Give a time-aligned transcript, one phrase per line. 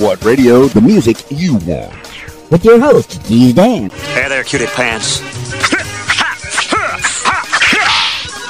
[0.00, 1.92] What Radio, the music you want.
[2.50, 3.90] With your host, Keys Dan.
[3.90, 5.20] Hey there, cutie pants.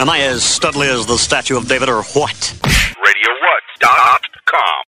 [0.00, 2.36] Am I as studly as the statue of David or what?
[3.02, 4.20] RadioWhat.com.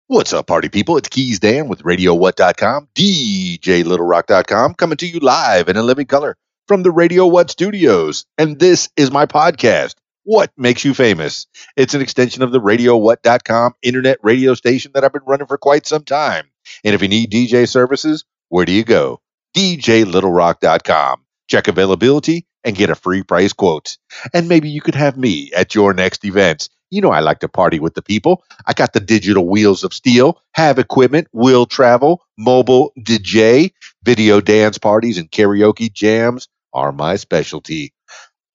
[0.06, 0.96] What's up, party people?
[0.96, 6.36] It's Keys Dan with RadioWhat.com, DJLittleRock.com, coming to you live in a living color
[6.68, 8.26] from the Radio What studios.
[8.38, 11.46] And this is my podcast, What Makes You Famous?
[11.76, 15.86] It's an extension of the RadioWhat.com internet radio station that I've been running for quite
[15.86, 16.46] some time.
[16.82, 19.20] And if you need DJ services, where do you go?
[19.54, 21.20] DJLittleRock.com.
[21.48, 23.98] Check availability and get a free price quote.
[24.32, 26.70] And maybe you could have me at your next event.
[26.90, 28.44] You know, I like to party with the people.
[28.66, 34.78] I got the digital wheels of steel, have equipment, will travel, mobile DJ, video dance
[34.78, 37.93] parties, and karaoke jams are my specialty.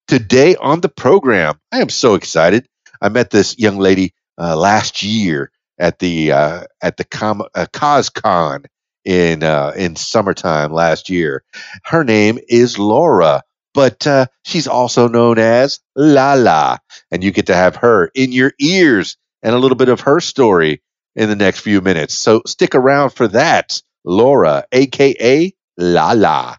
[0.09, 2.67] Today on the program, I am so excited.
[2.99, 7.67] I met this young lady uh, last year at the uh, at the Com- uh,
[7.71, 8.65] CosCon
[9.05, 11.43] in uh, in summertime last year.
[11.85, 13.43] Her name is Laura,
[13.75, 16.79] but uh, she's also known as Lala,
[17.11, 20.19] and you get to have her in your ears and a little bit of her
[20.19, 20.81] story
[21.15, 22.15] in the next few minutes.
[22.15, 26.57] So stick around for that, Laura, aka Lala.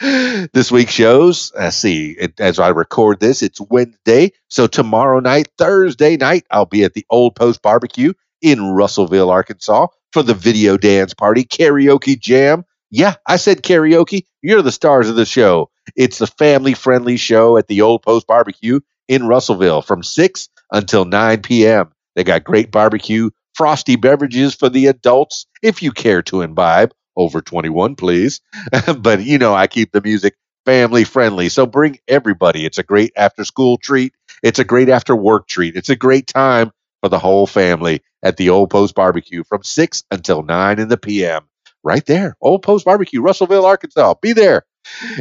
[0.54, 4.32] this week's shows, let's see, it, as I record this, it's Wednesday.
[4.48, 9.88] So tomorrow night, Thursday night, I'll be at the Old Post Barbecue in Russellville, Arkansas
[10.12, 12.64] for the video dance party karaoke jam.
[12.90, 14.24] Yeah, I said karaoke.
[14.40, 15.70] You're the stars of the show.
[15.96, 21.04] It's the family friendly show at the Old Post Barbecue in Russellville from 6 until
[21.04, 21.92] 9 p.m.
[22.16, 26.92] They got great barbecue, frosty beverages for the adults if you care to imbibe.
[27.16, 28.40] Over 21, please.
[28.98, 31.48] but you know, I keep the music family friendly.
[31.48, 32.64] So bring everybody.
[32.64, 34.14] It's a great after school treat.
[34.42, 35.76] It's a great after work treat.
[35.76, 36.70] It's a great time
[37.02, 40.96] for the whole family at the Old Post Barbecue from 6 until 9 in the
[40.96, 41.42] p.m.
[41.82, 44.14] Right there, Old Post Barbecue, Russellville, Arkansas.
[44.20, 44.64] Be there.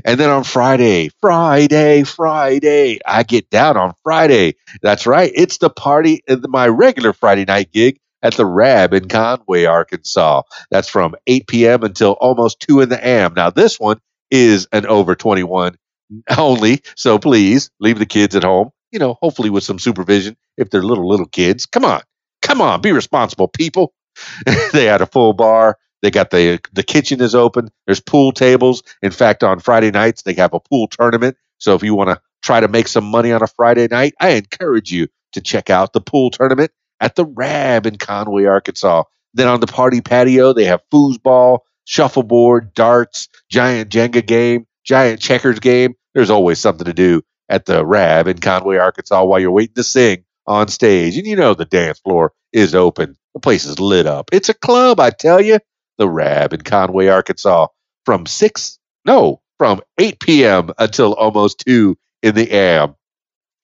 [0.05, 4.55] And then on Friday, Friday, Friday, I get down on Friday.
[4.81, 5.31] That's right.
[5.33, 10.43] It's the party, uh, my regular Friday night gig at the Rab in Conway, Arkansas.
[10.69, 11.83] That's from 8 p.m.
[11.83, 13.33] until almost 2 in the AM.
[13.33, 13.99] Now, this one
[14.31, 15.77] is an over 21
[16.37, 16.81] only.
[16.95, 20.83] So please leave the kids at home, you know, hopefully with some supervision if they're
[20.83, 21.65] little, little kids.
[21.65, 22.01] Come on.
[22.41, 22.81] Come on.
[22.81, 23.93] Be responsible, people.
[24.73, 25.77] they had a full bar.
[26.01, 27.69] They got the the kitchen is open.
[27.85, 28.83] There's pool tables.
[29.01, 31.35] In fact, on Friday nights they have a pool tournament.
[31.57, 34.29] So if you want to try to make some money on a Friday night, I
[34.31, 39.03] encourage you to check out the pool tournament at the Rab in Conway, Arkansas.
[39.33, 45.59] Then on the party patio, they have foosball, shuffleboard, darts, giant Jenga game, giant checkers
[45.59, 45.95] game.
[46.13, 49.83] There's always something to do at the Rab in Conway, Arkansas while you're waiting to
[49.83, 51.17] sing on stage.
[51.17, 53.15] And you know the dance floor is open.
[53.33, 54.29] The place is lit up.
[54.31, 55.59] It's a club, I tell you.
[55.97, 57.67] The Rab in Conway, Arkansas
[58.05, 60.71] from 6, no, from 8 p.m.
[60.77, 62.95] until almost 2 in the AM.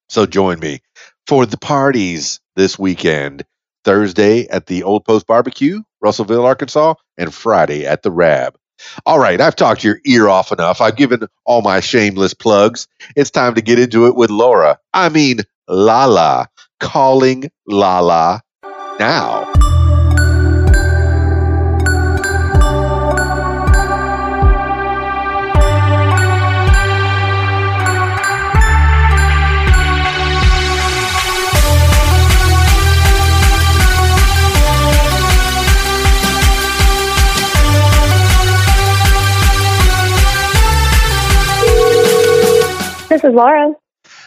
[0.09, 0.81] So join me
[1.27, 3.45] for the parties this weekend.
[3.83, 8.57] Thursday at the Old Post Barbecue, Russellville, Arkansas, and Friday at the Rab.
[9.05, 10.81] All right, I've talked your ear off enough.
[10.81, 12.87] I've given all my shameless plugs.
[13.15, 14.79] It's time to get into it with Laura.
[14.93, 16.49] I mean, Lala.
[16.79, 18.41] Calling Lala
[18.99, 19.54] now.
[43.15, 43.71] This is Laura.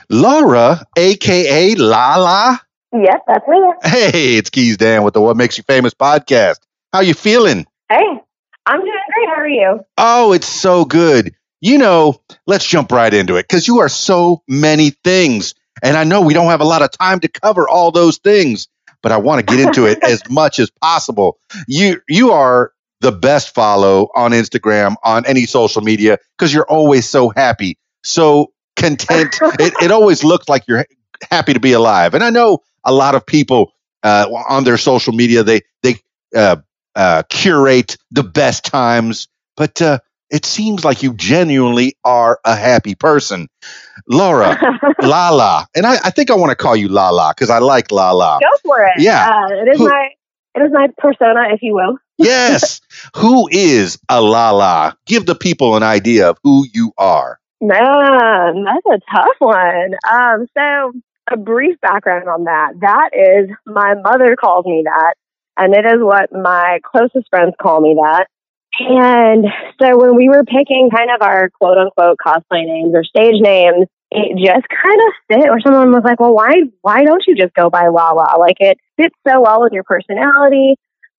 [0.08, 2.58] Laura, aka Lala.
[2.90, 3.60] Yes, that's me.
[3.84, 6.56] Hey, it's Keys Dan with the What Makes You Famous podcast.
[6.90, 7.66] How you feeling?
[7.90, 8.06] Hey,
[8.64, 9.28] I'm doing great.
[9.28, 9.80] How are you?
[9.98, 11.34] Oh, it's so good.
[11.60, 15.54] You know, let's jump right into it because you are so many things.
[15.82, 18.68] And I know we don't have a lot of time to cover all those things,
[19.02, 21.38] but I want to get into it as much as possible.
[21.66, 22.72] You you are
[23.02, 28.50] the best follow on Instagram, on any social media, because you're always so happy, so
[28.78, 29.36] content.
[29.60, 30.86] it, it always looks like you're
[31.30, 32.14] happy to be alive.
[32.14, 33.72] And I know a lot of people
[34.02, 35.96] uh, on their social media they they
[36.34, 36.56] uh,
[36.94, 39.98] uh, curate the best times, but uh,
[40.30, 43.48] it seems like you genuinely are a happy person,
[44.08, 44.58] Laura
[45.02, 45.66] Lala.
[45.74, 48.38] And I, I think I want to call you Lala because I like Lala.
[48.40, 49.02] Go for it.
[49.02, 49.28] Yeah.
[49.28, 50.08] Uh, it is Who- my
[50.54, 51.98] it is my persona, if you will.
[52.20, 52.80] Yes.
[53.16, 54.96] who is a Lala?
[55.06, 57.38] Give the people an idea of who you are.
[57.60, 59.94] Man, that's a tough one.
[60.10, 60.92] Um, so
[61.30, 62.72] a brief background on that.
[62.80, 65.14] That is my mother calls me that.
[65.56, 68.26] and it is what my closest friends call me that.
[68.80, 69.46] And
[69.82, 73.86] so when we were picking kind of our quote unquote cosplay names or stage names,
[74.10, 75.50] it just kind of fit.
[75.50, 76.52] Or someone was like, "Well, why
[76.82, 78.38] why don't you just go by Lala?
[78.38, 80.76] Like it fits so well with your personality."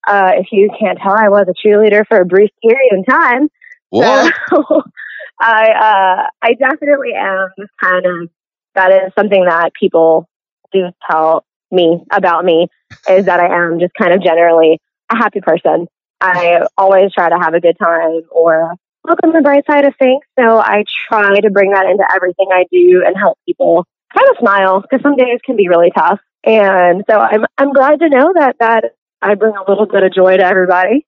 [0.08, 3.50] Uh, if you can't tell, I was a cheerleader for a brief period in time.
[3.90, 4.34] What?
[4.50, 4.84] So
[5.40, 7.50] I uh, I definitely am
[7.82, 8.30] kind of
[8.76, 10.28] that is something that people
[10.72, 12.68] do tell me about me
[13.10, 14.80] is that I am just kind of generally
[15.12, 15.88] a happy person.
[16.22, 18.76] I always try to have a good time or
[19.08, 20.22] look on the bright side of things.
[20.38, 24.38] So I try to bring that into everything I do and help people kind of
[24.40, 26.20] smile because some days can be really tough.
[26.44, 30.14] And so I'm I'm glad to know that that I bring a little bit of
[30.14, 31.06] joy to everybody.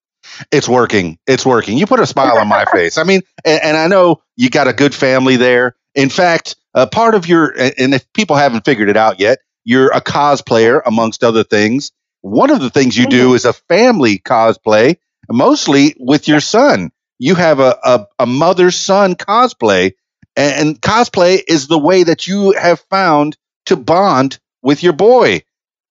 [0.51, 1.17] It's working.
[1.27, 1.77] It's working.
[1.77, 2.97] You put a smile on my face.
[2.97, 5.75] I mean, and, and I know you got a good family there.
[5.95, 9.91] In fact, a part of your, and if people haven't figured it out yet, you're
[9.91, 11.91] a cosplayer amongst other things.
[12.21, 14.97] One of the things you do is a family cosplay,
[15.29, 16.91] mostly with your son.
[17.19, 19.93] You have a, a, a mother son cosplay,
[20.35, 25.43] and, and cosplay is the way that you have found to bond with your boy.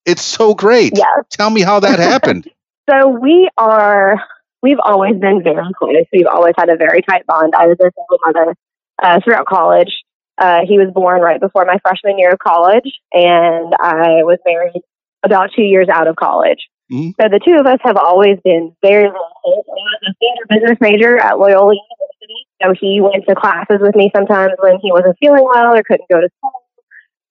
[0.07, 0.93] It's so great.
[0.97, 1.25] Yes.
[1.31, 2.49] Tell me how that happened.
[2.91, 4.17] So we are,
[4.63, 5.95] we've always been very close.
[6.13, 7.55] We've always had a very tight bond.
[7.57, 8.57] I was a single mother
[9.03, 9.93] uh, throughout college.
[10.39, 14.83] Uh, he was born right before my freshman year of college, and I was married
[15.23, 16.59] about two years out of college.
[16.91, 17.13] Mhm.
[17.21, 19.21] So the two of us have always been very close.
[19.45, 23.95] I was a senior business major at Loyola University, so he went to classes with
[23.95, 26.65] me sometimes when he wasn't feeling well or couldn't go to school.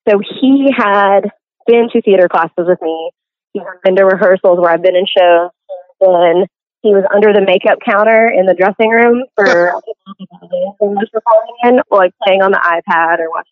[0.08, 1.32] So he had
[1.68, 3.12] been to theater classes with me.
[3.60, 5.52] He's been to rehearsals where I've been in shows.
[6.02, 6.48] And
[6.82, 9.46] he was under the makeup counter in the dressing room for
[11.64, 13.52] in, like playing on the iPad or watching.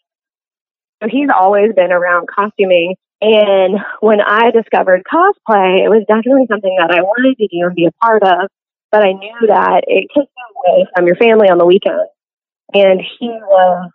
[1.04, 2.96] So he's always been around costuming.
[3.22, 7.76] And when I discovered cosplay, it was definitely something that I wanted to do and
[7.76, 8.50] be a part of.
[8.92, 12.08] But I knew that it takes you away from your family on the weekend.
[12.74, 13.92] And he was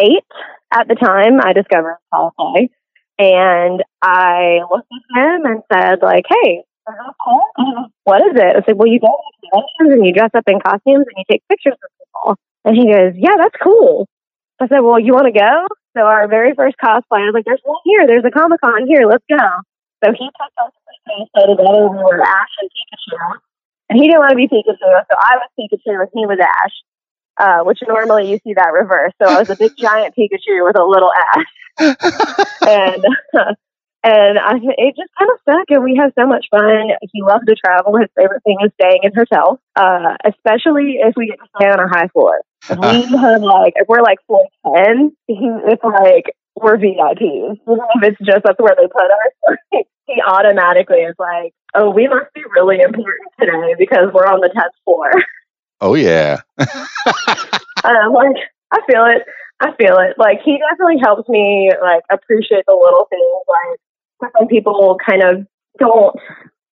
[0.00, 0.24] eight
[0.72, 2.68] at the time I discovered cosplay.
[3.18, 6.62] And I looked at him and said, like, hey,
[8.04, 8.56] what is it?
[8.56, 11.24] I said, well, you go to conventions and you dress up in costumes and you
[11.28, 12.36] take pictures of people.
[12.64, 14.08] And he goes, yeah, that's cool.
[14.60, 15.66] I said, well, you want to go?
[15.96, 18.06] So our very first cosplay, I was like, there's one here.
[18.06, 19.06] There's a Comic Con here.
[19.06, 19.42] Let's go.
[20.04, 21.88] So he took us to the cosplay together.
[21.90, 23.18] We were Ash and Pikachu.
[23.90, 26.76] And he didn't want to be Pikachu, so I was Pikachu and he was Ash,
[27.38, 29.12] uh, which normally you see that reverse.
[29.22, 31.46] So I was a big giant Pikachu with a little Ash,
[32.66, 33.04] and
[34.04, 36.90] and I, it just kind of stuck, and we have so much fun.
[37.12, 37.96] He loves to travel.
[37.96, 41.80] His favorite thing is staying in hotels, uh, especially if we get to stay on
[41.80, 42.40] a high floor.
[42.70, 46.26] If we have like, if we're like floor ten, it's like
[46.56, 47.58] we're VIPs.
[47.62, 49.56] Even if it's just that's where they put us,
[50.06, 54.48] he automatically is like, "Oh, we must be really important today because we're on the
[54.48, 55.10] tenth floor."
[55.80, 56.40] Oh yeah.
[56.58, 58.36] I'm like,
[58.72, 59.22] I feel it.
[59.60, 60.18] I feel it.
[60.18, 63.78] Like he definitely helps me like appreciate the little things.
[64.20, 65.46] Like some people kind of
[65.78, 66.16] don't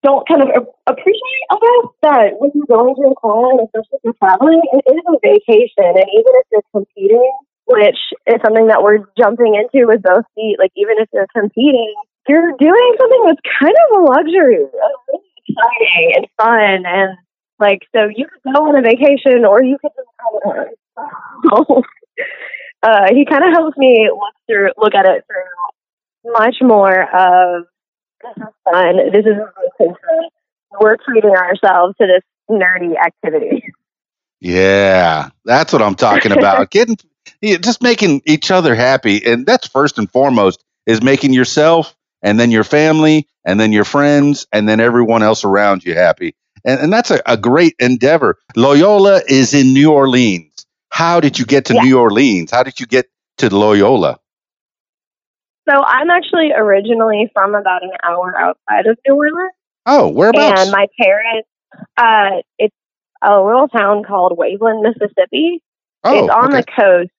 [0.03, 0.49] don't kind of
[0.85, 4.83] appreciate I guess that when you're going to a con, especially if you're traveling, it
[4.85, 7.33] is a vacation and even if you're competing,
[7.65, 7.97] which
[8.27, 11.93] is something that we're jumping into with both feet, like even if you're competing,
[12.27, 14.65] you're doing something that's kind of a luxury.
[14.65, 17.17] It's exciting and fun and
[17.59, 21.83] like so you could go on a vacation or you could just come on.
[22.83, 27.65] uh, he kind of helps me look through, look at it through much more of
[28.21, 28.97] this is fun.
[29.12, 29.35] This is
[30.79, 33.63] we're treating ourselves to this nerdy activity.
[34.39, 36.69] Yeah, that's what I'm talking about.
[36.71, 36.97] Getting
[37.41, 42.51] just making each other happy, and that's first and foremost is making yourself, and then
[42.51, 46.35] your family, and then your friends, and then everyone else around you happy.
[46.65, 48.38] And, and that's a, a great endeavor.
[48.55, 50.65] Loyola is in New Orleans.
[50.89, 51.81] How did you get to Yeah.
[51.81, 52.51] New Orleans?
[52.51, 53.05] How did you get
[53.38, 54.19] to Loyola?
[55.69, 59.51] So I'm actually originally from about an hour outside of New Orleans,
[59.86, 60.62] Oh, whereabouts?
[60.62, 61.48] and my parents.
[61.98, 62.75] Uh, it's
[63.24, 65.62] a little town called Waveland, Mississippi.
[66.03, 66.57] oh, it's on okay.
[66.57, 67.12] the coast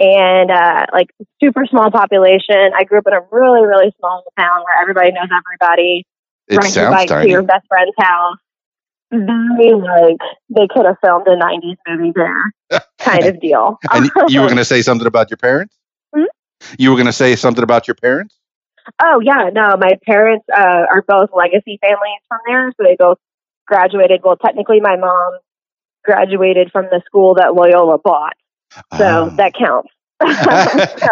[0.00, 1.08] and uh, like
[1.42, 2.72] super small population.
[2.76, 6.06] I grew up in a really, really small town where everybody knows everybody.
[6.48, 8.36] It your sounds bike to your best friend's house.
[9.10, 10.18] Very like
[10.50, 13.78] they could have filmed a '90s movie there, kind of deal.
[13.92, 15.74] and you were going to say something about your parents?
[16.14, 16.24] Hmm?
[16.78, 18.38] You were going to say something about your parents?
[19.02, 23.18] Oh yeah, no, my parents uh, are both legacy families from there, so they both
[23.66, 24.20] graduated.
[24.22, 25.38] Well, technically, my mom
[26.04, 28.34] graduated from the school that Loyola bought,
[28.98, 29.30] so Ah.
[29.36, 29.90] that counts.
[30.20, 30.28] So,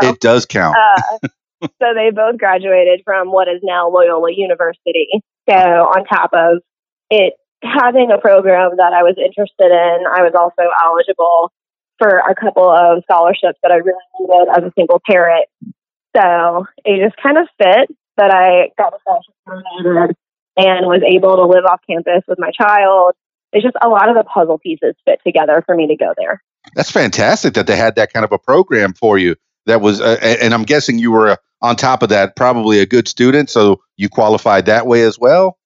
[0.10, 0.76] it does count.
[0.76, 1.28] uh,
[1.62, 5.08] so they both graduated from what is now Loyola University.
[5.48, 6.58] So on top of
[7.10, 11.52] it having a program that I was interested in, I was also eligible
[11.98, 15.46] for a couple of scholarships that I really needed as a single parent.
[16.16, 20.16] So it just kind of fit that I got a scholarship
[20.56, 23.14] and was able to live off campus with my child.
[23.52, 26.42] It's just a lot of the puzzle pieces fit together for me to go there.
[26.74, 29.36] That's fantastic that they had that kind of a program for you.
[29.66, 32.86] That was, uh, and I'm guessing you were uh, on top of that, probably a
[32.86, 35.58] good student, so you qualified that way as well.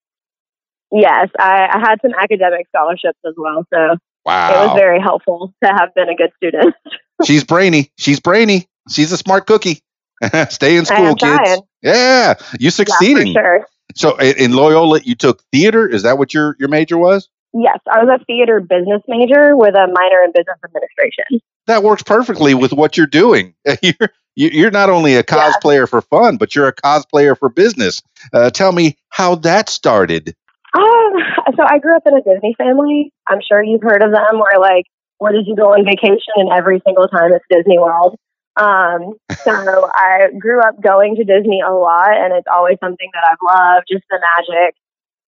[0.92, 5.54] Yes, I, I had some academic scholarships as well, so wow, it was very helpful
[5.62, 6.75] to have been a good student.
[7.25, 7.92] She's brainy.
[7.97, 8.69] She's brainy.
[8.88, 9.83] She's a smart cookie.
[10.49, 11.21] Stay in school, kids.
[11.21, 11.61] Trying.
[11.83, 13.28] Yeah, you're succeeding.
[13.28, 13.66] Yeah, sure.
[13.95, 15.87] So in Loyola, you took theater.
[15.88, 17.28] Is that what your your major was?
[17.52, 21.40] Yes, I was a theater business major with a minor in business administration.
[21.66, 23.54] That works perfectly with what you're doing.
[23.83, 25.87] You're you're not only a cosplayer yeah.
[25.87, 28.00] for fun, but you're a cosplayer for business.
[28.33, 30.35] Uh, tell me how that started.
[30.73, 31.12] Um,
[31.57, 33.12] so I grew up in a Disney family.
[33.26, 34.38] I'm sure you've heard of them.
[34.38, 34.85] Where like,
[35.19, 36.33] where did you go on vacation?
[36.37, 38.16] And every single time it's Disney World.
[38.57, 39.14] Um,
[39.45, 43.42] so I grew up going to Disney a lot, and it's always something that I've
[43.45, 44.75] loved, just the magic.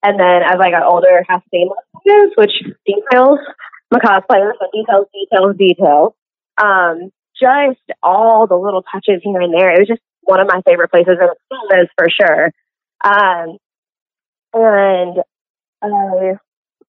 [0.02, 2.52] And then as I got older, have seen lessons, which
[2.86, 3.38] details
[3.90, 6.12] my cosplayers, so details, details, details.
[6.60, 9.72] Um, just all the little touches here and there.
[9.72, 12.52] It was just one of my favorite places, and it still is for sure.
[13.04, 13.58] Um,
[14.54, 15.18] and
[15.82, 16.38] uh,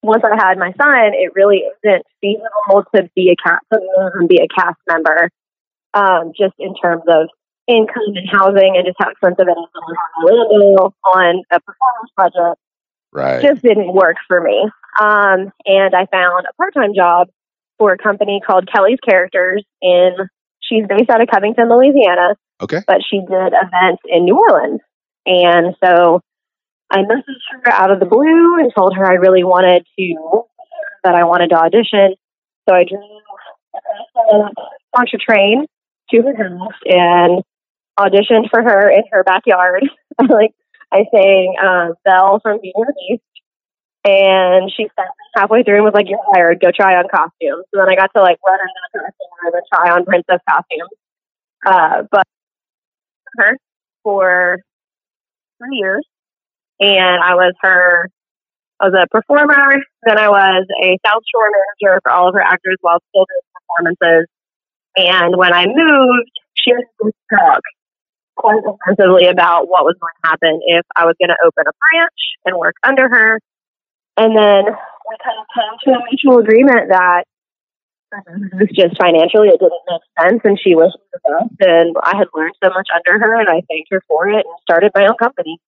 [0.02, 4.42] once I had my son, it really isn't feasible to be a cast and be
[4.42, 5.30] a cast member
[5.94, 7.30] um, just in terms of
[7.68, 11.60] income and housing and just how expensive it is to live on Orlando on a
[11.62, 12.58] performance budget.
[13.14, 13.42] Right.
[13.42, 14.70] Just didn't work for me.
[15.00, 17.30] Um, and I found a part time job
[17.78, 20.16] for a company called Kelly's Characters in,
[20.62, 22.36] she's based out of Covington, Louisiana.
[22.62, 22.82] Okay.
[22.88, 24.82] But she did events in New Orleans.
[25.26, 26.22] And so
[26.90, 30.44] I messaged her out of the blue and told her I really wanted to,
[31.04, 32.16] that I wanted to audition.
[32.68, 34.52] So I drove
[34.96, 35.66] on a train
[36.12, 37.44] to her house and
[38.00, 39.84] auditioned for her in her backyard.
[40.30, 40.54] like
[40.94, 43.24] I sang uh, Belle from Beauty and the Beast,
[44.06, 46.62] and she sat halfway through and was like, "You're hired.
[46.62, 49.54] Go try on costumes." So then I got to like run into the costume room
[49.58, 50.94] and try on princess costumes.
[51.66, 52.28] Uh, but
[53.38, 53.58] her
[54.04, 54.60] for
[55.58, 56.06] three years,
[56.80, 58.10] and I was her.
[58.80, 59.82] I was a performer.
[60.06, 63.50] Then I was a South Shore manager for all of her actors while still doing
[63.58, 64.28] performances.
[64.96, 67.62] And when I moved, she was talk
[68.36, 71.76] quite extensively about what was going to happen if I was going to open a
[71.76, 73.40] branch and work under her.
[74.18, 77.24] And then we kind of came to a mutual agreement that
[78.14, 82.16] it was just financially it didn't make sense and she was the best and I
[82.16, 85.08] had learned so much under her and I thanked her for it and started my
[85.08, 85.60] own company.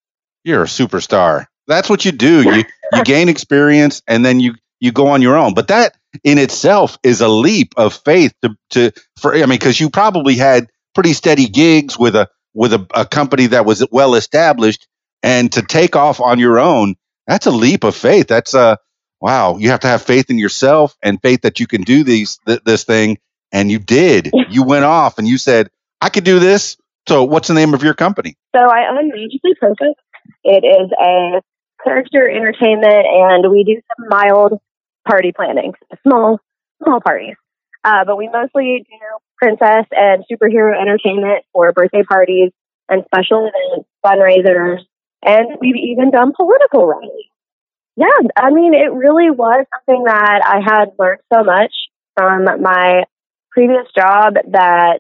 [0.43, 1.48] You're a superstar.
[1.67, 2.43] That's what you do.
[2.43, 5.53] You you gain experience and then you you go on your own.
[5.53, 9.79] But that in itself is a leap of faith to, to for I mean because
[9.79, 14.15] you probably had pretty steady gigs with a with a, a company that was well
[14.15, 14.88] established
[15.24, 16.95] and to take off on your own
[17.27, 18.27] that's a leap of faith.
[18.27, 18.79] That's a
[19.21, 22.39] wow you have to have faith in yourself and faith that you can do these
[22.47, 23.19] th- this thing.
[23.51, 24.31] And you did.
[24.50, 25.69] You went off and you said
[26.01, 26.77] I could do this.
[27.07, 28.38] So what's the name of your company?
[28.55, 30.00] So I own Magically Perfect
[30.45, 31.41] it is a
[31.83, 34.53] character entertainment and we do some mild
[35.07, 35.74] party planning,
[36.07, 36.39] small,
[36.83, 37.35] small parties.
[37.86, 38.98] Uh, but we mostly do
[39.38, 42.51] princess and superhero entertainment for birthday parties
[42.89, 44.80] and special events, fundraisers,
[45.24, 47.30] and we've even done political rallies.
[47.96, 51.72] Yeah, I mean, it really was something that I had learned so much
[52.18, 53.04] from my
[53.51, 55.00] previous job that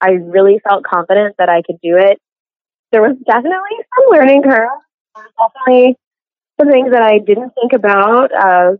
[0.00, 2.20] I really felt confident that I could do it.
[2.92, 4.68] There was definitely some learning curve.
[5.16, 5.96] Definitely
[6.60, 8.30] some things that I didn't think about.
[8.32, 8.76] Uh,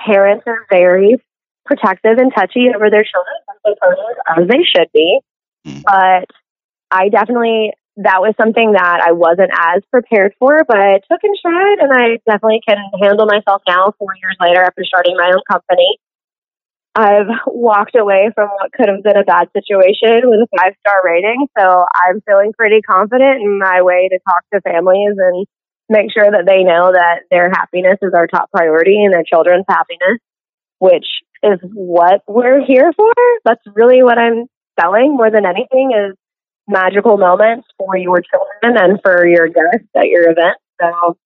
[0.00, 1.22] parents are very
[1.68, 3.36] protective and touchy over their children,
[4.32, 5.20] as they should be.
[5.66, 5.82] Mm.
[5.84, 6.32] But
[6.90, 11.36] I definitely, that was something that I wasn't as prepared for, but I took in
[11.36, 15.44] stride and I definitely can handle myself now, four years later after starting my own
[15.44, 16.00] company.
[16.94, 20.98] I've walked away from what could have been a bad situation with a five star
[21.04, 21.46] rating.
[21.56, 25.46] So I'm feeling pretty confident in my way to talk to families and
[25.88, 29.64] make sure that they know that their happiness is our top priority and their children's
[29.68, 30.18] happiness,
[30.78, 31.06] which
[31.42, 33.12] is what we're here for.
[33.44, 34.46] That's really what I'm
[34.80, 36.16] selling more than anything is
[36.66, 40.56] magical moments for your children and for your guests at your event.
[40.80, 41.16] So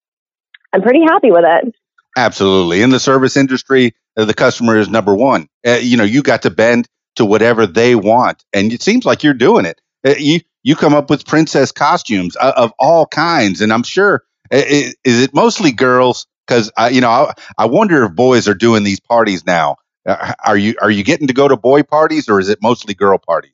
[0.72, 1.74] I'm pretty happy with it.
[2.16, 2.82] Absolutely.
[2.82, 5.48] In the service industry, uh, the customer is number one.
[5.66, 9.22] Uh, you know, you got to bend to whatever they want, and it seems like
[9.22, 9.80] you're doing it.
[10.06, 14.22] Uh, you you come up with princess costumes of, of all kinds, and I'm sure
[14.52, 16.26] is it mostly girls?
[16.46, 19.76] Because I, you know, I, I wonder if boys are doing these parties now.
[20.04, 22.94] Uh, Are you are you getting to go to boy parties, or is it mostly
[22.94, 23.52] girl parties?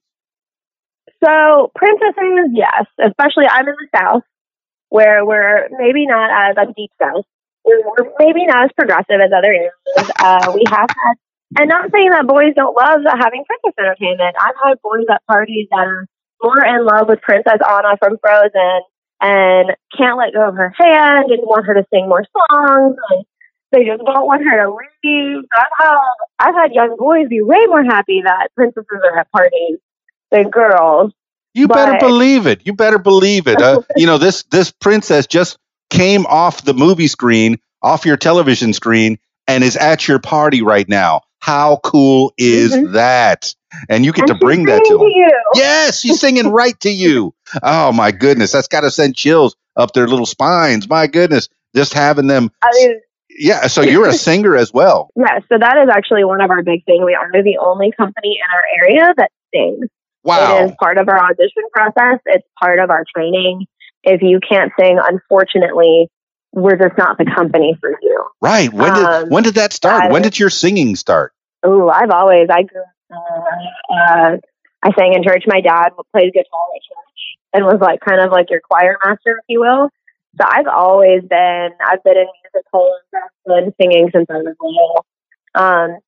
[1.22, 4.22] So princesses, yes, especially I'm in the South,
[4.88, 7.24] where we're maybe not as I'm deep South.
[7.64, 9.72] We're, we're maybe not as progressive as other areas.
[10.18, 11.14] Uh, we have had,
[11.58, 14.36] and not saying that boys don't love having princess entertainment.
[14.40, 16.06] I've had boys at parties that are
[16.42, 18.80] more in love with Princess Anna from Frozen
[19.20, 22.96] and can't let go of her hand and want her to sing more songs.
[23.10, 23.24] And
[23.72, 25.44] they just don't want her to leave.
[25.56, 25.98] I've had,
[26.38, 29.78] I've had young boys be way more happy that princesses are at parties
[30.30, 31.12] than girls.
[31.54, 32.66] You better believe it.
[32.66, 33.60] You better believe it.
[33.60, 35.58] Uh, you know this this princess just
[35.90, 40.88] came off the movie screen, off your television screen, and is at your party right
[40.88, 41.22] now.
[41.40, 42.92] How cool is Mhm.
[42.92, 43.54] that?
[43.88, 45.42] And you get And to bring that to you.
[45.54, 47.34] Yes, she's singing right to you.
[47.62, 50.88] Oh my goodness, that's got to send chills up their little spines.
[50.88, 52.50] My goodness, just having them.
[52.62, 55.10] I mean, Yeah, so you're a singer as well.
[55.16, 57.04] yeah, so that is actually one of our big things.
[57.04, 59.84] We are the only company in our area that sings.
[59.84, 59.90] It
[60.24, 60.64] Wow.
[60.64, 62.20] is part of our audition process.
[62.26, 63.66] It's part of our training.
[64.02, 66.08] If you can't sing, unfortunately,
[66.52, 68.24] we're just not the company for you.
[68.40, 68.72] Right.
[68.72, 70.04] When did Um, when did that start?
[70.04, 71.32] I- When did your singing start?
[71.62, 72.82] Oh, I've always I grew.
[73.10, 74.36] Uh, uh,
[74.82, 75.44] I sang in church.
[75.46, 77.20] My dad played guitar at church
[77.52, 79.90] and was like kind of like your choir master, if you will.
[80.40, 81.70] So I've always been.
[81.84, 83.00] I've been in musicals.
[83.14, 85.06] I've been singing since I was little.
[85.54, 85.98] Um,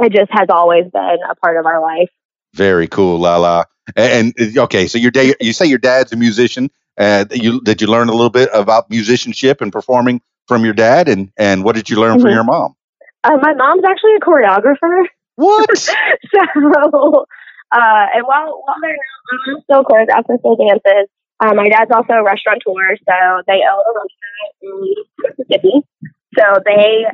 [0.00, 2.08] it just has always been a part of our life.
[2.54, 3.66] Very cool, Lala.
[3.96, 6.70] And, and okay, so your day, you say your dad's a musician.
[6.98, 11.08] Uh, you did you learn a little bit about musicianship and performing from your dad,
[11.08, 12.34] and and what did you learn from Mhm.
[12.34, 12.74] your mom?
[13.24, 15.06] Uh, my mom's actually a choreographer.
[15.36, 15.78] What?
[15.78, 17.26] so,
[17.72, 18.96] uh, and while while they're
[19.32, 21.08] I'm still choreographing still dances.
[21.40, 25.82] Uh, my dad's also a restaurateur, so they own a restaurant in Mississippi.
[26.38, 27.04] So they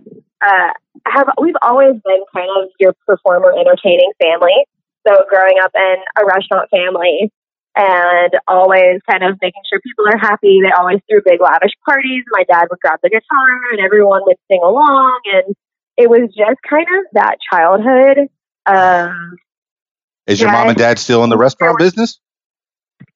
[0.42, 0.72] uh,
[1.06, 1.28] have.
[1.40, 4.66] We've always been kind of your performer entertaining family.
[5.06, 7.32] So growing up in a restaurant family
[7.76, 10.60] and always kind of making sure people are happy.
[10.60, 12.24] They always threw big lavish parties.
[12.30, 15.54] My dad would grab the guitar and everyone would sing along and
[15.98, 18.28] it was just kind of that childhood.
[18.64, 19.36] Um,
[20.26, 22.20] Is your mom and dad still in the restaurant business?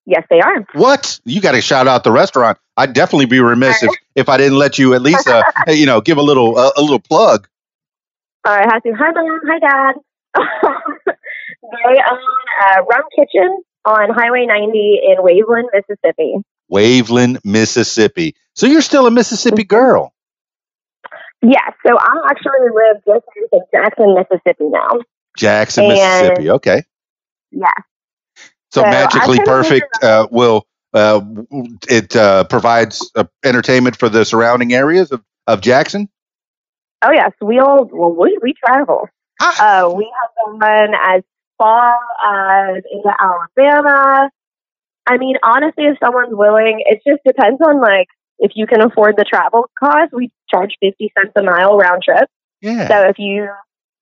[0.04, 0.66] yes, they are.
[0.74, 1.20] What?
[1.24, 2.58] You got to shout out the restaurant.
[2.76, 6.00] I'd definitely be remiss if, if I didn't let you at least uh, you know
[6.00, 7.48] give a little uh, a little plug.
[8.44, 8.92] I have to.
[8.92, 9.40] Hi, mom.
[9.46, 9.94] Hi, dad.
[11.62, 12.18] they own
[12.76, 16.36] a Rum Kitchen on Highway 90 in Waveland, Mississippi.
[16.72, 18.34] Waveland, Mississippi.
[18.54, 20.12] So you're still a Mississippi girl.
[21.42, 25.00] Yes, so I actually live just in Jackson, Mississippi now.
[25.36, 26.50] Jackson, And- Mississippi.
[26.50, 26.82] Okay.
[27.50, 27.66] Yeah.
[28.70, 31.20] So, So, magically perfect uh, will uh,
[31.88, 36.08] it uh, provides uh, entertainment for the surrounding areas of, of Jackson.
[37.04, 39.08] Oh yes, we all well we we travel.
[39.40, 39.86] Ah.
[39.86, 41.22] Uh, we have gone as
[41.58, 44.30] far as into Alabama.
[45.06, 48.06] I mean, honestly, if someone's willing, it just depends on like
[48.42, 50.12] if you can afford the travel cost.
[50.12, 52.28] We charge fifty cents a mile round trip.
[52.60, 52.88] Yeah.
[52.88, 53.48] So if you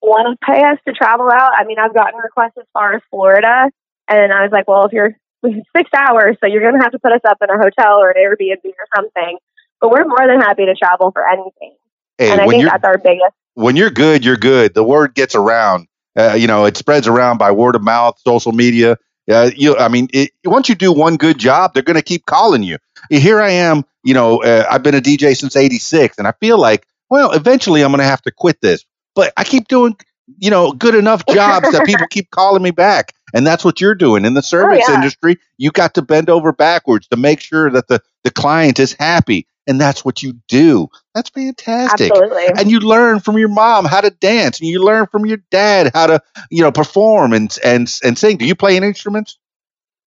[0.02, 3.02] want to pay us to travel out, I mean, I've gotten requests as far as
[3.10, 3.70] Florida,
[4.08, 5.14] and I was like, well, if you're
[5.76, 8.10] six hours, so you're going to have to put us up in a hotel or
[8.10, 9.38] an Airbnb or something.
[9.80, 11.76] But we're more than happy to travel for anything,
[12.18, 13.34] hey, and I think that's our biggest.
[13.54, 14.74] when you're good, you're good.
[14.74, 15.86] The word gets around.
[16.18, 18.96] Uh, you know, it spreads around by word of mouth, social media.
[19.30, 22.26] Uh, you, I mean, it, once you do one good job, they're going to keep
[22.26, 22.78] calling you.
[23.10, 23.84] Here I am.
[24.02, 27.82] You know, uh, I've been a DJ since '86, and I feel like, well, eventually
[27.82, 28.84] I'm going to have to quit this.
[29.14, 29.96] But I keep doing,
[30.38, 33.94] you know, good enough jobs that people keep calling me back, and that's what you're
[33.94, 34.94] doing in the oh, service yeah.
[34.94, 35.38] industry.
[35.58, 39.46] You got to bend over backwards to make sure that the the client is happy,
[39.66, 40.88] and that's what you do.
[41.14, 42.46] That's fantastic Absolutely.
[42.56, 45.90] and you learn from your mom how to dance and you learn from your dad
[45.92, 49.38] how to you know perform and and and sing do you play any instruments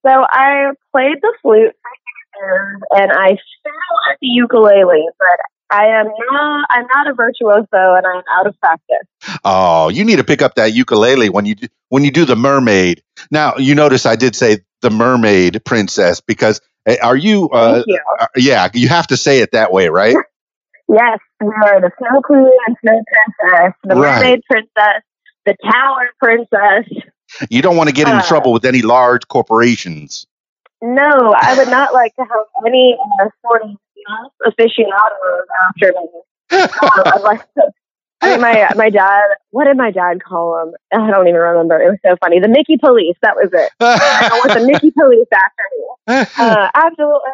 [0.05, 3.29] So I played the flute for six years, and I
[3.63, 5.39] fell at the ukulele, but
[5.73, 6.67] I am not.
[6.71, 9.07] I'm not a virtuoso, and I'm out of practice.
[9.45, 12.35] oh you need to pick up that ukulele when you do, when you do the
[12.37, 17.75] mermaid now you notice i did say the mermaid princess because eh, are you uh,
[17.75, 17.99] Thank you.
[18.19, 20.15] uh, yeah you have to say it that way right
[20.89, 23.01] Yes, we are the Snow Queen and Snow
[23.41, 24.21] Princess, the Right.
[24.21, 25.03] Mermaid Princess,
[25.45, 27.03] the Tower Princess.
[27.49, 28.21] you don't want to get in Uh.
[28.23, 30.27] trouble with any large corporations
[30.81, 33.69] No, I would not like to have any uh, sort of
[34.45, 36.09] aficionados after me.
[36.51, 36.67] Uh,
[37.05, 37.41] I'd like
[38.39, 39.23] my my dad.
[39.51, 40.73] What did my dad call them?
[40.93, 41.81] I don't even remember.
[41.81, 42.39] It was so funny.
[42.39, 43.17] The Mickey Police.
[43.21, 43.71] That was it.
[43.79, 45.83] I want the Mickey Police after me.
[46.37, 47.31] Uh, absolutely.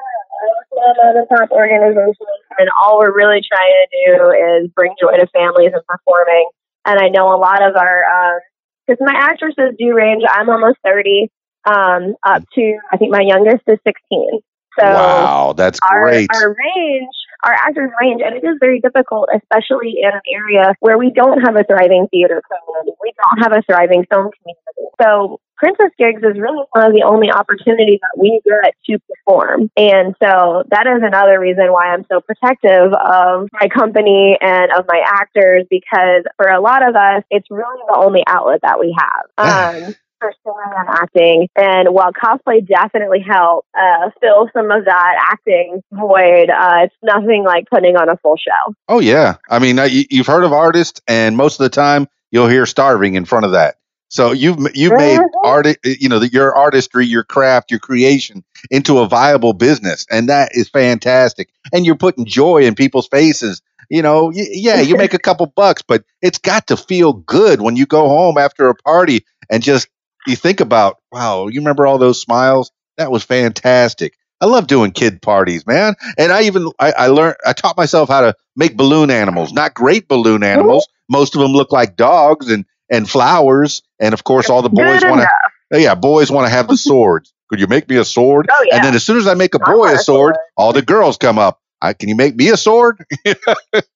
[0.79, 2.27] I'm a top organization,
[2.57, 6.49] and all we're really trying to do is bring joy to families and performing.
[6.85, 8.41] And I know a lot of our,
[8.87, 10.23] because my actresses do range.
[10.29, 11.29] I'm almost 30,
[11.65, 14.39] um, up to I think my youngest is 16.
[14.77, 16.29] So wow, that's our, great.
[16.33, 20.97] our range, our actors range, and it is very difficult, especially in an area where
[20.97, 22.97] we don't have a thriving theater community.
[23.01, 24.89] We don't have a thriving film community.
[25.01, 29.69] So Princess Gigs is really one of the only opportunities that we get to perform.
[29.75, 34.85] And so that is another reason why I'm so protective of my company and of
[34.87, 38.95] my actors because for a lot of us, it's really the only outlet that we
[38.97, 39.25] have.
[39.49, 41.47] Um, for and acting.
[41.55, 47.43] And while cosplay definitely helped uh, fill some of that acting void, uh, it's nothing
[47.45, 48.73] like putting on a full show.
[48.87, 52.47] Oh yeah, I mean you, you've heard of artists, and most of the time you'll
[52.47, 53.75] hear starving in front of that.
[54.09, 55.29] So you've you've made Mhm.
[55.43, 60.29] art, you know, the, your artistry, your craft, your creation into a viable business, and
[60.29, 61.49] that is fantastic.
[61.71, 63.61] And you're putting joy in people's faces.
[63.89, 67.61] You know, y- yeah, you make a couple bucks, but it's got to feel good
[67.61, 69.87] when you go home after a party and just
[70.27, 72.71] you think about, wow, you remember all those smiles?
[72.97, 74.13] That was fantastic.
[74.41, 75.95] I love doing kid parties, man.
[76.17, 79.51] And I even I, I learned I taught myself how to make balloon animals.
[79.51, 80.87] Not great balloon animals.
[81.09, 83.81] Most of them look like dogs and and flowers.
[83.99, 85.29] And of course, all the boys want to.
[85.73, 87.33] Oh, yeah, boys want to have the swords.
[87.49, 88.47] Could you make me a sword?
[88.51, 88.77] Oh, yeah.
[88.77, 90.35] And then as soon as I make a boy a sword.
[90.55, 91.59] all the girls come up.
[91.81, 93.03] I, can you make me a sword?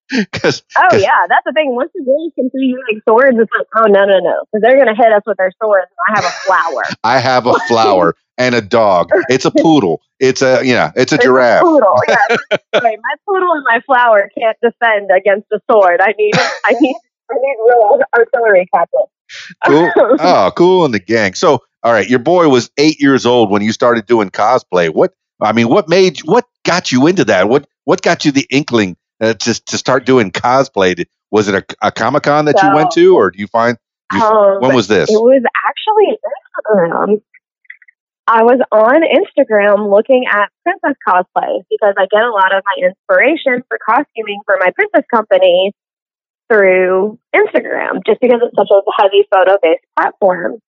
[0.09, 1.73] Because Oh 'Cause- yeah, that's the thing.
[1.75, 4.61] Once the girls can see you like swords, it's like, oh no, no, no, because
[4.61, 5.87] they're gonna hit us with their swords.
[5.89, 6.83] And I have a flower.
[7.03, 9.09] I have a flower and a dog.
[9.29, 10.01] It's a poodle.
[10.19, 10.91] It's a yeah.
[10.95, 11.63] It's a It's giraffe.
[11.63, 11.95] poodle.
[12.07, 12.15] Yeah.
[12.79, 15.99] Right, my poodle and my flower can't defend against a sword.
[16.01, 16.95] I need, I need,
[17.31, 19.05] I need real artillery captain.
[19.65, 19.91] Cool.
[20.19, 21.33] Oh, cool in the gang.
[21.33, 24.93] So, all right, your boy was eight years old when you started doing cosplay.
[24.93, 27.49] What I mean, what made what got you into that?
[27.49, 30.95] What what got you the inkling uh, to to start doing cosplay?
[30.95, 33.77] Did- Was it a, a comic con that you went to, or do you find
[34.13, 35.09] you, Um, when was this?
[35.09, 37.21] It was actually Instagram.
[38.27, 42.87] I was on Instagram looking at princess cosplay because I get a lot of my
[42.87, 45.73] inspiration for costuming for my princess company
[46.49, 50.59] through Instagram, just because it's such a heavy photo based platform.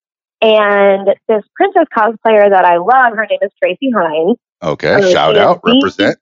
[0.42, 4.38] And this princess cosplayer that I love, her name is Traci Hines.
[4.62, 6.18] Okay, uh, shout out, represent.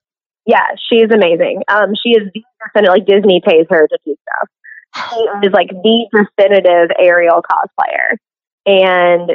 [0.46, 1.62] Yeah, she's amazing.
[1.68, 4.48] Um, she is the definitive, like Disney pays her to do stuff.
[5.10, 8.16] She is like the definitive Ariel cosplayer,
[8.66, 9.32] and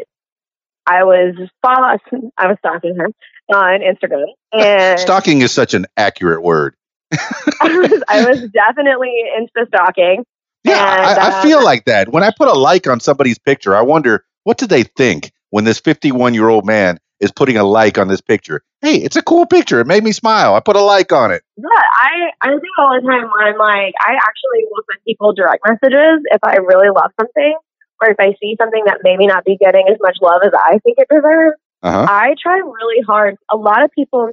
[0.86, 1.98] I was follow,
[2.38, 3.08] I was stalking her
[3.54, 6.76] on Instagram, and Stalking is such an accurate word.
[7.12, 7.18] I
[7.62, 10.26] was I was definitely into stalking.
[10.64, 12.10] Yeah, And, I, I uh, feel like that.
[12.10, 15.64] When I put a like on somebody's picture, I wonder what do they think when
[15.64, 18.62] this 51 year old man is putting a like on this picture.
[18.82, 19.80] Hey, it's a cool picture.
[19.80, 20.56] It made me smile.
[20.56, 21.44] I put a like on it.
[21.58, 25.34] Yeah, I I do all the time when I'm like I actually will send people
[25.34, 27.56] direct messages if I really love something
[28.02, 30.80] or if I see something that maybe not be getting as much love as I
[30.80, 31.58] think it deserves.
[31.82, 32.08] Uh huh.
[32.10, 33.36] I try really hard.
[33.52, 34.32] A lot of people,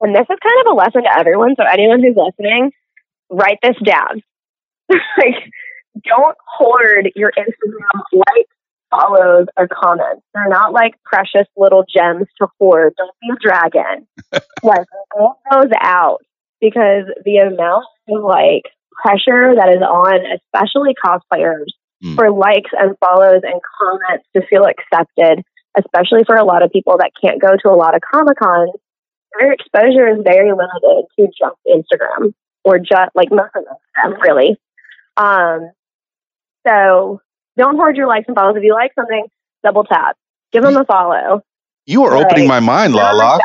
[0.00, 1.54] and this is kind of a lesson to everyone.
[1.56, 2.70] So anyone who's listening,
[3.30, 4.22] write this down.
[4.90, 5.42] like,
[6.04, 8.53] don't hoard your Instagram likes,
[8.94, 10.22] follows, or comments.
[10.34, 12.94] They're not like precious little gems to hoard.
[12.96, 14.06] Don't be a dragon.
[14.62, 16.18] like, get those out
[16.60, 18.62] because the amount of like
[19.02, 21.66] pressure that is on, especially cosplayers,
[22.02, 22.16] Mm.
[22.16, 25.42] for likes and follows and comments to feel accepted
[25.76, 28.70] especially for a lot of people that can't go to a lot of Comic Cons,
[29.38, 32.32] their exposure is very limited to just Instagram
[32.64, 34.56] or just like most of them, really.
[35.16, 35.70] Um,
[36.66, 37.20] so
[37.56, 38.56] don't hoard your likes and follows.
[38.56, 39.26] If you like something,
[39.62, 40.16] double tap,
[40.52, 41.42] give them a follow.
[41.86, 42.24] You are Right.
[42.24, 43.38] opening my mind, Lala.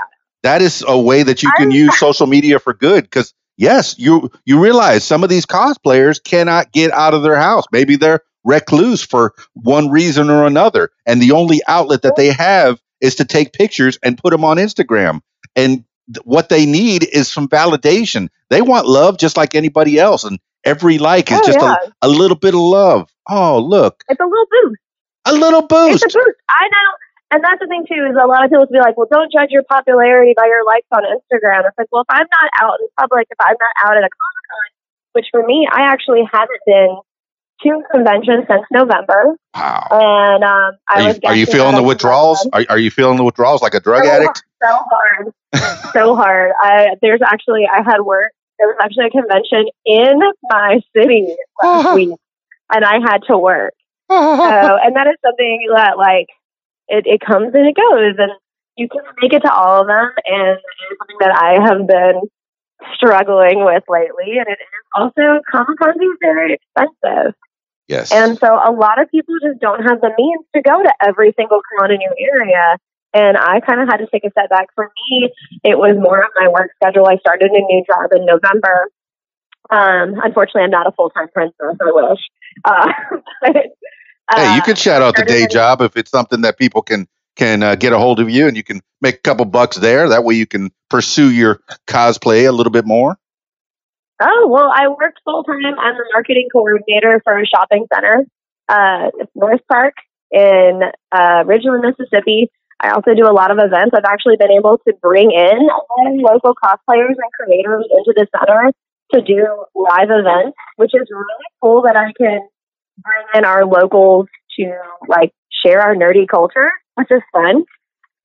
[0.43, 3.03] that is a way that you can I'm- use social media for good.
[3.03, 7.65] Because yes, you you realize some of these cosplayers cannot get out of their house.
[7.71, 12.79] Maybe they're recluse for one reason or another, and the only outlet that they have
[13.01, 15.19] is to take pictures and put them on Instagram.
[15.57, 18.29] And th- what they need is some validation.
[18.49, 20.39] They want love just like anybody else, and
[20.69, 21.75] every like is Oh, just yeah.
[22.01, 23.09] a, a little bit of love.
[23.27, 24.81] Oh, look, It's a little boost.
[25.25, 26.03] a little boost.
[26.05, 26.37] It's a boost.
[26.49, 26.89] I know.
[27.31, 29.31] And that's the thing too is a lot of people will be like, "Well, don't
[29.31, 32.79] judge your popularity by your likes on Instagram." It's like, well, if I'm not out
[32.81, 34.67] in public, if I'm not out at a comic con,
[35.13, 36.97] which for me, I actually haven't been
[37.61, 39.87] to conventions since November, Wow.
[39.91, 41.15] and um, I Are was.
[41.21, 42.47] you, are you feeling the withdrawals?
[42.53, 44.43] Are, are you feeling the withdrawals like a drug so, addict?
[44.63, 45.33] So hard,
[45.93, 46.51] so hard.
[46.63, 48.31] I, there's actually I had work.
[48.59, 52.17] There was actually a convention in my city last week,
[52.71, 53.73] and I had to work.
[54.09, 56.27] so, and that is something that like
[56.87, 58.31] it, it comes and it goes, and
[58.75, 60.11] you can make it to all of them.
[60.25, 62.21] And it's something that I have been
[62.95, 64.37] struggling with lately.
[64.37, 67.33] And it is also Comic Con is very expensive.
[67.89, 68.11] Yes.
[68.11, 71.33] And so a lot of people just don't have the means to go to every
[71.35, 72.77] single con in your area.
[73.13, 74.67] And I kind of had to take a step back.
[74.75, 75.29] For me,
[75.63, 77.07] it was more of my work schedule.
[77.07, 78.91] I started a new job in November.
[79.69, 81.55] Um, unfortunately, I'm not a full time princess.
[81.59, 82.19] I wish.
[82.63, 82.87] Uh,
[83.41, 86.81] but, hey, you uh, can shout out the day job if it's something that people
[86.81, 89.77] can can uh, get a hold of you, and you can make a couple bucks
[89.77, 90.09] there.
[90.09, 93.17] That way, you can pursue your cosplay a little bit more.
[94.21, 95.79] Oh, well, I worked full time.
[95.79, 98.25] I'm the marketing coordinator for a shopping center,
[98.67, 99.93] uh, North Park
[100.31, 102.51] in uh, Ridgeland, Mississippi.
[102.79, 103.91] I also do a lot of events.
[103.95, 108.13] I've actually been able to bring in a lot of local cosplayers and creators into
[108.15, 108.71] the center
[109.13, 112.47] to do live events, which is really cool that I can
[112.97, 114.27] bring in our locals
[114.59, 114.71] to
[115.07, 115.31] like
[115.65, 117.65] share our nerdy culture, which is fun.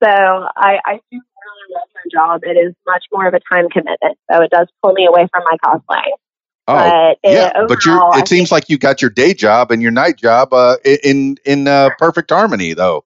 [0.03, 2.41] So I, I do really love my job.
[2.43, 5.43] It is much more of a time commitment, so it does pull me away from
[5.49, 6.03] my cosplay.
[6.67, 7.95] Oh, but yeah, but you're.
[7.95, 10.77] overall, I It seems like you got your day job and your night job uh,
[10.83, 13.04] in in uh, perfect harmony, though.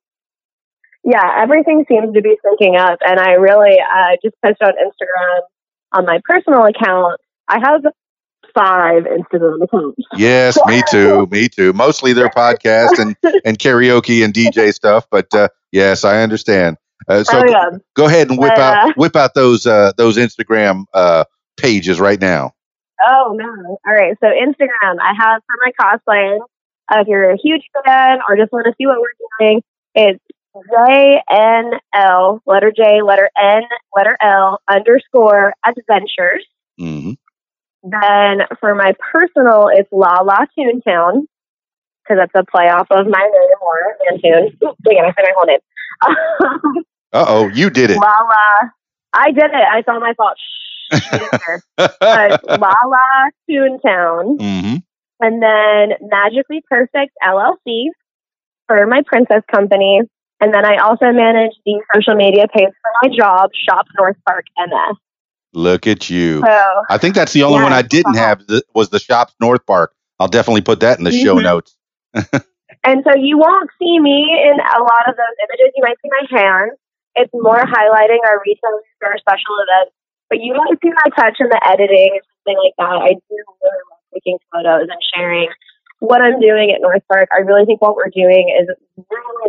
[1.03, 2.99] Yeah, everything seems to be syncing up.
[3.05, 5.39] And I really uh, just posted on Instagram
[5.93, 7.19] on my personal account.
[7.47, 7.81] I have
[8.53, 10.01] five Instagram accounts.
[10.15, 11.73] Yes, me too, me too.
[11.73, 16.77] Mostly their podcast and and karaoke and DJ stuff, but uh, yes, I understand.
[17.07, 17.69] Uh, so oh, yeah.
[17.95, 21.23] go ahead and whip Uh, out whip out those uh, those Instagram uh,
[21.57, 22.53] pages right now.
[23.07, 23.79] Oh, no.
[23.85, 24.15] All right.
[24.19, 26.39] So, Instagram, I have for my cosplaying.
[26.91, 29.61] Uh, if you're a huge fan or just want to see what we're doing,
[29.95, 30.23] it's
[30.55, 33.63] JNL, letter J, letter N,
[33.95, 36.45] letter L, underscore adventures.
[36.77, 37.11] hmm
[37.83, 41.23] Then for my personal, it's La La Toontown
[42.03, 44.57] because that's a play off of my name, Laura Mantoon.
[44.85, 45.59] Wait, I said my whole name.
[47.11, 47.97] Uh oh, you did it.
[47.97, 48.69] La La.
[49.13, 49.53] I did it.
[49.53, 50.37] I saw my fault.
[50.37, 51.63] Shh, you didn't hear.
[51.77, 54.37] But La La Toontown.
[54.39, 54.75] hmm
[55.19, 57.87] And then Magically Perfect LLC
[58.67, 60.01] for my princess company.
[60.41, 64.97] And then I also manage the social media page for my job, Shop Northpark MS.
[65.53, 66.41] Look at you.
[66.41, 68.25] So I think that's the only Yeah, one I didn't uh-huh.
[68.27, 69.87] have th- was the Shops Northpark.
[70.19, 71.43] I'll definitely put that in the show Mhm.
[71.43, 71.75] notes.
[72.85, 75.73] And so you won't see me in a lot of those images.
[75.75, 76.79] You might see my hands.
[77.15, 79.91] It's more highlighting our retail or special events.
[80.29, 82.97] But you might see my touch in the editing and something like that.
[83.03, 85.49] I do really love taking photos and sharing
[85.99, 87.27] what I'm doing at Northpark.
[87.35, 89.48] I really think what we're doing is really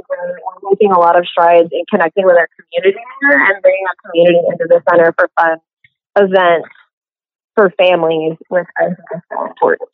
[0.70, 4.40] making a lot of strides in connecting with our community here and bringing our community
[4.52, 5.59] into the center for fun
[6.16, 6.68] events
[7.54, 8.92] for families with us.
[9.12, 9.88] That's so important.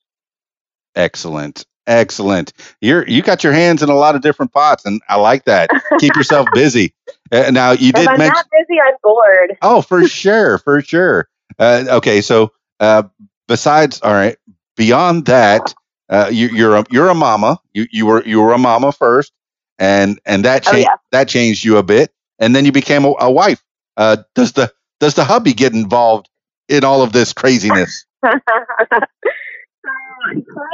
[0.95, 1.67] Excellent.
[1.87, 2.53] Excellent.
[2.81, 5.71] You're you got your hands in a lot of different pots, and I like that.
[6.01, 6.95] Keep yourself busy.
[7.31, 8.35] Uh, now you if did I'm mention.
[8.35, 9.57] not busy, I'm bored.
[9.63, 11.29] Oh, for sure, for sure.
[11.59, 13.05] Uh, okay, so uh,
[13.47, 14.37] besides, all right,
[14.77, 15.75] beyond that,
[16.09, 17.61] uh, you, you're a you're a mama.
[17.73, 19.33] You you were you were a mama first,
[19.79, 20.97] and and that Oh, changed yeah.
[21.13, 23.63] that changed you a bit, and then you became a, a wife.
[23.97, 26.29] Uh, does the does the hubby get involved
[26.69, 28.05] in all of this craziness?
[28.25, 28.31] he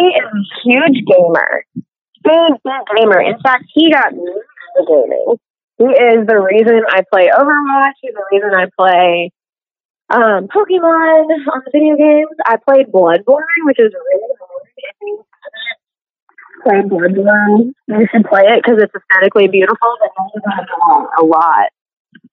[0.05, 1.65] is a huge gamer.
[2.25, 3.21] Big, big gamer.
[3.21, 5.37] In fact, he got me into gaming.
[5.79, 7.93] He is the reason I play Overwatch.
[8.01, 9.33] He's the reason I play
[10.11, 12.31] um, Pokemon on the video games.
[12.47, 14.39] I played Bloodborne, which is really hard.
[14.39, 14.52] If you
[16.63, 21.69] played Bloodborne, you should play it because it's aesthetically beautiful, but also a lot.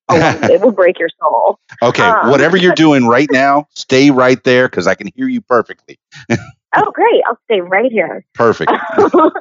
[0.09, 0.43] A lot.
[0.51, 1.59] it will break your soul.
[1.81, 2.29] Okay, Um.
[2.29, 5.99] whatever you're doing right now, stay right there because I can hear you perfectly.
[6.75, 7.23] Oh, great.
[7.27, 8.23] I'll stay right here.
[8.35, 8.71] Perfect.
[8.97, 9.33] but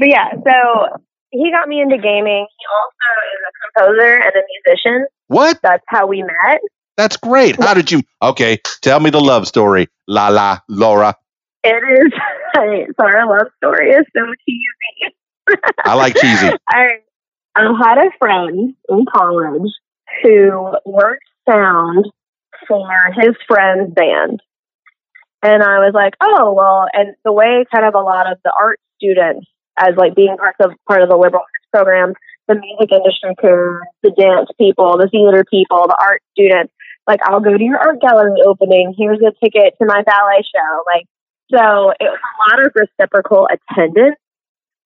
[0.00, 0.98] yeah, so
[1.30, 2.46] he got me into gaming.
[2.58, 3.52] He also is a
[3.92, 5.06] composer and a musician.
[5.28, 5.60] What?
[5.62, 6.60] That's how we met.
[6.96, 7.62] That's great.
[7.62, 8.02] How did you?
[8.22, 11.14] Okay, tell me the love story, La La Laura.
[11.64, 12.12] It is
[13.00, 15.16] so our love story is so cheesy.
[15.84, 16.50] I like cheesy.
[16.68, 16.98] I
[17.56, 19.70] I had a friend in college
[20.22, 22.06] who worked sound
[22.68, 22.86] for
[23.18, 24.40] his friend's band.
[25.42, 28.52] And I was like, oh well, and the way kind of a lot of the
[28.58, 29.46] art students,
[29.78, 32.14] as like being part of part of the liberal arts program,
[32.48, 36.72] the music industry crew, the dance people, the theater people, the art students,
[37.06, 38.94] like I'll go to your art gallery opening.
[38.96, 40.82] Here's a ticket to my ballet show.
[40.86, 41.04] Like
[41.50, 44.16] so, it was a lot of reciprocal attendance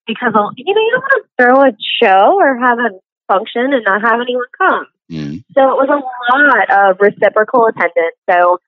[0.06, 2.90] because you know you don't want to throw a show or have a
[3.28, 4.86] function and not have anyone come.
[5.10, 5.44] Mm.
[5.54, 8.16] So it was a lot of reciprocal attendance.
[8.30, 8.58] So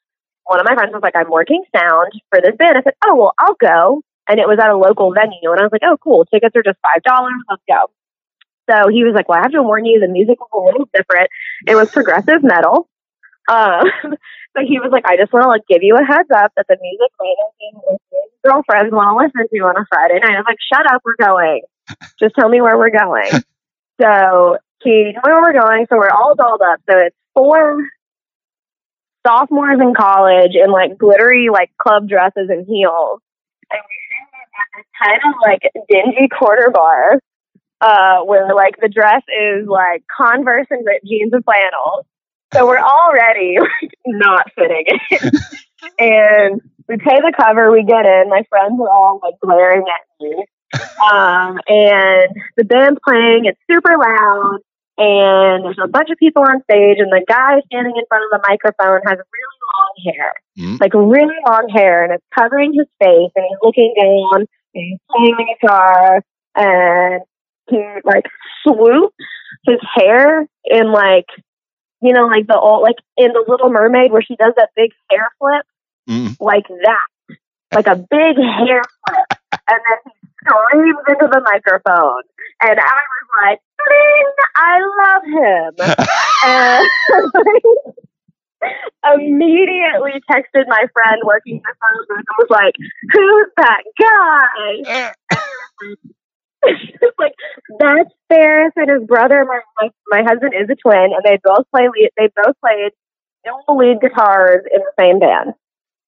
[0.45, 2.77] one of my friends was like, I'm working sound for this band.
[2.77, 5.51] I said, Oh, well, I'll go and it was at a local venue.
[5.51, 6.25] And I was like, oh, cool.
[6.25, 7.03] Tickets are just $5.
[7.51, 7.91] Let's go.
[8.71, 10.89] So he was like, well, I have to warn you, the music was a little
[10.95, 11.29] different.
[11.67, 12.89] It was progressive metal.
[13.51, 13.83] Um,
[14.55, 16.67] but he was like, I just want to like give you a heads up that
[16.69, 20.23] the music might not be what your girlfriends want to listen to on a Friday
[20.23, 20.39] night.
[20.39, 21.63] I was like, shut up, we're going.
[22.21, 23.31] Just tell me where we're going.
[24.01, 25.87] so he told me where we're going.
[25.91, 26.79] So we're all dolled up.
[26.89, 27.83] So it's four
[29.27, 33.21] sophomores in college in like glittery like club dresses and heels.
[33.71, 34.01] And we
[34.61, 37.21] at this kind of like dingy quarter bar,
[37.81, 42.07] uh, where like the dress is like Converse and ripped jeans and flannels.
[42.53, 43.57] So we're already
[44.07, 45.31] not fitting in.
[45.99, 48.29] and we pay the cover, we get in.
[48.29, 50.45] My friends are all like glaring at me.
[51.13, 54.59] Um, and the band playing, it's super loud
[54.99, 58.31] and there's a bunch of people on stage, and the guy standing in front of
[58.39, 60.79] the microphone has really long hair, Mm.
[60.79, 64.99] like really long hair, and it's covering his face, and he's looking down, and he's
[65.11, 66.21] playing the guitar,
[66.55, 67.23] and
[67.71, 68.27] he like
[68.63, 69.17] swoops
[69.65, 71.27] his hair in like,
[72.03, 74.91] you know, like the old, like in the Little Mermaid where she does that big
[75.11, 75.67] hair flip,
[76.09, 76.37] Mm.
[76.41, 77.37] like that,
[77.75, 79.27] like a big hair flip,
[79.69, 82.23] and then he screams into the microphone,
[82.63, 84.33] and I was like, "Ding!
[84.57, 85.73] I love him.
[86.47, 86.89] and
[89.21, 92.75] immediately texted my friend working the phone booth and was like,
[93.13, 95.13] "Who's that guy?"
[96.63, 97.33] it's like
[97.79, 99.45] that's Ferris and his brother.
[99.45, 101.89] My, my my husband is a twin, and they both play.
[101.89, 102.93] Lead, they both played
[103.45, 105.55] dual lead guitars in the same band.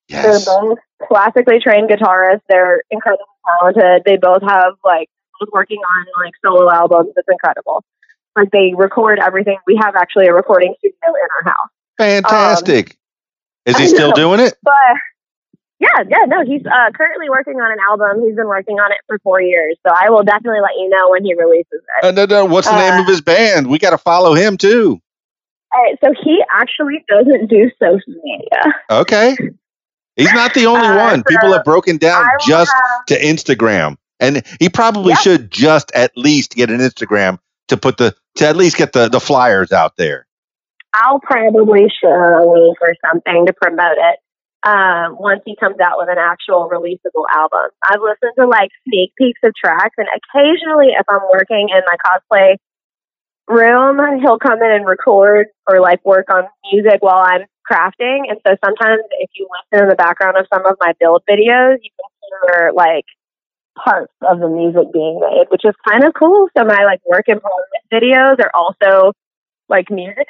[0.09, 0.45] Yes.
[0.45, 2.43] They're both classically trained guitarists.
[2.49, 3.25] They're incredibly
[3.59, 4.03] talented.
[4.05, 5.09] They both have like
[5.41, 7.13] both working on like solo albums.
[7.17, 7.85] It's incredible.
[8.37, 9.59] Like they record everything.
[9.67, 11.71] We have actually a recording studio in our house.
[11.99, 12.91] Fantastic.
[12.91, 12.97] Um,
[13.67, 14.55] is he still doing it?
[14.63, 14.73] But
[15.83, 18.25] yeah, yeah, no, he's uh, currently working on an album.
[18.25, 19.77] He's been working on it for four years.
[19.87, 22.05] So I will definitely let you know when he releases it.
[22.05, 23.67] Uh, no, no, what's the name Uh, of his band?
[23.67, 25.01] We got to follow him too.
[25.75, 28.75] All right, so he actually doesn't do social media.
[28.91, 29.37] Okay.
[30.17, 31.25] He's not the only Uh, one.
[31.25, 33.97] People have broken down will just have- to Instagram.
[34.21, 35.19] And he probably Yep.
[35.21, 39.09] should just at least get an Instagram to put the to at least get the,
[39.09, 40.27] the flyers out there.
[40.95, 44.19] I'll probably share a link or something to promote it
[44.63, 47.71] um, once he comes out with an actual releasable album.
[47.83, 51.97] I've listened to like sneak peeks of tracks, and occasionally, if I'm working in my
[51.99, 52.57] cosplay
[53.49, 58.31] room, he'll come in and record or like work on music while I'm crafting.
[58.31, 61.79] And so sometimes, if you listen in the background of some of my build videos,
[61.83, 63.05] you can hear like
[63.77, 66.49] parts of the music being made, which is kind of cool.
[66.57, 69.13] So my like work in progress videos are also
[69.73, 70.27] like music.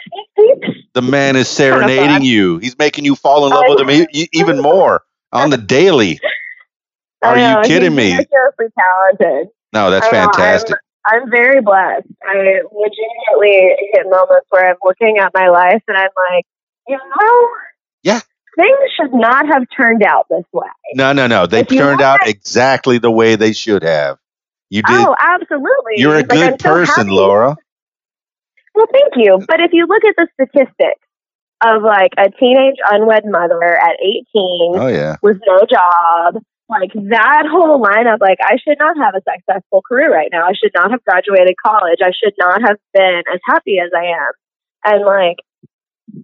[0.95, 2.59] The man is serenading you.
[2.59, 5.03] He's making you fall in love with him e- even more
[5.33, 6.19] on the daily.
[7.23, 8.11] Are know, you kidding me?
[8.79, 9.49] Talented.
[9.73, 10.77] No, that's I know, I'm- fantastic.
[11.05, 12.07] I'm very blessed.
[12.23, 16.45] I legitimately hit moments where I'm looking at my life and I'm like,
[16.87, 17.49] you know,
[18.05, 18.21] Yeah.
[18.57, 20.69] things should not have turned out this way.
[20.95, 21.47] No, no, no.
[21.47, 24.19] They turned out exactly the way they should have.
[24.71, 24.95] You did.
[24.97, 25.95] Oh, absolutely.
[25.97, 27.11] You're a Like, good so person, happy.
[27.11, 27.57] Laura.
[28.75, 29.39] Well, thank you.
[29.47, 31.07] But if you look at the statistics
[31.65, 34.25] of like a teenage unwed mother at 18
[34.75, 35.17] Oh yeah.
[35.23, 40.13] with no job, like that whole lineup, like I should not have a successful career
[40.13, 40.45] right now.
[40.47, 41.99] I should not have graduated college.
[42.03, 44.33] I should not have been as happy as I am.
[44.85, 45.37] And like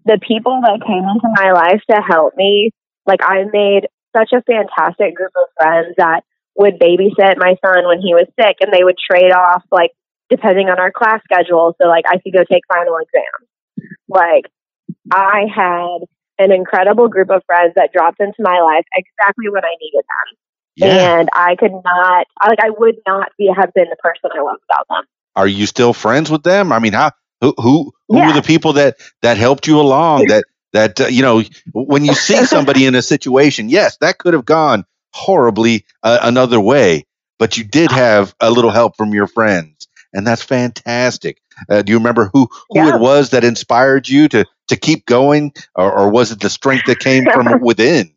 [0.05, 2.71] the people that came into my life to help me,
[3.07, 6.25] like I made such a fantastic group of friends that
[6.57, 9.93] would babysit my son when he was sick and they would trade off like
[10.31, 11.75] depending on our class schedule.
[11.81, 13.49] So like I could go take final exams.
[14.09, 14.47] Like
[15.11, 15.99] I had
[16.39, 20.37] an incredible group of friends that dropped into my life exactly when I needed them.
[20.77, 21.19] Yeah.
[21.19, 24.59] And I could not, like, I would not be have been the person I was
[24.69, 25.05] without them.
[25.35, 26.73] Are you still friends with them?
[26.73, 28.27] I mean, how who who who Yeah.
[28.29, 30.27] were the people that that helped you along?
[30.27, 34.35] That that uh, you know, when you see somebody in a situation, yes, that could
[34.35, 37.05] have gone horribly uh, another way,
[37.39, 41.41] but you did have a little help from your friends, and that's fantastic.
[41.69, 42.95] Uh, do you remember who who Yeah.
[42.97, 46.87] it was that inspired you to to keep going, or, or was it the strength
[46.87, 48.13] that came from within?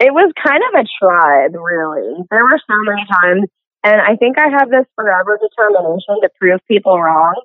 [0.00, 2.24] It was kind of a tribe, really.
[2.30, 3.48] There were so many times,
[3.84, 7.40] and I think I have this forever determination to prove people wrong.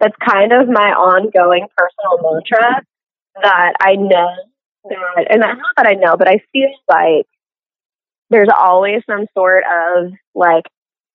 [0.00, 2.82] That's kind of my ongoing personal mantra
[3.42, 4.34] that I know
[4.90, 7.26] that, and not that I know, but I feel like
[8.28, 10.64] there's always some sort of like,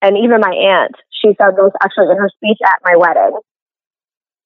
[0.01, 3.37] and even my aunt, she said this actually in her speech at my wedding.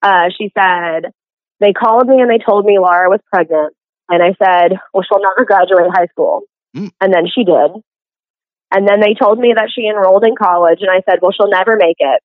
[0.01, 1.11] Uh, she said,
[1.59, 3.73] they called me and they told me Laura was pregnant.
[4.09, 6.43] And I said, well, she'll never graduate high school.
[6.75, 6.91] Mm.
[7.01, 7.71] And then she did.
[8.71, 11.49] And then they told me that she enrolled in college, and I said, well, she'll
[11.49, 12.21] never make it.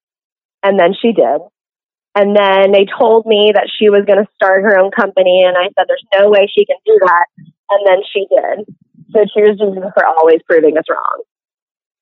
[0.63, 1.41] And then she did.
[2.15, 5.57] And then they told me that she was going to start her own company, and
[5.57, 7.27] I said, there's no way she can do that.
[7.71, 8.67] And then she did.
[9.13, 11.23] So cheers to for always proving us wrong.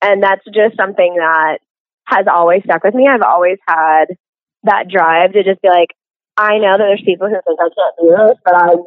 [0.02, 1.58] And that's just something that
[2.06, 3.06] has always stuck with me.
[3.06, 4.06] I've always had
[4.64, 5.90] that drive to just be like,
[6.38, 8.78] I know that there's people who think I can't do this, but I 100%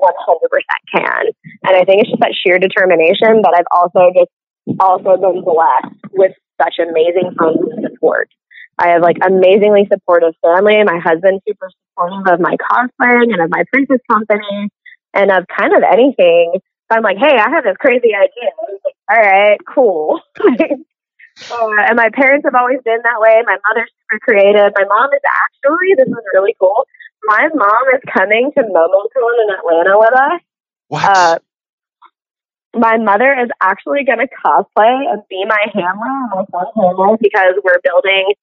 [0.96, 1.24] can.
[1.68, 4.32] And I think it's just that sheer determination, but I've also just
[4.80, 6.32] also been blessed with
[6.62, 8.30] such amazing friends and support.
[8.80, 10.82] I have like amazingly supportive family.
[10.84, 14.70] My husband's super supportive of my cosplaying and of my princess company
[15.14, 16.54] and of kind of anything.
[16.56, 18.50] So I'm like, hey, I have this crazy idea.
[18.86, 20.22] Like, All right, cool.
[21.50, 23.42] uh, and my parents have always been that way.
[23.46, 24.74] My mother's super creative.
[24.76, 26.86] My mom is actually, this is really cool.
[27.24, 30.42] My mom is coming to MomoCon in Atlanta with us.
[30.88, 31.04] What?
[31.06, 31.40] Uh,
[32.74, 37.56] my mother is actually going to cosplay and be my and my son's handler because
[37.64, 38.34] we're building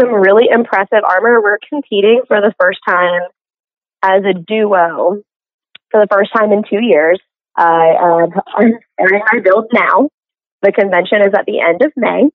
[0.00, 1.40] some really impressive armor.
[1.40, 3.22] We're competing for the first time
[4.02, 5.22] as a duo
[5.90, 7.20] for the first time in two years.
[7.56, 10.08] I am I'm starting my build now.
[10.62, 12.28] The convention is at the end of May,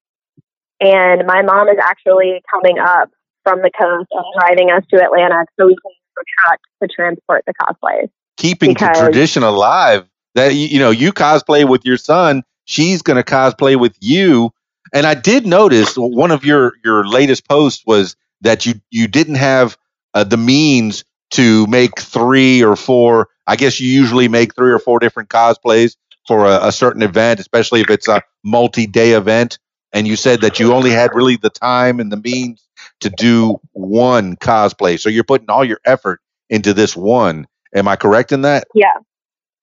[0.79, 3.09] and my mom is actually coming up
[3.43, 6.87] from the coast and driving us to Atlanta so we can use a truck to
[6.93, 8.09] transport the cosplays.
[8.37, 10.05] Keeping the tradition alive.
[10.33, 12.43] That you know, you cosplay with your son.
[12.65, 14.51] She's going to cosplay with you.
[14.93, 19.35] And I did notice one of your your latest posts was that you you didn't
[19.35, 19.77] have
[20.13, 23.29] uh, the means to make three or four.
[23.47, 25.95] I guess you usually make three or four different cosplays
[26.27, 29.59] for a, a certain event, especially if it's a multi-day event.
[29.93, 32.67] And you said that you only had really the time and the means
[33.01, 34.99] to do one cosplay.
[34.99, 36.19] So you're putting all your effort
[36.49, 37.47] into this one.
[37.73, 38.67] Am I correct in that?
[38.73, 38.93] Yeah.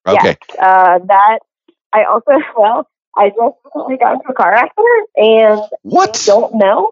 [0.06, 0.36] Okay.
[0.58, 1.38] Uh, that
[1.92, 6.20] I also well, I just recently got into a car accident and What?
[6.22, 6.90] I don't know.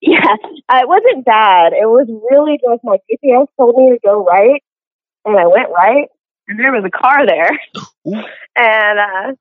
[0.00, 0.24] Yeah,
[0.68, 1.74] uh, it wasn't bad.
[1.74, 4.62] It was really just my GPS told me to go right,
[5.26, 6.08] and I went right,
[6.48, 7.50] and there was a car there,
[8.08, 8.24] Ooh.
[8.56, 9.32] and uh,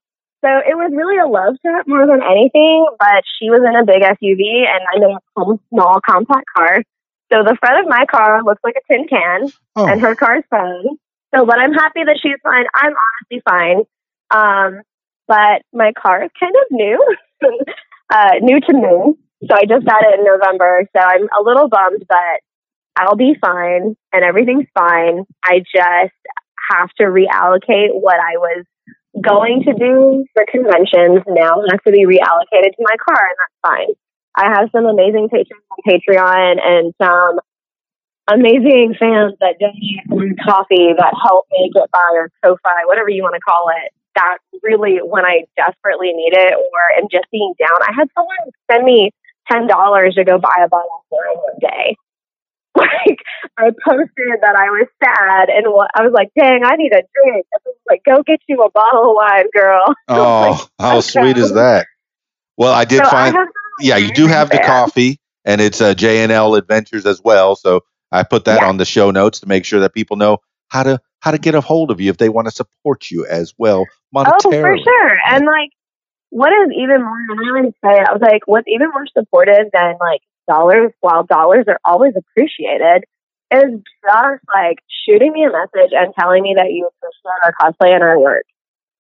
[0.44, 2.86] so it was really a love trip more than anything.
[3.00, 6.84] But she was in a big SUV, and I'm in a small compact car.
[7.32, 9.86] So the front of my car looks like a tin can, Oh.
[9.88, 10.98] and her car's fine.
[11.36, 12.66] So, but I'm happy that she's fine.
[12.74, 13.84] I'm honestly fine.
[14.32, 14.82] Um,
[15.28, 17.16] but my car is kind of new,
[18.14, 19.14] uh, new to me.
[19.48, 20.86] So I just got it in November.
[20.96, 22.42] So I'm a little bummed, but
[22.98, 25.26] I'll be fine and everything's fine.
[25.44, 26.14] I just
[26.72, 28.66] have to reallocate what I was
[29.22, 33.60] going to do for conventions now has to be reallocated to my car, and that's
[33.62, 33.94] fine.
[34.36, 37.40] I have some amazing patrons on Patreon and some
[38.32, 43.24] amazing fans that donate free coffee that help me get by or Ko-Fi, whatever you
[43.24, 43.92] want to call it.
[44.16, 48.38] That really, when I desperately need it or am just being down, I had someone
[48.70, 49.12] send me
[49.50, 51.96] ten dollars to go buy a bottle of wine one day.
[52.80, 53.20] Like
[53.58, 55.66] I posted that I was sad and
[55.96, 58.72] I was like, "Dang, I need a drink." I was like, "Go get you a
[58.72, 61.02] bottle of wine, girl." Oh, how okay.
[61.02, 61.88] sweet is that?
[62.58, 63.46] Well, I did so find, I
[63.82, 67.56] yeah, you do have the Ko-fi, and it's uh, JNL Adventures as well.
[67.56, 68.70] So I put that Yeah.
[68.70, 71.56] on the show notes to make sure that people know how to how to get
[71.56, 74.36] a hold of you if they want to support you as well monetarily.
[74.44, 75.18] Oh, for sure.
[75.28, 75.72] And like,
[76.30, 77.18] what is even more?
[77.32, 80.92] I always say, I was like, what's even more supportive than like dollars?
[81.00, 83.06] While dollars are always appreciated,
[83.54, 87.94] is just like shooting me a message and telling me that you appreciate our cosplay
[87.94, 88.46] and our work.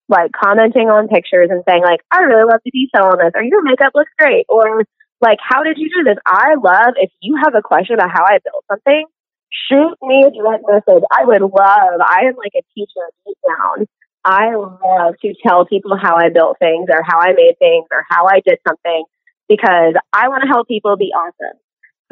[0.07, 3.43] Like commenting on pictures and saying like, I really love the detail on this, or
[3.43, 4.85] your makeup looks great, or
[5.21, 6.17] like, how did you do this?
[6.25, 9.05] I love if you have a question about how I built something,
[9.51, 11.03] shoot me a direct message.
[11.11, 11.99] I would love.
[12.01, 13.85] I am like a teacher deep down.
[14.25, 18.05] I love to tell people how I built things or how I made things or
[18.09, 19.03] how I did something
[19.49, 21.59] because I want to help people be awesome.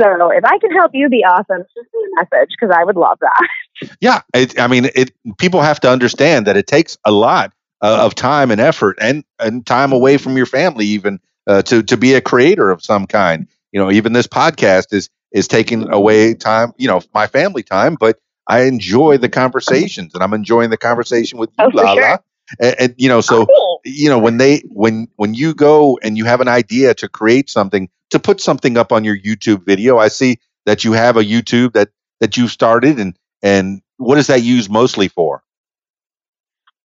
[0.02, 2.98] So if I can help you be awesome, shoot me a message because I would
[2.98, 3.48] love that.
[4.02, 5.12] Yeah, it, I mean, it.
[5.38, 9.24] People have to understand that it takes a lot uh, of time and effort, and
[9.40, 13.06] and time away from your family, even uh, to to be a creator of some
[13.06, 13.48] kind.
[13.72, 16.74] You know, even this podcast is is taking away time.
[16.78, 18.18] You know, my family time, but
[18.48, 22.00] I enjoy the conversations, and I'm enjoying the conversation with you, Oh, Lala.
[22.00, 22.20] sure.
[22.60, 26.18] And, and you know, so Oh, you know when they when when you go and
[26.18, 29.98] you have an idea to create something to put something up on your YouTube video,
[29.98, 31.90] I see that you have a YouTube that
[32.20, 35.44] that you started, and and what is that used mostly for?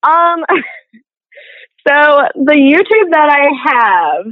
[0.03, 0.45] Um,
[1.89, 1.95] so
[2.35, 4.27] the YouTube that I have,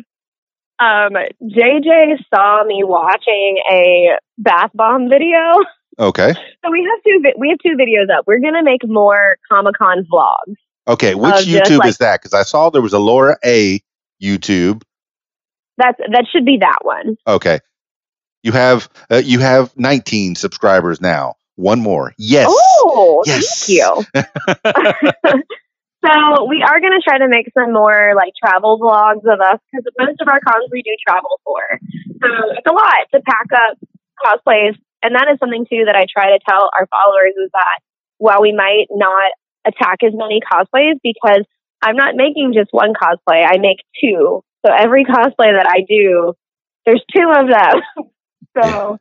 [0.78, 5.38] um, JJ saw me watching a bath bomb video.
[5.98, 6.32] Okay,
[6.64, 7.20] So we have two.
[7.22, 8.24] vi- We have two videos up.
[8.26, 10.56] We're gonna make more Comic Con vlogs.
[10.88, 12.20] Okay, which Uh, YouTube like- is that?
[12.20, 13.80] Because I saw there was a Laura A
[14.22, 14.82] YouTube,
[15.78, 17.16] That's that should be that one.
[17.26, 17.60] Okay.
[18.42, 21.34] You have uh, you have 19 subscribers now.
[21.56, 22.14] One more.
[22.18, 22.46] Yes.
[22.50, 23.66] Oh, Yes.
[23.66, 24.04] thank you.
[26.04, 29.60] so we are going to try to make some more like travel vlogs of us
[29.70, 31.60] because most of our cons we do travel for.
[32.22, 33.78] So it's a lot to pack up
[34.24, 37.80] cosplays, and that is something too that I try to tell our followers is that
[38.18, 39.32] while we might not
[39.66, 41.44] attack as many cosplays because
[41.82, 44.42] I'm not making just one cosplay, I make two.
[44.64, 46.34] So every cosplay that I do,
[46.84, 48.10] there's two of them.
[48.62, 48.98] so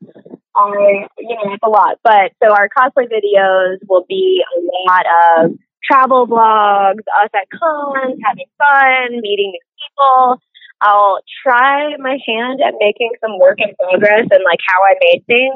[0.55, 1.97] I, you know, it's a lot.
[2.03, 5.51] But so our cosplay videos will be a lot of
[5.89, 10.41] travel vlogs, us at cons, having fun, meeting new people.
[10.81, 15.23] I'll try my hand at making some work in progress and like how I made
[15.27, 15.55] things.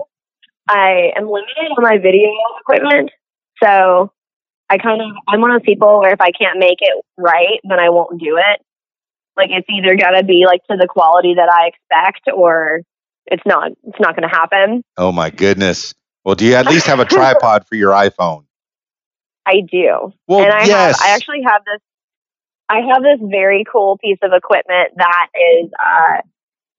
[0.68, 2.30] I am limited on my video
[2.62, 3.12] equipment,
[3.62, 4.12] so
[4.70, 7.60] I kind of I'm one of those people where if I can't make it right,
[7.64, 8.62] then I won't do it.
[9.36, 12.82] Like it's either gotta be like to the quality that I expect, or
[13.28, 13.72] it's not.
[13.84, 14.84] It's not going to happen.
[14.98, 15.94] Oh my goodness.
[16.24, 18.46] Well, do you at least have a tripod for your iPhone?
[19.46, 20.14] I do.
[20.28, 21.00] Well, and I yes.
[21.00, 21.82] have I actually have this
[22.70, 26.22] I have this very cool piece of equipment that is uh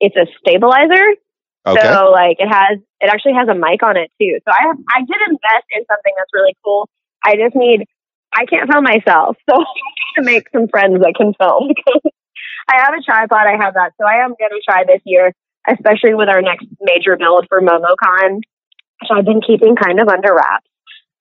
[0.00, 1.14] it's a stabilizer.
[1.66, 1.82] okay.
[1.82, 4.38] So like it has it actually has a mic on it too.
[4.44, 6.88] So I have I did invest in something that's really cool.
[7.24, 7.86] I just need
[8.34, 9.36] I can't film myself.
[9.48, 12.12] So I'm trying to make some friends that can film because
[12.68, 13.92] I have a tripod, I have that.
[14.00, 15.32] So I am gonna try this year,
[15.68, 20.34] especially with our next major build for MomoCon, which I've been keeping kind of under
[20.34, 20.66] wraps.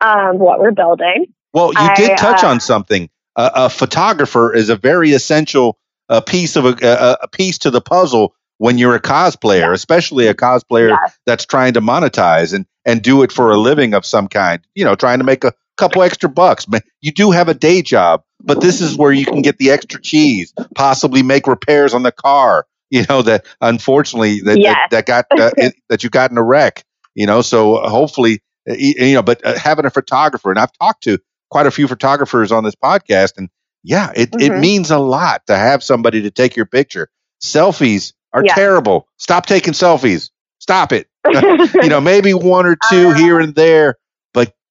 [0.02, 1.28] Um, what we're building.
[1.54, 3.10] Well, you did touch uh, on something.
[3.38, 5.78] Uh, a photographer is a very essential
[6.10, 10.28] uh, piece of a, a, a piece to the puzzle when you're a cosplayer, especially
[10.28, 11.18] a cosplayer Yes.
[11.26, 14.62] that's trying to monetize and and do it for a living of some kind.
[14.76, 16.68] You know, trying to make a couple extra bucks.
[16.68, 19.72] Man, you do have a day job, but this is where you can get the
[19.72, 22.66] extra cheese, possibly make repairs on the car.
[22.90, 24.76] You know that unfortunately that Yes.
[24.92, 26.84] that, that got uh, it, that you got in a wreck.
[27.16, 31.04] You know, so hopefully uh, you know, but uh, having a photographer, and I've talked
[31.04, 31.18] to
[31.50, 33.50] quite a few photographers on this podcast, and
[33.84, 34.60] yeah, it, it Mhm.
[34.62, 37.10] means a lot to have somebody to take your picture.
[37.44, 38.54] Selfies are Yeah.
[38.56, 39.08] terrible.
[39.18, 40.30] Stop taking selfies.
[40.60, 41.08] Stop it.
[41.82, 43.98] you know, maybe one or two Uh, here and there, but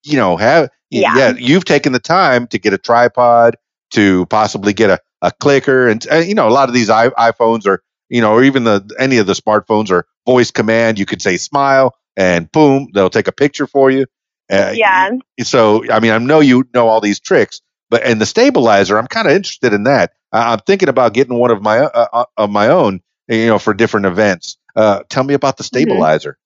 [0.05, 1.13] you know, have yeah.
[1.17, 1.35] Yeah.
[1.39, 3.57] you've taken the time to get a tripod,
[3.93, 7.11] to possibly get a, a clicker, and uh, you know, a lot of these I-
[7.11, 10.99] iPhones are, you know, or even the any of the smartphones are voice command.
[10.99, 14.07] You could say smile, and boom, they'll take a picture for you.
[14.51, 15.11] Uh, yeah.
[15.43, 19.07] so I mean, I know you know all these tricks, but and the stabilizer, I'm
[19.07, 20.13] kind of interested in that.
[20.33, 23.59] I, I'm thinking about getting one of my uh, uh, of my own, you know,
[23.59, 24.57] for different events.
[24.77, 25.75] Uh, tell me about the Mm-hmm.
[25.81, 26.37] stabilizer.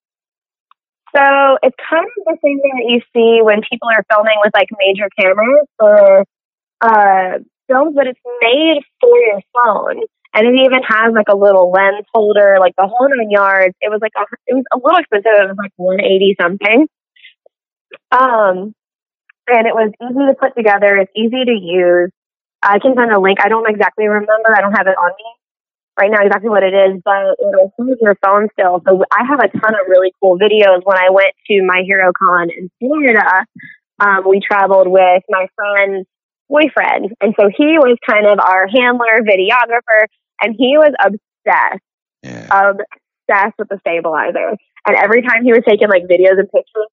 [1.16, 4.52] So it's kind of the same thing that you see when people are filming with
[4.52, 6.24] like major cameras or
[6.82, 7.38] uh,
[7.68, 10.02] films, but it's made for your phone.
[10.34, 13.74] And it even has like a little lens holder, like the whole nine yards.
[13.80, 15.32] It was like a, it was a little expensive.
[15.32, 16.86] It was like one eighty something.
[18.12, 18.74] Um,
[19.48, 20.96] and it was easy to put together.
[20.98, 22.10] It's easy to use.
[22.60, 23.38] I can send a link.
[23.40, 24.52] I don't exactly remember.
[24.54, 25.30] I don't have it on me
[25.98, 28.82] right now exactly what it is, but it'll hold your phone still.
[28.86, 30.84] So I have a ton of really cool videos.
[30.84, 33.46] When I went to my Hero Con in Florida,
[34.00, 36.06] um, we traveled with my friend's
[36.48, 37.12] boyfriend.
[37.20, 40.06] And so he was kind of our handler, videographer,
[40.42, 41.82] and he was obsessed,
[42.22, 42.46] Yeah.
[42.52, 44.56] obsessed with the stabilizer.
[44.86, 46.86] And every time he was taking like videos and pictures,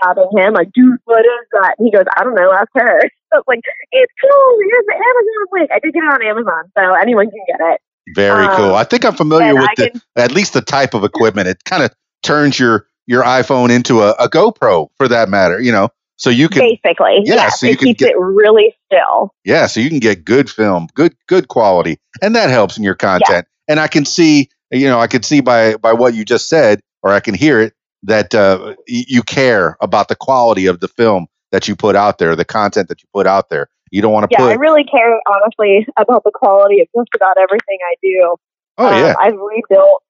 [0.00, 1.74] stopping him, like, dude, what is that?
[1.78, 3.00] And he goes, I don't know, ask her.
[3.34, 4.58] So it's like, it's cool.
[4.62, 5.70] Here's the Amazon link.
[5.74, 7.80] I did get it on Amazon, so anyone can get it.
[8.14, 8.74] Very Um, cool.
[8.74, 11.48] I think I'm familiar with I the, can- at least the type of equipment.
[11.48, 11.90] It kind of
[12.22, 15.60] turns your your iPhone into a, a GoPro for that matter.
[15.60, 17.20] You know, so you can basically.
[17.24, 19.32] Yeah, yes, so you it can keeps get- it really still.
[19.44, 22.94] yeah, so you can get good film, good good quality, and that helps in your
[22.94, 23.46] content.
[23.68, 26.80] And I can see, you know, I can see by by what you just said,
[27.02, 31.26] or I can hear it that uh, you care about the quality of the film
[31.52, 33.68] that you put out there, the content that you put out there.
[33.90, 37.36] You don't want to Yeah, I really care honestly about the quality of just about
[37.38, 38.36] everything I do.
[38.78, 39.14] oh Um, yeah.
[39.20, 40.02] I've rebuilt.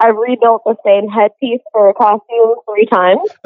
[0.00, 3.20] I've rebuilt the same headpiece for a costume three times,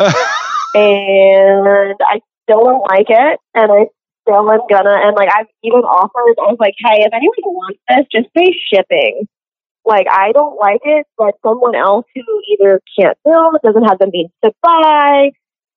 [0.75, 3.87] and I still don't like it, and I
[4.23, 5.01] still am gonna.
[5.05, 6.35] And like I've even offered.
[6.39, 9.27] I was like, hey, if anyone wants this, just pay shipping.
[9.85, 12.23] Like I don't like it, but someone else who
[12.53, 15.31] either can't build, doesn't have the means to buy,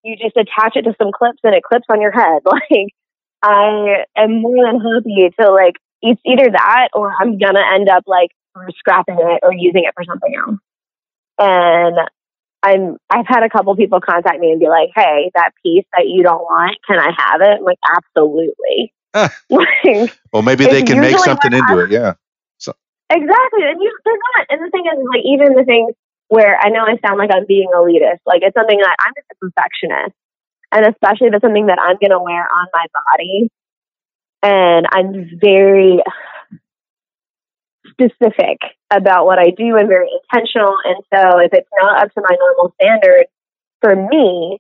[0.04, 2.42] you just attach it to some clips and it clips on your head.
[2.46, 2.94] Like
[3.42, 8.04] I am more than happy to like it's either that or I'm gonna end up
[8.08, 8.32] like
[8.78, 10.60] scrapping it or using it for something else.
[11.40, 11.98] And
[12.64, 16.08] I'm I've had a couple people contact me and be like, "Hey, that piece that
[16.08, 19.34] you don't want, can I have it?" I'm like, "Absolutely." Ah.
[19.50, 21.92] like, well, maybe they can make something into it.
[21.92, 22.14] Yeah.
[22.58, 22.74] So.
[23.10, 23.64] Exactly.
[23.64, 24.48] And you they're not.
[24.50, 25.94] And the thing is like even the things
[26.30, 29.28] where I know I sound like I'm being elitist, like it's something that I'm just
[29.32, 30.16] a perfectionist.
[30.72, 33.50] And especially if it's something that I'm gonna wear on my body.
[34.44, 36.02] And I'm very
[37.90, 38.60] specific
[38.92, 40.76] about what I do and very intentional.
[40.86, 43.30] And so if it's not up to my normal standards
[43.82, 44.60] for me,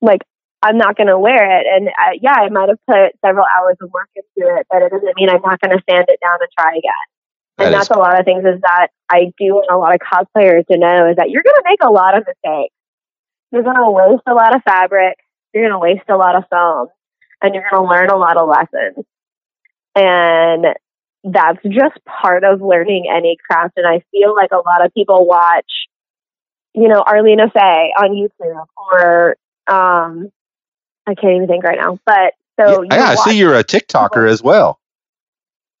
[0.00, 0.22] like
[0.62, 1.66] I'm not going to wear it.
[1.70, 4.90] And uh, yeah, I might have put several hours of work into it, but it
[4.90, 7.06] doesn't mean I'm not going to sand it down and try again.
[7.58, 9.94] and That that's is- a lot of things is that I do want a lot
[9.94, 12.74] of cosplayers to know is that you're going to make a lot of mistakes.
[13.52, 15.16] You're going to waste a lot of fabric.
[15.52, 16.88] You're going to waste a lot of foam
[17.42, 19.04] and you're going to learn a lot of lessons.
[19.94, 20.66] And
[21.24, 23.74] that's just part of learning any craft.
[23.76, 25.70] And I feel like a lot of people watch,
[26.74, 29.36] you know, Arlena Faye on YouTube or,
[29.66, 30.30] um,
[31.06, 34.28] I can't even think right now, but so yeah, you I see you're a TikToker
[34.28, 34.78] as well.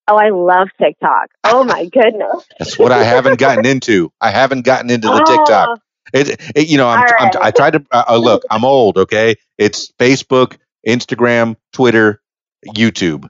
[0.06, 1.28] Oh, I love TikTok.
[1.44, 2.46] Oh my goodness.
[2.58, 4.10] That's what I haven't gotten into.
[4.20, 5.80] I haven't gotten into the TikTok.
[6.12, 8.42] It, it you know, I'm, All I'm, I tried to uh, uh, look.
[8.50, 8.98] I'm old.
[8.98, 12.20] Okay, it's Facebook, Instagram, Twitter,
[12.66, 13.28] YouTube.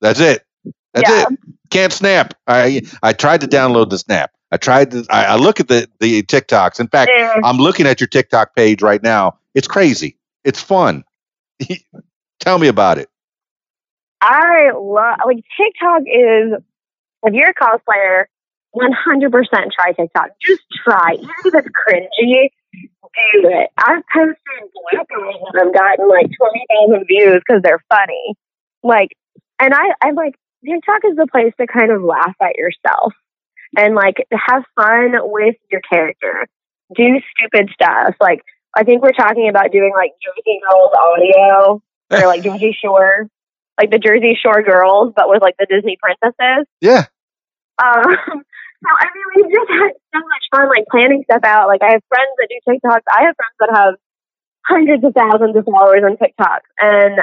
[0.00, 0.44] That's it.
[0.94, 1.26] That's Yeah.
[1.30, 1.38] it.
[1.70, 2.34] Can't snap.
[2.46, 4.32] I I tried to download the snap.
[4.50, 5.04] I tried to.
[5.10, 6.80] I, I look at the the TikToks.
[6.80, 9.38] In fact, eh, I'm looking at your TikTok page right now.
[9.54, 10.16] It's crazy.
[10.44, 11.04] It's fun.
[12.40, 13.08] Tell me about it.
[14.20, 16.52] I love like TikTok is
[17.24, 18.24] if you're a cosplayer,
[18.78, 20.30] one hundred percent try TikTok.
[20.40, 21.14] Just try.
[21.14, 23.70] Even if it's cringy, do it.
[23.76, 28.34] I've posted bloopers that have gotten like twenty thousand views because they're funny.
[28.82, 29.10] Like,
[29.58, 33.14] and I I'm like TikTok is the place to kind of laugh at yourself
[33.76, 36.46] and like have fun with your character.
[36.94, 38.14] Do stupid stuff.
[38.20, 38.42] Like
[38.74, 43.28] I think we're talking about doing like Jersey Girls audio or like Jersey Shore,
[43.78, 46.66] like the Jersey Shore girls, but with like the Disney princesses.
[46.80, 47.06] Yeah.
[47.82, 48.42] Um,
[48.82, 51.68] so I mean, we've just had so much fun, like planning stuff out.
[51.68, 53.06] Like I have friends that do TikToks.
[53.10, 53.94] I have friends that have
[54.64, 57.20] hundreds of thousands of followers on TikTok, and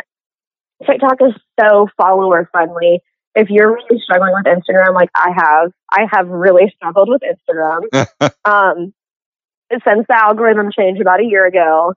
[0.86, 3.02] TikTok is so follower friendly.
[3.36, 7.84] If you're really struggling with Instagram, like I have, I have really struggled with Instagram.
[8.46, 8.94] um,
[9.72, 11.94] since the algorithm changed about a year ago,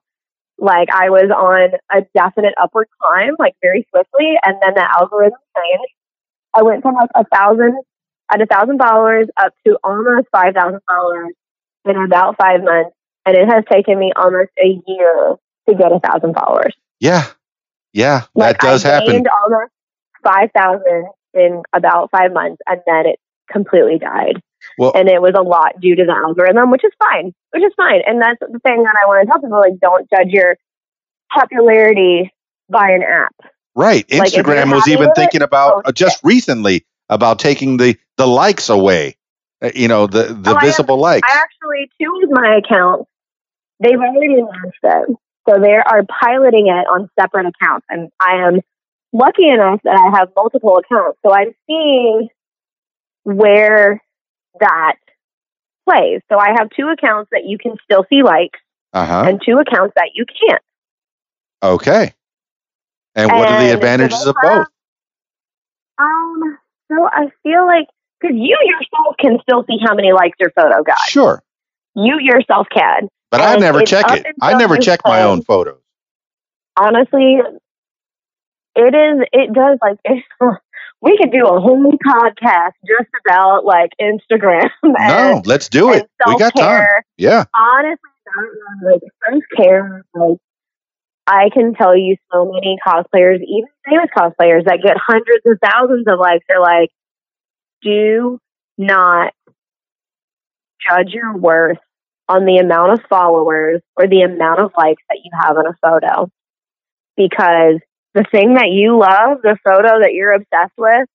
[0.57, 5.39] like I was on a definite upward climb, like very swiftly, and then the algorithm
[5.55, 5.93] changed.
[6.53, 7.79] I went from like a thousand
[8.31, 11.33] at a thousand followers up to almost five thousand followers
[11.85, 15.35] in about five months, and it has taken me almost a year
[15.67, 16.75] to get a thousand followers.
[16.99, 17.25] Yeah.
[17.93, 18.23] Yeah.
[18.35, 19.11] Like that does I happen.
[19.11, 19.71] gained almost
[20.23, 23.19] five thousand in about five months, and then it
[23.51, 24.41] completely died.
[24.77, 27.73] Well- and it was a lot due to the algorithm, which is fine, which is
[27.77, 28.01] fine.
[28.05, 30.57] And that's the thing that I want to tell people: like, don't judge your
[31.31, 32.31] popularity
[32.69, 33.35] by an app.
[33.75, 34.05] Right.
[34.11, 38.69] Like, Instagram was even it, thinking about uh, just recently about taking the the likes
[38.69, 39.15] away.
[39.61, 41.27] Uh, You know, the the Oh, I have- visible likes.
[41.29, 43.09] I actually, two of my accounts,
[43.79, 45.17] they've already launched it.
[45.47, 47.85] So they are piloting it on separate accounts.
[47.89, 48.61] And I am
[49.13, 51.17] lucky enough that I have multiple accounts.
[51.25, 52.29] So I'm seeing
[53.23, 54.01] where
[54.59, 54.95] that
[55.87, 56.21] plays.
[56.31, 58.59] So I have two accounts that you can still see likes
[58.93, 59.23] Uh-huh.
[59.27, 60.61] and two accounts that you can't.
[61.63, 62.13] Okay.
[63.15, 64.67] And what are the advantages of both?
[65.97, 66.58] Um,
[66.91, 67.87] so I feel like,
[68.19, 70.99] because you yourself can still see how many likes your photo got.
[71.07, 71.41] Sure.
[71.95, 73.07] You yourself can.
[73.31, 74.25] But I never check it.
[74.41, 75.79] I never check my own photos.
[76.75, 77.37] honestly,
[78.75, 79.27] it is.
[79.33, 79.97] It does like
[81.01, 84.69] we could do a whole podcast just about like Instagram.
[84.83, 86.09] No, let's do it.
[86.25, 86.85] We got time.
[87.17, 87.45] Yeah.
[87.53, 87.99] Honestly,
[88.83, 90.05] like self care.
[90.13, 90.37] Like
[91.29, 96.05] I can tell you, so many cosplayers, even famous cosplayers, that get hundreds of thousands
[96.07, 96.45] of likes.
[96.49, 96.89] Are like,
[97.83, 98.39] do
[98.77, 99.33] not
[100.81, 101.77] judge your worth
[102.27, 105.75] on the amount of followers or the amount of likes that you have in a
[105.81, 106.31] photo.
[107.15, 107.79] Because
[108.15, 111.07] the thing that you love, the photo that you're obsessed with,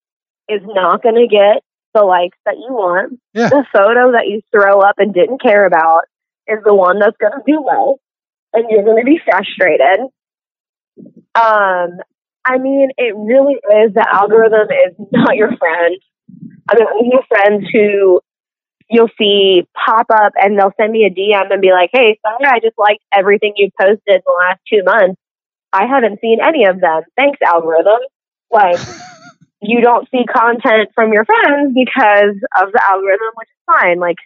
[0.49, 1.63] is not going to get
[1.93, 3.19] the likes that you want.
[3.33, 3.49] Yeah.
[3.49, 6.03] The photo that you throw up and didn't care about
[6.47, 7.99] is the one that's going to do well.
[8.55, 10.01] And you're going to be frustrated.
[11.35, 11.99] Um,
[12.45, 15.97] I mean, it really is the algorithm is not your friend.
[16.71, 18.21] I mean, I have friends who
[18.91, 22.45] you'll see pop up and they'll send me a DM and be like, "Hey, sorry,
[22.47, 25.21] I just liked everything you posted in the last two months.
[25.73, 27.03] I haven't seen any of them.
[27.17, 28.01] Thanks, algorithm."
[28.51, 28.79] Like,
[29.63, 33.99] you don't see content from your friends because of the algorithm, which is fine.
[33.99, 34.19] Like,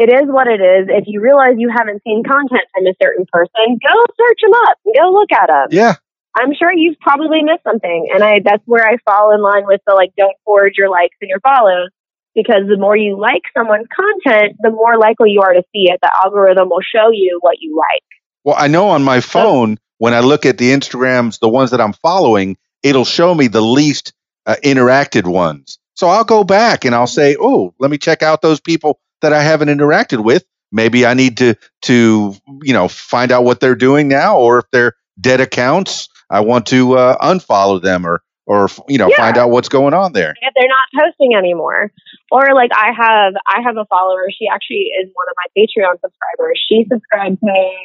[0.00, 0.88] it is what it is.
[0.88, 4.78] If you realize you haven't seen content from a certain person, go search them up,
[4.96, 5.68] go look at them.
[5.70, 5.94] Yeah.
[6.34, 9.82] I'm sure you've probably missed something, and I that's where I fall in line with
[9.86, 11.90] the like don't forge your likes and your follows
[12.34, 15.98] because the more you like someone's content, the more likely you are to see it.
[16.00, 18.04] The algorithm will show you what you like.
[18.44, 21.80] Well, I know on my phone when I look at the Instagrams, the ones that
[21.80, 24.14] I'm following, it'll show me the least
[24.46, 25.78] uh, interacted ones.
[25.94, 29.32] So I'll go back and I'll say, "Oh, let me check out those people that
[29.32, 30.44] I haven't interacted with.
[30.72, 34.64] Maybe I need to to you know find out what they're doing now, or if
[34.70, 39.16] they're dead accounts, I want to uh, unfollow them or or you know Yeah.
[39.16, 41.92] find out what's going on there." if they're not posting anymore.
[42.30, 46.00] Or like I have I have a follower, she actually is one of my Patreon
[46.00, 46.60] subscribers.
[46.68, 47.76] She subscribed to me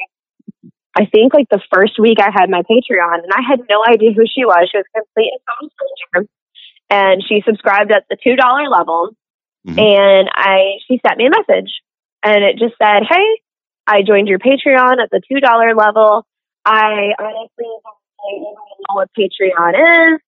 [0.98, 4.12] I think like the first week I had my Patreon and I had no idea
[4.12, 4.68] who she was.
[4.72, 6.30] She was complete and total stranger.
[6.88, 9.10] And she subscribed at the two dollar level
[9.66, 9.78] Mhm.
[9.78, 11.70] and I she sent me a message
[12.22, 13.40] and it just said, Hey,
[13.86, 16.26] I joined your Patreon at the two dollar level.
[16.64, 20.20] I honestly don't even know what Patreon is.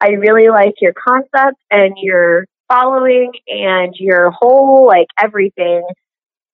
[0.00, 5.82] I really like your concept and your following and your whole like everything.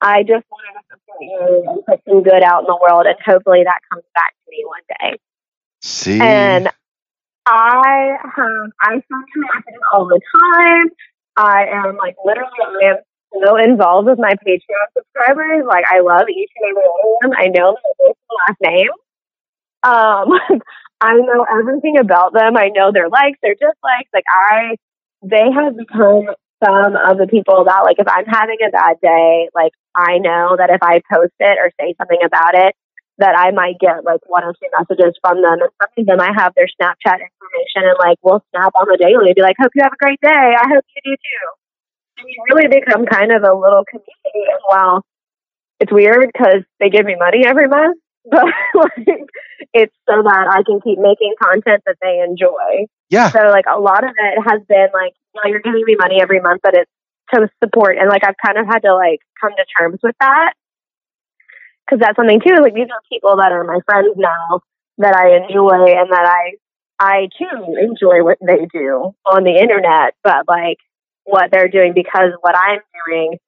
[0.01, 3.16] I just wanted to support you and put some good out in the world and
[3.24, 5.18] hopefully that comes back to me one day.
[5.80, 6.68] See, And
[7.47, 10.20] I have I send her messages all the
[10.55, 10.90] time.
[11.37, 12.97] I am like literally I am
[13.43, 15.64] so involved with my Patreon subscribers.
[15.66, 17.33] Like I love each and every one of them.
[17.39, 18.14] I know their
[18.49, 18.91] last name.
[19.83, 20.61] Um
[21.01, 22.57] I know everything about them.
[22.57, 24.11] I know their likes, their dislikes.
[24.14, 24.76] Like I
[25.22, 26.28] they have become
[26.64, 30.57] some of the people that like if I'm having a bad day, like I know
[30.57, 32.74] that if I post it or say something about it,
[33.19, 35.61] that I might get like one or two messages from them.
[35.61, 38.97] And some of them I have their Snapchat information and like we'll snap on the
[38.97, 40.57] daily and be like, Hope you have a great day.
[40.57, 41.47] I hope you do too.
[42.19, 44.45] And we really become kind of a little community.
[44.49, 45.05] And while
[45.81, 47.99] it's weird because they give me money every month,
[48.31, 48.45] but
[48.75, 49.29] like
[49.75, 52.87] it's so that I can keep making content that they enjoy.
[53.11, 55.97] yeah, So like a lot of it has been like, you know, you're giving me
[55.99, 56.91] money every month, but it's
[57.35, 57.97] to support.
[57.99, 60.53] And like I've kind of had to like come to terms with that
[61.87, 62.57] because that's something too.
[62.62, 64.61] Like these are people that are my friends now
[64.99, 66.57] that I enjoy and that I
[67.01, 70.78] I too enjoy what they do on the internet, but like
[71.24, 73.39] what they're doing because what I'm doing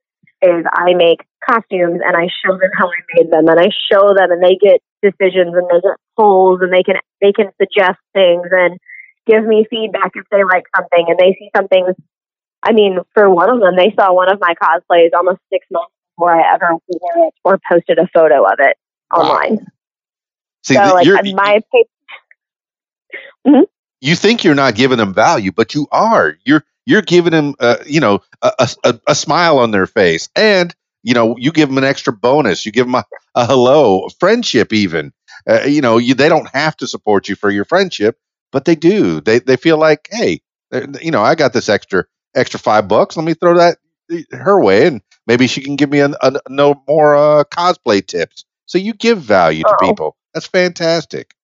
[0.42, 4.12] is I make costumes and I show them how I made them and I show
[4.14, 7.98] them and they get decisions and they get polls and they can they can suggest
[8.12, 8.78] things and
[9.26, 11.86] give me feedback if they like something and they see something.
[12.62, 15.93] I mean, for one of them, they saw one of my cosplays almost six months
[16.16, 18.76] before I ever wore it or posted a photo of it
[19.14, 19.40] Wow.
[19.40, 19.66] online.
[20.64, 21.86] see, so, like, you're- my page,
[24.00, 26.36] you think you're not giving them value, but you are.
[26.44, 28.52] You're you're giving them, uh, you know, a,
[28.84, 32.66] a, a- smile on their face, and you know, you give them an extra bonus.
[32.66, 33.04] You give them a,
[33.34, 35.12] a hello, friendship, even.
[35.48, 38.18] Uh, you know, you they don't have to support you for your friendship,
[38.52, 39.20] but they do.
[39.20, 40.40] They they feel like, hey,
[40.72, 42.04] uh, you know, I got this extra
[42.34, 43.16] extra five bucks.
[43.16, 43.78] Let me throw that
[44.12, 48.06] uh, her way, and maybe she can give me a, a, no more uh, cosplay
[48.06, 48.44] tips.
[48.66, 49.88] So you give value to Oh.
[49.88, 50.16] people.
[50.32, 51.34] That's fantastic.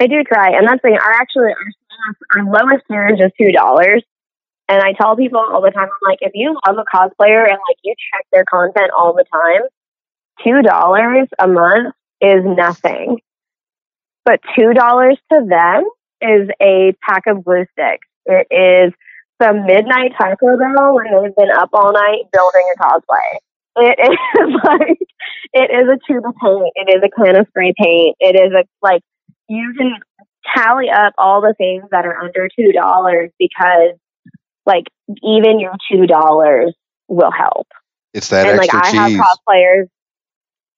[0.00, 0.98] I do try, and that's the thing.
[0.98, 4.02] Our actually our, our lowest tier is just two dollars,
[4.68, 7.58] and I tell people all the time, I'm like, if you love a cosplayer and
[7.68, 9.62] like you check their content all the time,
[10.42, 13.18] two dollars a month is nothing.
[14.24, 15.84] But two dollars to them
[16.20, 18.06] is a pack of glue sticks.
[18.26, 18.92] It is
[19.42, 23.38] some midnight Taco Bell when they've been up all night building a cosplay.
[23.76, 24.98] It is like
[25.52, 26.72] it is a tube of paint.
[26.76, 28.16] It is a can of spray paint.
[28.20, 29.02] It is a like
[29.48, 29.94] you can
[30.54, 33.96] tally up all the things that are under two dollars because
[34.66, 34.84] like
[35.22, 36.74] even your two dollars
[37.08, 37.66] will help.
[38.14, 39.16] It's that and like extra I cheese.
[39.16, 39.88] have cosplayers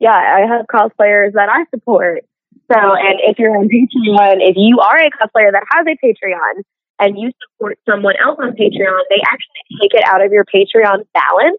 [0.01, 2.25] yeah, I have cosplayers that I support.
[2.71, 6.62] So and if you're on Patreon, if you are a cosplayer that has a Patreon
[6.99, 11.05] and you support someone else on Patreon, they actually take it out of your Patreon
[11.12, 11.59] balance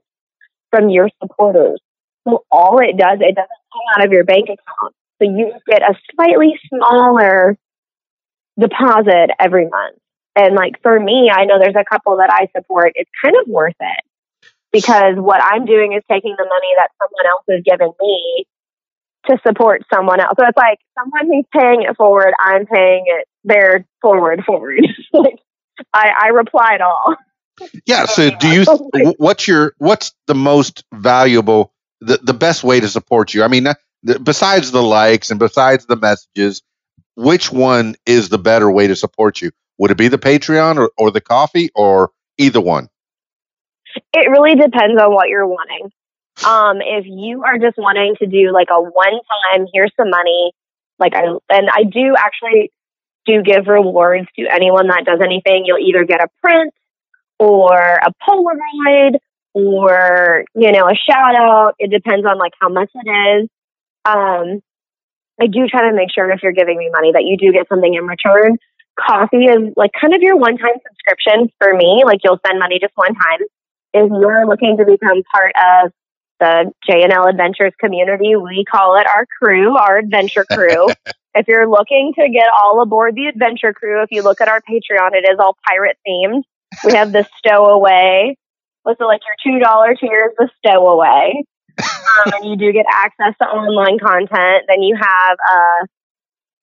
[0.71, 1.79] from your supporters.
[2.27, 4.95] So all it does, it doesn't come out of your bank account.
[5.21, 7.57] So you get a slightly smaller
[8.59, 9.97] deposit every month.
[10.35, 12.93] And like for me, I know there's a couple that I support.
[12.95, 14.03] It's kind of worth it
[14.71, 18.45] because what I'm doing is taking the money that someone else is giving me
[19.27, 20.33] to support someone else.
[20.37, 24.85] So it's like someone who's paying it forward, I'm paying it there forward forward.
[25.13, 25.39] like
[25.93, 27.15] I, I replied all.
[27.85, 28.05] Yeah.
[28.05, 28.65] So, do you?
[29.17, 29.73] What's your?
[29.77, 31.73] What's the most valuable?
[32.01, 33.43] The the best way to support you?
[33.43, 33.67] I mean,
[34.23, 36.61] besides the likes and besides the messages,
[37.15, 39.51] which one is the better way to support you?
[39.77, 42.89] Would it be the Patreon or, or the Ko-fi or either one?
[44.13, 45.91] It really depends on what you're wanting.
[46.45, 49.19] Um, if you are just wanting to do like a one
[49.53, 50.51] time, here's some money,
[50.99, 52.71] like I and I do actually
[53.25, 55.63] do give rewards to anyone that does anything.
[55.65, 56.73] You'll either get a print
[57.39, 59.17] or a Polaroid
[59.53, 61.73] or, you know, a shout out.
[61.79, 63.49] It depends on like how much it is.
[64.05, 64.61] Um,
[65.41, 67.67] I do try to make sure if you're giving me money that you do get
[67.67, 68.57] something in return.
[68.95, 72.03] Ko-fi is like kind of your one time subscription for me.
[72.05, 73.41] Like you'll send money just one time.
[73.93, 75.91] If you're looking to become part of
[76.39, 80.87] the J&L Adventures community, we call it our crew, our adventure crew.
[81.35, 84.61] if you're looking to get all aboard the adventure crew, if you look at our
[84.61, 86.43] Patreon, it is all pirate themed.
[86.83, 88.37] We have the stowaway.
[88.83, 91.43] What's it like your two dollar tier is the stowaway.
[91.77, 94.65] Um, and you do get access to online content.
[94.67, 95.87] Then you have a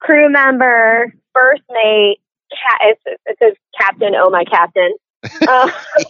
[0.01, 2.19] crew member, first mate,
[2.51, 4.95] ca- it says captain, oh my captain,
[5.25, 5.71] uh,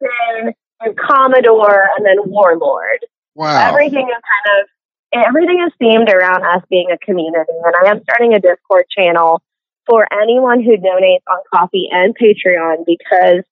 [0.00, 3.06] captain, and commodore, and then warlord.
[3.34, 3.70] Wow.
[3.70, 4.68] Everything is kind of
[5.12, 9.42] everything is themed around us being a community, and I am starting a Discord channel
[9.86, 13.44] for anyone who donates on Ko-fi and Patreon because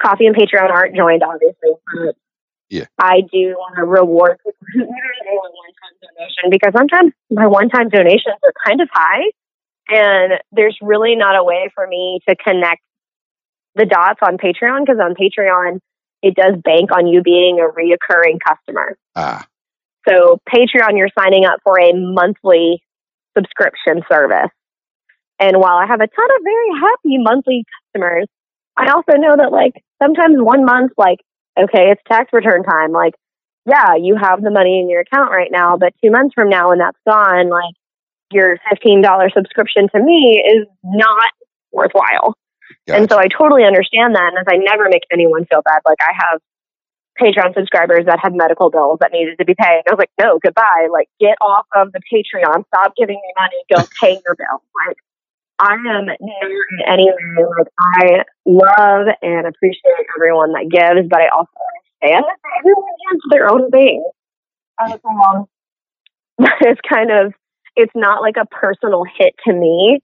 [0.00, 1.72] Ko-fi and Patreon aren't joined, obviously.
[1.92, 2.16] But
[2.72, 2.86] Yeah.
[2.98, 8.36] I do want to reward people who a one-time donation because sometimes my one-time donations
[8.42, 9.24] are kind of high,
[9.88, 12.80] and there's really not a way for me to connect
[13.74, 15.80] the dots on Patreon because on Patreon
[16.22, 18.96] it does bank on you being a reoccurring customer.
[19.16, 19.46] Ah,
[20.08, 22.82] So Patreon, you're signing up for a monthly
[23.36, 24.50] subscription service.
[25.38, 28.26] And while I have a ton of very happy monthly customers,
[28.76, 31.18] I also know that like sometimes one month, like,
[31.58, 32.92] okay, it's tax return time.
[32.92, 33.14] Like,
[33.66, 36.70] yeah, you have the money in your account right now, but two months from now
[36.70, 37.74] when that's gone, like
[38.30, 41.32] your $15 subscription to me is not
[41.70, 42.34] worthwhile.
[42.88, 44.32] And so I totally understand that.
[44.34, 46.40] And as I never make anyone feel bad, like I have
[47.20, 49.82] Patreon subscribers that had medical bills that needed to be paid.
[49.86, 50.88] I was like, no, goodbye.
[50.90, 52.64] Like, get off of the Patreon.
[52.66, 53.62] Stop giving me money.
[53.74, 54.62] Go pay your bill.
[54.86, 54.96] Like,
[55.58, 61.20] I am not in any way, like, I love and appreciate everyone that gives, but
[61.20, 61.52] I also
[62.02, 64.02] understand that everyone gives their own thing.
[64.80, 65.46] Um,
[66.62, 67.34] it's kind of,
[67.76, 70.00] it's not like a personal hit to me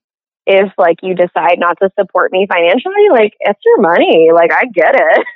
[0.49, 3.09] if like you decide not to support me financially.
[3.12, 4.30] Like, it's your money.
[4.34, 5.26] Like, I get it.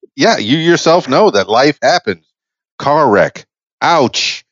[0.16, 2.26] yeah, you yourself know that life happens.
[2.78, 3.44] Car wreck.
[3.82, 4.44] Ouch.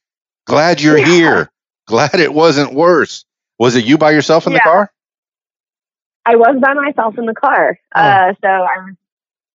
[0.47, 1.07] Glad you're Yeah.
[1.07, 1.51] here.
[1.87, 3.25] Glad it wasn't worse.
[3.59, 4.93] Was it you by yourself in the car?
[6.25, 7.79] I was by myself in the car.
[7.95, 8.01] Oh.
[8.01, 8.95] Uh, so I was,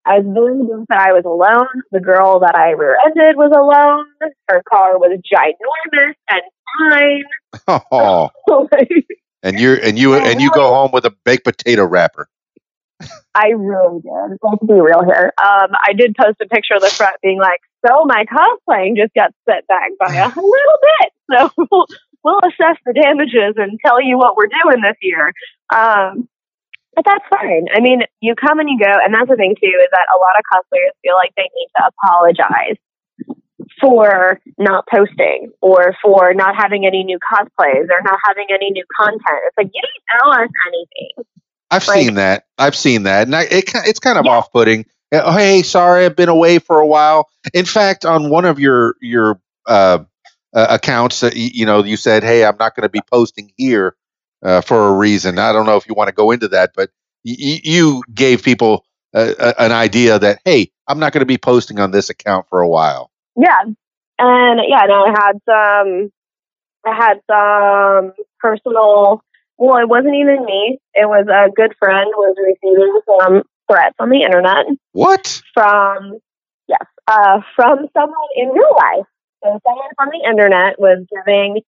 [0.07, 1.83] I was blessed that I was alone.
[1.93, 4.07] The girl that I rear-ended was alone.
[4.49, 6.43] Her car was ginormous and
[6.91, 7.25] fine.
[7.91, 9.03] Oh, fine.
[9.45, 12.29] And you're and you and you go home with a baked potato wrapper.
[13.35, 14.39] I really did.
[14.43, 15.33] Let's be real here.
[15.39, 19.13] Um, I did post a picture of the front being like, so my cosplaying just
[19.15, 21.13] got set back by a little bit.
[21.31, 21.87] So we'll,
[22.23, 25.33] we'll assess the damages and tell you what we're doing this year.
[25.75, 26.29] Um,
[26.95, 27.67] but that's fine.
[27.75, 28.91] I mean, you come and you go.
[29.05, 31.69] And that's the thing, too, is that a lot of cosplayers feel like they need
[31.77, 32.79] to apologize
[33.85, 38.85] for not posting or for not having any new cosplays or not having any new
[38.99, 39.41] content.
[39.47, 41.27] It's like, you didn't tell us anything.
[41.71, 42.45] I've Like- seen that.
[42.59, 44.33] I've seen that, and I, it, it's kind of Yeah.
[44.33, 44.87] off-putting.
[45.13, 47.29] Uh, Oh, hey, sorry, I've been away for a while.
[47.53, 49.99] In fact, on one of your your uh,
[50.55, 53.97] uh, accounts, uh, you know, you said, "Hey, I'm not going to be posting here
[54.45, 56.91] uh, for a reason." I don't know if you want to go into that, but
[57.25, 61.39] y- y- you gave people uh, an idea that, "Hey, I'm not going to be
[61.39, 63.63] posting on this account for a while." Yeah.
[64.19, 66.11] And yeah, no, I had some,
[66.87, 69.23] I had some personal,
[69.59, 70.79] well, it wasn't even me.
[70.95, 75.43] It was a good friend was receiving some threats on the internet What?
[75.53, 76.19] from,
[76.69, 79.07] yes, uh, from someone in real life.
[79.43, 81.63] So someone from the internet was giving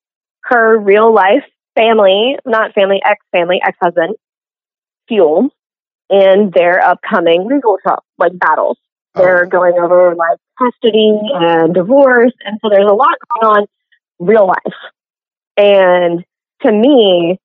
[0.44, 1.44] her real life
[1.74, 4.14] family, not family, ex family, ex husband,
[5.08, 5.50] fuel
[6.08, 7.78] in their upcoming legal
[8.18, 8.78] like battles.
[9.16, 9.22] Oh.
[9.22, 12.32] They're going over like custody and divorce.
[12.44, 13.66] And so there's a lot going on
[14.18, 14.78] real life.
[15.56, 16.24] And
[16.62, 17.38] to me,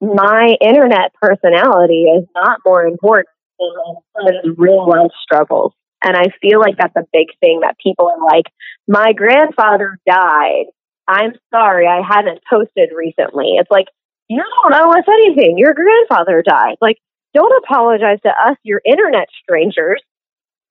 [0.00, 3.28] my internet personality is not more important
[3.58, 5.72] than real life struggles.
[6.02, 8.44] And I feel like that's a big thing that people are like,
[8.86, 10.66] my grandfather died.
[11.08, 13.54] I'm sorry, I haven't posted recently.
[13.58, 13.86] It's like,
[14.28, 15.56] you don't owe us anything.
[15.58, 16.76] Your grandfather died.
[16.80, 16.98] Like,
[17.34, 20.02] don't apologize to us, you're internet strangers.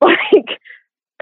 [0.03, 0.59] Like,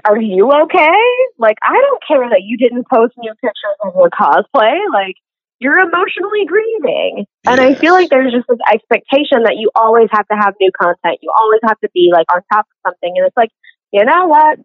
[0.04, 0.98] are you okay?
[1.38, 4.74] Like, I don't care that you didn't post new pictures of your cosplay.
[4.92, 5.14] Like,
[5.60, 7.24] you're emotionally grieving.
[7.46, 10.72] And I feel like there's just this expectation that you always have to have new
[10.72, 11.18] content.
[11.22, 13.12] You always have to be like on top of something.
[13.16, 13.50] And it's like,
[13.92, 14.58] you know what?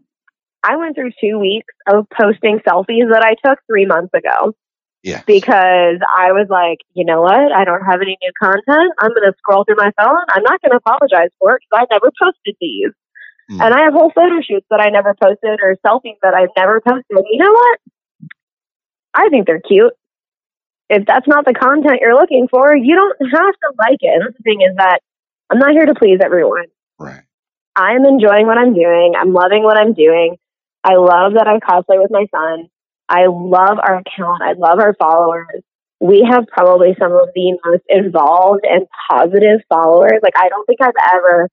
[0.64, 4.54] I went through two weeks of posting selfies that I took three months ago
[5.04, 5.22] Yeah.
[5.28, 7.52] because I was like, you know what?
[7.54, 8.92] I don't have any new content.
[9.00, 10.26] I'm going to scroll through my phone.
[10.30, 12.90] I'm not going to apologize for it because I never posted these.
[13.50, 13.62] Hmm.
[13.62, 16.82] And I have whole photo shoots that I never posted or selfies that I've never
[16.82, 17.26] posted.
[17.30, 17.80] You know what?
[19.14, 19.94] I think they're cute.
[20.90, 24.22] If that's not the content you're looking for, you don't have to like it.
[24.22, 25.00] And the thing is that
[25.50, 26.66] I'm not here to please everyone.
[27.00, 27.24] Right.
[27.76, 29.14] I'm enjoying what I'm doing.
[29.18, 30.38] I'm loving what I'm doing.
[30.84, 32.70] I love that I cosplay with my son.
[33.10, 34.42] I love our account.
[34.42, 35.64] I love our followers.
[36.00, 40.20] We have probably some of the most involved and positive followers.
[40.22, 41.50] Like I don't think I've ever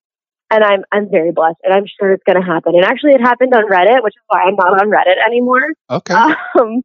[0.50, 2.74] and I'm I'm very blessed and I'm sure it's gonna happen.
[2.74, 5.68] And actually it happened on Reddit, which is why I'm not on Reddit anymore.
[5.90, 6.14] Okay.
[6.14, 6.82] Um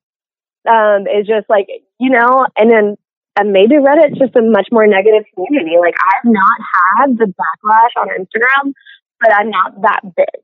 [0.67, 1.67] um it's just like,
[1.99, 2.95] you know, and then
[3.37, 5.77] and maybe Reddit's just a much more negative community.
[5.79, 6.59] Like I've not
[6.97, 8.73] had the backlash on Instagram,
[9.21, 10.41] but I'm not that big.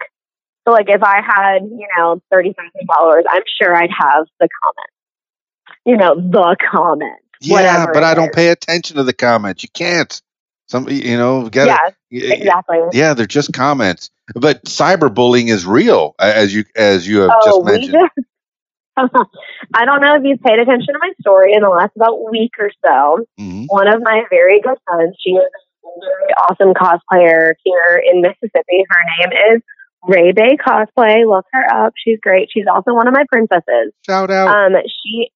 [0.66, 4.48] So like if I had, you know, thirty thousand followers, I'm sure I'd have the
[4.64, 4.94] comments.
[5.86, 7.22] You know, the comments.
[7.42, 9.62] yeah, but I don't pay attention to the comments.
[9.62, 10.22] You can't.
[10.68, 11.78] Some, you know, get Yeah,
[12.10, 12.40] it.
[12.40, 12.80] exactly.
[12.94, 14.10] Yeah, they're just comments.
[14.34, 17.94] But cyberbullying is real, as you as you have Oh, just mentioned.
[18.18, 18.28] just
[19.76, 22.54] I don't know if you've paid attention to my story in the last about week
[22.60, 23.26] or so.
[23.40, 23.66] Mhm.
[23.68, 28.86] One of my very good friends, she is a very awesome cosplayer here in Mississippi.
[28.90, 29.62] Her name is
[30.08, 31.28] Ray Bay Cosplay.
[31.30, 31.94] Look her up.
[32.04, 32.50] She's great.
[32.52, 33.92] She's also one of my princesses.
[34.06, 34.48] Shout out.
[34.48, 35.30] Um, she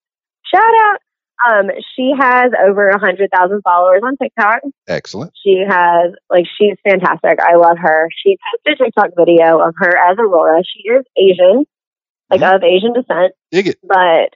[0.52, 1.00] shout out.
[1.48, 4.62] Um, she has over a hundred thousand followers on TikTok.
[4.88, 5.32] Excellent.
[5.44, 7.40] She has like she's fantastic.
[7.42, 8.10] I love her.
[8.24, 10.62] She posted a TikTok video of her as Aurora.
[10.64, 11.66] She is Asian,
[12.30, 12.56] like Mhm.
[12.56, 13.78] of Asian descent, Dig it.
[13.84, 14.36] but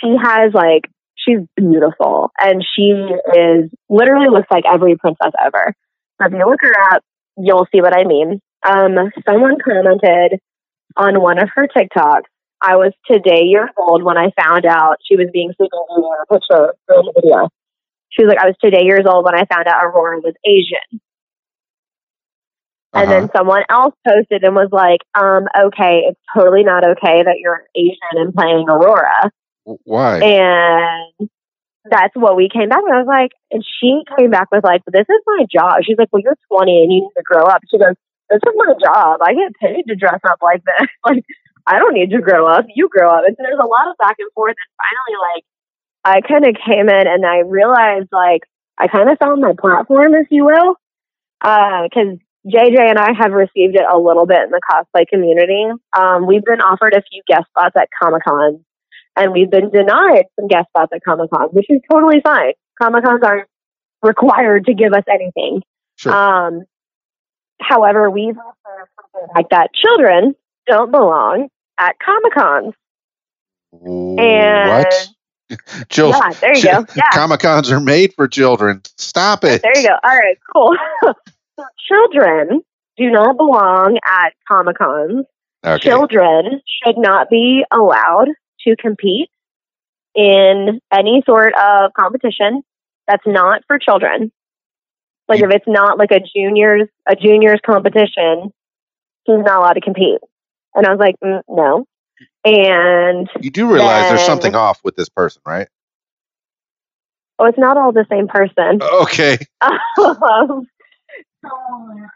[0.00, 0.82] she has like
[1.16, 2.90] she's beautiful and she
[3.36, 5.74] is literally looks like every princess ever.
[6.20, 7.02] So if you look her up,
[7.38, 8.40] you'll see what I mean.
[8.68, 10.38] Um, someone commented
[10.96, 12.24] on one of her TikToks.
[12.62, 16.26] I was today years old when I found out she was being super in a
[16.32, 17.48] picture in the video.
[18.10, 21.00] She was like, I was today years old when I found out Aurora was Asian.
[22.92, 23.20] And Uh-huh.
[23.20, 27.64] then someone else posted and was like, um, okay, it's totally not okay that you're
[27.74, 29.30] Asian and playing Aurora.
[29.64, 30.18] Why?
[30.18, 31.30] And
[31.88, 32.92] that's what we came back with.
[32.92, 35.80] I was like, and she came back with like, this is my job.
[35.84, 37.62] She's like, well, you're 20 and you need to grow up.
[37.70, 37.94] She goes,
[38.28, 39.20] this is my job.
[39.22, 40.88] I get paid to dress up like this.
[41.04, 41.24] like,
[41.66, 42.66] I don't need to grow up.
[42.74, 43.24] You grow up.
[43.26, 44.56] And so there's a lot of back and forth.
[44.56, 45.44] And finally, like,
[46.04, 48.42] I kind of came in and I realized, like,
[48.78, 50.76] I kind of found my platform, if you will.
[51.40, 55.66] Because JJ and I have received it a little bit in the cosplay community.
[55.96, 58.64] Um, we've been offered a few guest spots at Comic Con
[59.16, 62.52] and we've been denied some guest spots at Comic Con, which is totally fine.
[62.80, 63.48] Comic Cons aren't
[64.02, 65.62] required to give us anything.
[65.96, 66.12] Sure.
[66.12, 66.62] Um,
[67.60, 69.70] however, we've something like that.
[69.74, 70.34] Children
[70.70, 71.48] don't belong
[71.78, 72.74] at Comic Cons.
[73.72, 75.08] And what?
[75.88, 76.86] Chil- yeah, there you go.
[76.94, 78.82] Yeah, Comic Cons are made for children.
[78.96, 79.62] Stop it.
[79.62, 79.94] there you go.
[80.02, 80.76] All right, cool.
[81.02, 82.60] so children
[82.96, 85.26] do not belong at Comic Cons.
[85.64, 85.90] Okay.
[85.90, 88.28] children should not be allowed
[88.66, 89.28] to compete
[90.14, 92.62] in any sort of competition
[93.06, 94.32] that's not for children.
[95.28, 98.52] Like You- if it's not like a juniors a juniors competition,
[99.24, 100.18] he's not allowed to compete.
[100.74, 101.84] And I was like, mm, no.
[102.44, 105.68] And You do realize there's something off with this person, right?
[107.40, 108.80] oh, it's not all the same person.
[109.02, 109.38] Okay.
[109.60, 110.66] um,
[111.42, 112.08] so, um,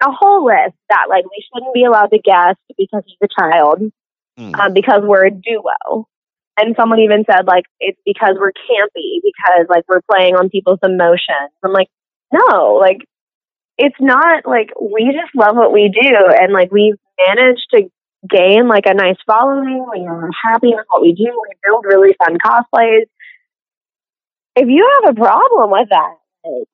[0.00, 3.80] a whole list that like we shouldn't be allowed to guest because he's a child,
[4.38, 4.54] Hmm.
[4.54, 6.06] um, because we're a duo.
[6.56, 10.78] And someone even said like it's because we're campy because like we're playing on people's
[10.82, 11.52] emotions.
[11.62, 11.88] I'm like,
[12.32, 12.98] no, like
[13.80, 17.90] it's not like we just love what we do and like we've managed to
[18.28, 19.86] gain like a nice following.
[19.90, 21.24] We are happy with what we do.
[21.24, 23.06] We build really fun cosplays.
[24.54, 26.68] If you have a problem with that, like,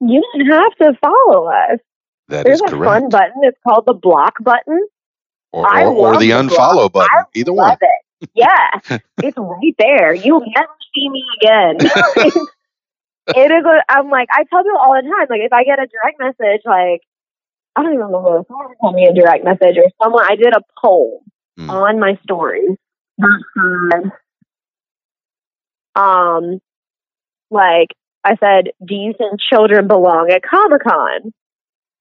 [0.00, 1.78] you don't have to follow us.
[2.28, 2.84] That There's is a correct.
[2.84, 3.42] fun button.
[3.42, 4.88] It's called the block button.
[5.52, 7.10] Or, or, or the the unfollow button.
[7.12, 7.76] I Either one.
[7.80, 8.30] It.
[8.34, 8.80] Yeah,
[9.22, 10.14] it's right there.
[10.14, 11.78] You'll never see me again.
[13.36, 13.64] it is.
[13.64, 15.26] A, I'm like I tell people all the time.
[15.30, 17.02] Like if I get a direct message, like
[17.76, 20.24] I don't even remember if someone sent me a direct message or someone.
[20.28, 21.22] I did a poll
[21.58, 21.68] Hmm.
[21.68, 22.64] on my story
[23.18, 23.42] that
[23.94, 24.12] said,
[26.00, 26.60] um,
[27.50, 27.88] like
[28.24, 31.32] I said, do you think children belong at Comic Con?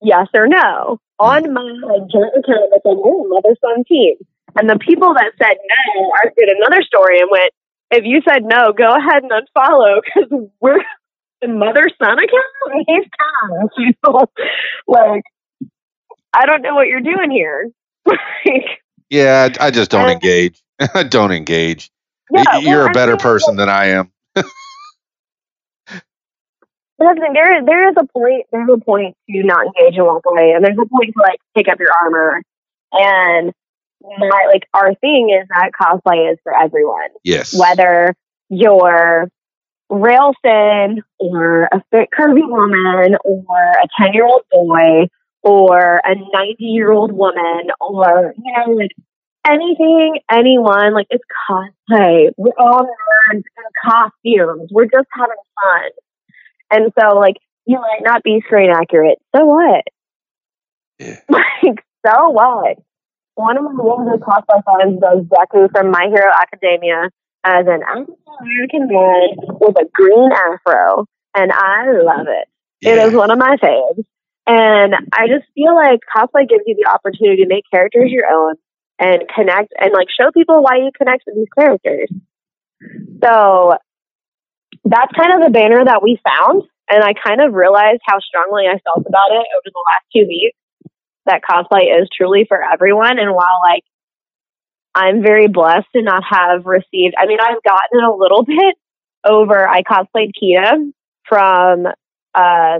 [0.01, 0.99] Yes or no?
[1.19, 4.15] On my like, joint account, it said, "Oh, mother son team."
[4.57, 7.51] And the people that said no, I did another story and went,
[7.91, 10.83] "If you said no, go ahead and unfollow because we're
[11.47, 12.85] mother son account.
[12.87, 14.25] He's kind you know,
[14.87, 15.23] like
[16.33, 17.69] I don't know what you're doing here."
[18.05, 20.61] like, Yeah, I I just don't Uh, engage.
[20.93, 21.91] I don't engage.
[22.31, 24.11] yeah, You're well, a better person than I am.
[26.97, 30.51] But there there is a point there's a point to not engage and walk away,
[30.55, 32.41] and there's a point to like pick up your armor.
[32.91, 33.53] And
[34.01, 37.53] my like our thing is that cosplay is for everyone, Yes.
[37.57, 38.15] whether
[38.49, 39.29] you're
[39.91, 45.07] Railson or a fit curvy woman or a ten year old boy
[45.41, 48.91] or a ninety year old woman or you know like
[49.47, 52.29] anything, anyone, like it's cosplay.
[52.37, 53.43] We're all nerds in
[53.83, 54.69] costumes.
[54.71, 55.91] We're just having fun.
[56.71, 59.19] And so like you might not be screen accurate.
[59.35, 59.83] So what?
[60.99, 61.19] Yeah.
[61.29, 62.77] Like, so what?
[63.35, 67.09] One of my really good cosplay friends does Deku from My Hero Academia
[67.43, 69.29] as an African American man
[69.59, 71.05] with a green afro.
[71.35, 72.47] And I love it.
[72.81, 74.03] It is one of my faves.
[74.47, 78.55] And I just feel like cosplay gives you the opportunity to make characters your own
[78.97, 82.09] and connect and like show people why you connect with these characters.
[83.23, 83.77] So
[84.85, 86.63] that's kind of the banner that we found.
[86.89, 90.25] And I kind of realized how strongly I felt about it over the last two
[90.25, 90.57] weeks
[91.25, 93.19] that cosplay is truly for everyone.
[93.19, 93.83] And while like
[94.99, 98.75] I'm very blessed to not have received, I mean, I've gotten a little bit
[99.25, 100.91] over, I cosplayed Kida
[101.27, 101.85] from,
[102.35, 102.79] uh,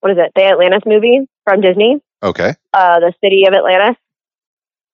[0.00, 0.32] what is it?
[0.34, 2.54] The Atlantis movie from Disney, Okay.
[2.72, 3.96] uh, the city of Atlantis.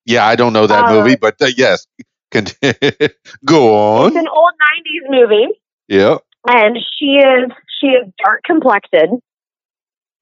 [0.06, 1.86] Yeah, I don't know that Uh, movie, but uh, yes.
[2.32, 2.46] Go
[4.06, 4.16] It's on.
[4.16, 5.48] an old 90s movie.
[5.88, 6.16] Yeah.
[6.48, 7.50] and she is
[7.80, 9.10] she is dark complected.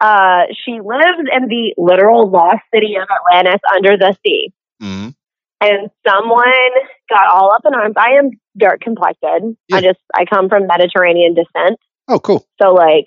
[0.01, 4.53] Uh, she lives in the literal lost city of Atlantis under the sea.
[4.83, 5.15] Mhm.
[5.61, 6.71] And someone
[7.09, 7.95] got all up in arms.
[7.99, 9.57] I am dark complected.
[9.69, 9.77] Yeah.
[9.77, 11.79] I just I come from Mediterranean descent.
[12.09, 12.47] Oh, cool.
[12.61, 13.05] So like,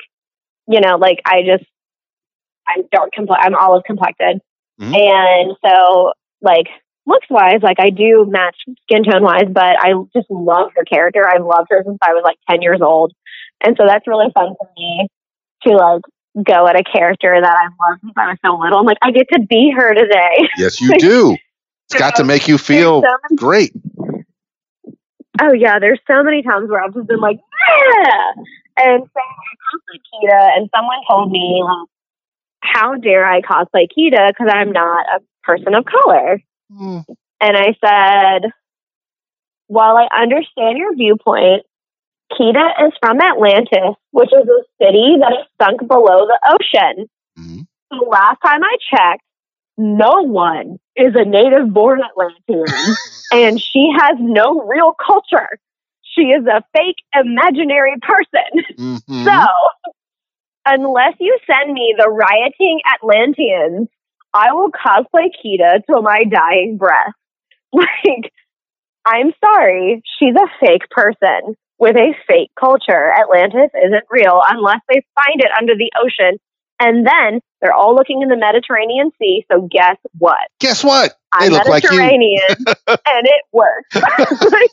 [0.67, 1.65] you know, like I just
[2.67, 4.39] I'm dark comple I'm olive complected.
[4.79, 4.95] Mhm.
[4.95, 6.67] And so like
[7.05, 11.27] looks wise, like I do match skin tone wise, but I just love her character.
[11.27, 13.13] I've loved her since I was like ten years old.
[13.65, 15.07] And so that's really fun for me
[15.65, 16.01] to like
[16.45, 18.79] go at a character that I've loved since I was so little.
[18.79, 20.47] I'm like, I get to be her today.
[20.57, 21.37] Yes, you do.
[21.89, 23.73] It's got to make you feel so many- great.
[25.41, 28.31] Oh yeah, there's so many times where I've just been like, yeah.
[28.77, 31.87] And so I cosplayed Kida, and someone told me, like,
[32.61, 36.41] how dare I cosplay Kida because I'm not a person of color?
[36.71, 37.05] Mm.
[37.41, 38.51] And I said,
[39.67, 41.63] while I understand your viewpoint,
[42.31, 47.07] Kida is from Atlantis, which is a city that is sunk below the ocean.
[47.37, 47.67] Mhm.
[47.91, 49.23] The last time I checked,
[49.77, 52.95] no one is a native born Atlantean,
[53.31, 55.49] and she has no real culture.
[56.03, 58.77] She is a fake imaginary person.
[58.77, 59.23] Mhm.
[59.25, 59.47] So,
[60.65, 63.87] unless you send me the rioting Atlanteans,
[64.33, 67.13] I will cosplay Kida till my dying breath.
[67.73, 68.31] Like,
[69.05, 73.11] I'm sorry, she's a fake person with a fake culture.
[73.11, 76.37] Atlantis isn't real unless they find it under the ocean.
[76.83, 79.45] And then they're all looking in the Mediterranean Sea.
[79.49, 80.49] So, guess what?
[80.59, 81.15] Guess what?
[81.39, 81.91] They I'm look like you.
[81.91, 82.41] Mediterranean,
[82.87, 83.95] and it works.
[83.95, 84.71] like,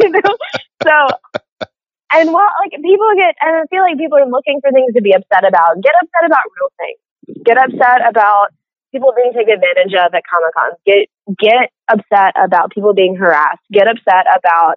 [0.00, 0.36] you know,
[0.82, 1.68] so
[2.12, 5.02] and while like people get, and I feel like people are looking for things to
[5.02, 5.82] be upset about.
[5.82, 7.44] Get upset about real things.
[7.44, 8.48] Get upset about
[8.90, 10.70] people being taken advantage of at Comic Con.
[10.86, 11.06] Get
[11.38, 13.62] get upset about people being harassed.
[13.72, 14.76] Get upset about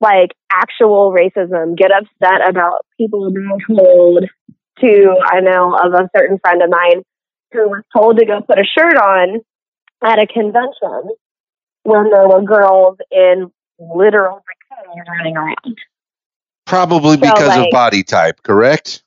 [0.00, 1.76] like actual racism.
[1.76, 4.24] Get upset about people being told
[4.80, 5.14] to.
[5.24, 7.02] I know of a certain friend of mine
[7.52, 9.40] who was told to go put a shirt on
[10.02, 11.10] at a convention
[11.82, 15.78] when there were girls in literal bikinis running around.
[16.66, 19.02] Probably So, because of body type, correct?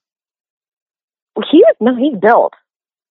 [1.52, 2.54] He's no, he's built.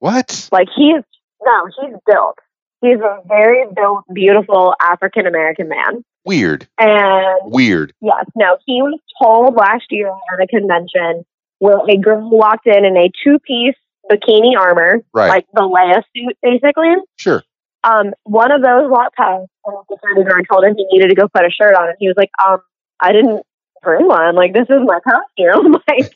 [0.00, 0.48] What?
[0.52, 1.02] Like he's
[1.44, 2.38] no, he's built.
[2.82, 6.04] He's a very built, beautiful African American man.
[6.24, 6.66] Weird.
[6.78, 7.94] And Weird.
[8.00, 11.24] yes, no, he was told last year at a convention
[11.60, 13.76] where a girl walked in in a two piece
[14.10, 15.28] bikini armor, Right.
[15.28, 16.92] like the Leia suit basically.
[17.16, 17.42] Sure.
[17.84, 19.76] Um, one of those walked past and
[20.16, 22.16] the guard told him he needed to go put a shirt on and he was
[22.16, 22.58] like, um,
[22.98, 23.42] I didn't
[23.82, 24.34] bring one.
[24.34, 25.72] Like this is my costume.
[25.88, 26.12] like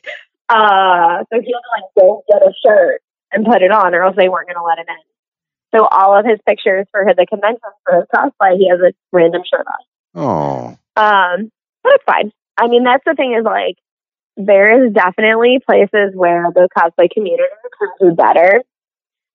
[0.49, 3.01] uh so he had to like go get a shirt
[3.31, 5.77] and put it on or else they weren't gonna let him in.
[5.79, 9.41] So all of his pictures for the convention for his cosplay, he has a random
[9.49, 9.83] shirt on.
[10.15, 10.67] Oh.
[11.01, 11.51] Um,
[11.83, 12.31] but it's fine.
[12.57, 13.75] I mean, that's the thing is like
[14.37, 17.43] there is definitely places where the cosplay community
[17.79, 18.61] can do better,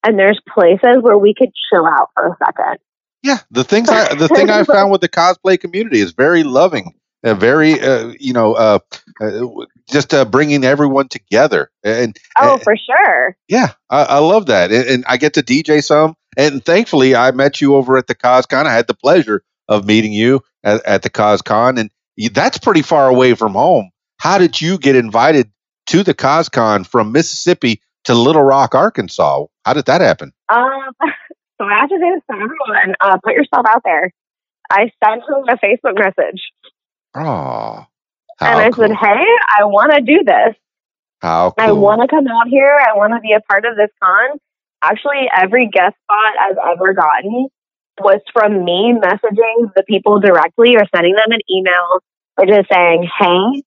[0.04, 2.78] and there's places where we could chill out for a second.
[3.22, 6.94] Yeah, the things I the thing I found with the cosplay community is very loving,
[7.22, 8.78] uh, very uh, you know, uh,
[9.20, 9.46] uh,
[9.90, 13.36] just uh, bringing everyone together, and Oh, and- for sure.
[13.48, 17.30] yeah, I, I love that, and, and I get to DJ some, and thankfully I
[17.32, 18.64] met you over at the CosCon.
[18.66, 21.90] I had the pleasure of meeting you at, at the CosCon, and
[22.32, 23.90] that's pretty far away from home.
[24.20, 25.50] How did you get invited
[25.86, 29.46] to the CosCon from Mississippi to Little Rock, Arkansas.
[29.64, 30.32] How did that happen?
[30.48, 30.90] Um,
[31.58, 34.12] so I have to say this to everyone: uh, put yourself out there.
[34.70, 36.40] I sent him a Facebook message
[37.14, 37.84] Oh,
[38.40, 39.26] and I said, "Hey,
[39.58, 40.54] I want to do this.
[41.20, 42.78] how I want to come out here.
[42.78, 44.38] I want to be a part of this con."
[44.82, 47.48] Actually, every guest spot I've ever gotten
[48.00, 52.00] was from me messaging the people directly or sending them an email
[52.38, 53.62] or just saying, "Hey,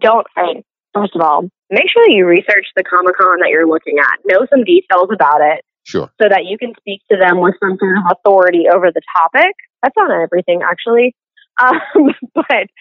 [0.00, 0.64] don't hey,
[0.94, 4.20] first of all, make sure that you research the Comic Con that you're looking at.
[4.24, 6.10] Know some details about it." Sure.
[6.20, 9.56] so that you can speak to them with some sort of authority over the topic.
[9.82, 11.14] That's not everything, actually.
[11.60, 12.72] Um, but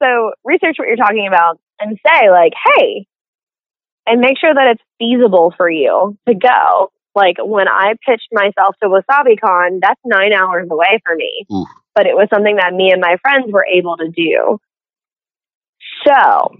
[0.00, 3.06] so research what you're talking about and say, like, hey,
[4.06, 6.92] and make sure that it's feasible for you to go.
[7.14, 11.46] Like when I pitched myself to WasabiCon, that's nine hours away for me.
[11.52, 11.66] Oof.
[11.94, 14.60] But it was something that me and my friends were able to do.
[16.06, 16.56] So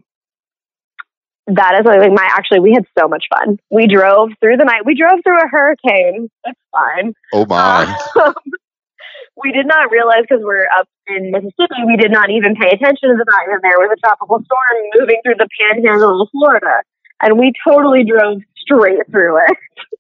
[1.49, 3.59] that is like my actually we had so much fun.
[3.71, 4.85] We drove through the night.
[4.85, 6.31] We drove through a hurricane.
[6.45, 7.15] That's fine.
[7.33, 7.85] Oh my.
[8.23, 8.35] Um,
[9.43, 13.09] we did not realize because we're up in Mississippi, we did not even pay attention
[13.09, 16.83] to the fact that there was a tropical storm moving through the panhandle of Florida.
[17.23, 19.57] And we totally drove straight through it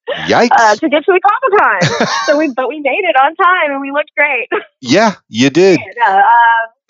[0.28, 0.48] Yikes.
[0.52, 2.08] uh, to get to the Comic Con.
[2.26, 4.48] so we, but we made it on time and we looked great.
[4.80, 5.80] yeah, you did.
[5.96, 6.22] Yeah,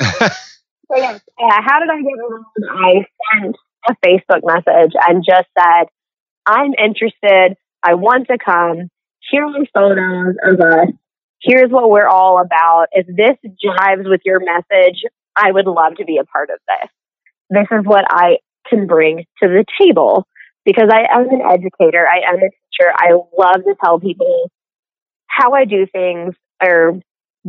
[0.00, 0.30] um,
[0.90, 2.44] so yeah, how did I get around?
[2.70, 3.56] I sent
[3.88, 5.86] a Facebook message and just said,
[6.46, 7.56] I'm interested.
[7.82, 8.88] I want to come.
[9.30, 10.88] Here are photos of us.
[11.42, 12.86] Here's what we're all about.
[12.92, 15.02] If this jives with your message,
[15.36, 16.90] I would love to be a part of this.
[17.50, 18.38] This is what I
[18.68, 20.26] can bring to the table
[20.64, 22.06] because I am an educator.
[22.06, 22.92] I am a teacher.
[22.92, 24.50] I love to tell people
[25.26, 27.00] how I do things or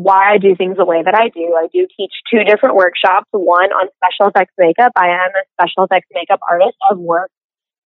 [0.02, 1.56] why I do things the way that I do.
[1.60, 4.92] I do teach two different workshops, one on special effects makeup.
[4.96, 6.78] I am a special effects makeup artist.
[6.90, 7.34] I've worked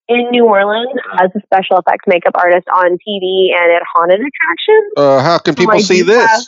[0.07, 4.91] in New Orleans as a special effects makeup artist on TV and at haunted attractions.
[4.97, 6.27] Uh, how can people I see this?
[6.29, 6.43] have-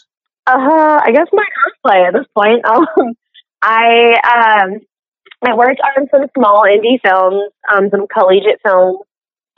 [0.47, 2.63] Uh, I guess my cosplay at this point.
[2.75, 3.13] Um,
[3.63, 4.13] I
[4.61, 4.69] um,
[5.41, 8.99] I worked on some small indie films, um, some collegiate films,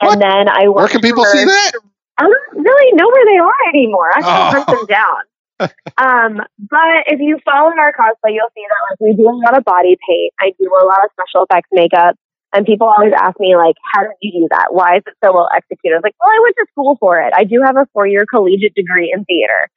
[0.00, 0.12] What?
[0.14, 1.72] and then I work Where can people for- see that?
[2.16, 4.10] I don't really know where they are anymore.
[4.16, 4.50] I to Oh.
[4.54, 5.20] hunt them down.
[5.60, 9.56] Um, but if you follow our cosplay, you'll see that like we do a lot
[9.58, 10.32] of body paint.
[10.40, 12.16] I do a lot of special effects makeup.
[12.54, 14.68] And people always ask me, like, how did you do that?
[14.70, 15.96] Why is it so well executed?
[15.96, 17.32] I was like, well, I went to school for it.
[17.36, 19.68] I do have a four year collegiate degree in theater.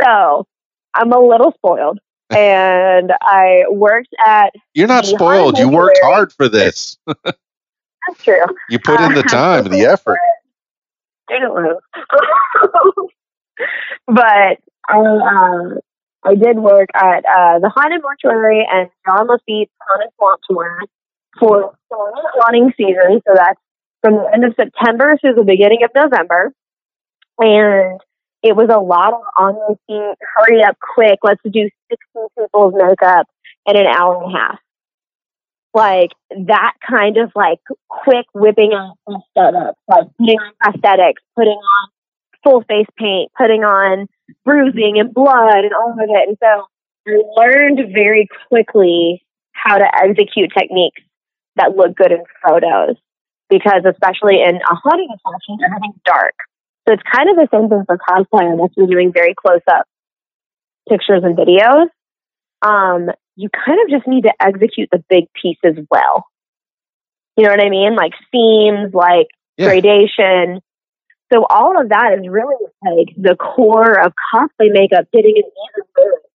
[0.00, 0.46] So
[0.94, 1.98] I'm a little spoiled.
[2.30, 5.58] and I worked at, You're not spoiled.
[5.58, 6.96] You worked hard for this.
[7.24, 8.42] that's true.
[8.68, 10.18] You put in the Uh, time, the effort.
[11.30, 11.80] Student loans.
[14.06, 15.78] but I, um,
[16.24, 20.80] I did work at uh, the Haunted Mortuary and Jean Lafitte's Haunted Swamp Tour
[21.38, 22.12] for for
[22.44, 23.20] running season.
[23.26, 23.60] So that's
[24.02, 26.52] from the end of September through the beginning of November.
[27.38, 28.00] And
[28.42, 31.96] it was a lot of on the scene, hurry up quick, let's do 60
[32.38, 33.26] people's makeup
[33.66, 34.58] in an hour and a half.
[35.74, 37.58] Like that kind of like
[37.88, 41.88] quick whipping out of setups, like putting on prosthetics, putting on
[42.46, 44.06] full face paint, putting on
[44.44, 46.28] bruising and blood and all of it.
[46.28, 46.66] And so
[47.08, 51.02] I learned very quickly how to execute techniques
[51.56, 52.96] that look good in photos
[53.50, 56.34] because especially in a haunted attraction, everything's dark.
[56.86, 59.86] So it's kind of the same thing for cosplay unless you're doing very close up
[60.88, 61.86] pictures and videos.
[62.62, 66.26] Um, you kind of just need to execute the big pieces well.
[67.36, 67.96] You know what I mean?
[67.96, 69.68] Like seams, like Yeah.
[69.68, 70.60] gradation.
[71.32, 72.54] So all of that is really
[72.84, 76.26] like the core of cosplay makeup getting an even boost.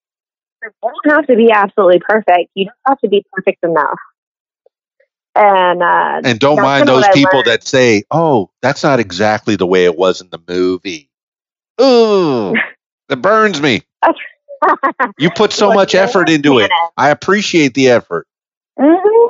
[0.64, 2.52] You don't have to be absolutely perfect.
[2.56, 3.98] You just have to be perfect enough.
[5.36, 7.48] And uh, And don't mind those people learned.
[7.48, 11.10] that say, "Oh, that's not exactly the way it was in the movie."
[11.82, 12.54] Ooh,
[13.10, 13.82] that burns me.
[15.18, 16.70] You put so much effort into it.
[16.98, 18.28] I appreciate the effort.
[18.80, 19.30] Mhm.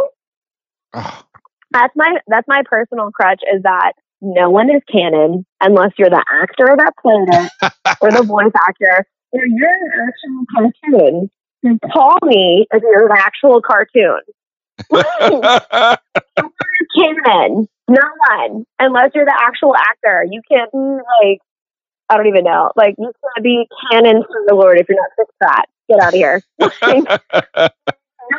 [0.93, 1.23] Oh,
[1.71, 6.23] that's my that's my personal crutch is that no one is canon unless you're the
[6.31, 7.52] actor of that played it
[8.02, 11.30] or the voice actor or you're an actual cartoon.
[11.64, 14.22] You call me if you're an actual cartoon.
[16.98, 17.68] Canon.
[17.88, 18.65] No one.
[18.80, 20.26] Unless you're the actual actor.
[20.30, 21.39] You can't be like
[22.10, 22.72] I don't even know.
[22.76, 25.69] Like you can't be canon for the Lord if you're not Chris Pratt.
[25.89, 26.41] Get out of here.
[26.60, 26.69] no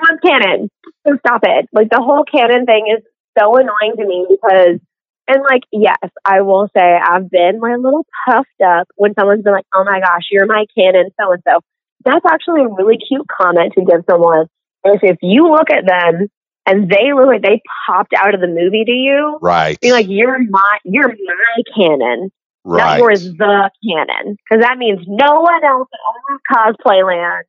[0.09, 0.71] one's canon.
[1.07, 1.69] So stop it.
[1.73, 3.05] Like the whole canon thing is
[3.39, 4.81] so annoying to me because
[5.28, 9.43] and like yes, I will say I've been like a little puffed up when someone's
[9.43, 11.61] been like, Oh my gosh, you're my canon so and so.
[12.05, 14.47] That's actually a really cute comment to give someone.
[14.85, 16.28] If if you look at them
[16.66, 19.39] and they look like they popped out of the movie to you.
[19.40, 19.78] Right.
[19.82, 22.31] You're like, you're my, you're my canon,
[22.65, 22.99] not right.
[22.99, 27.44] yours the canon, because that means no one else in all of cosplay land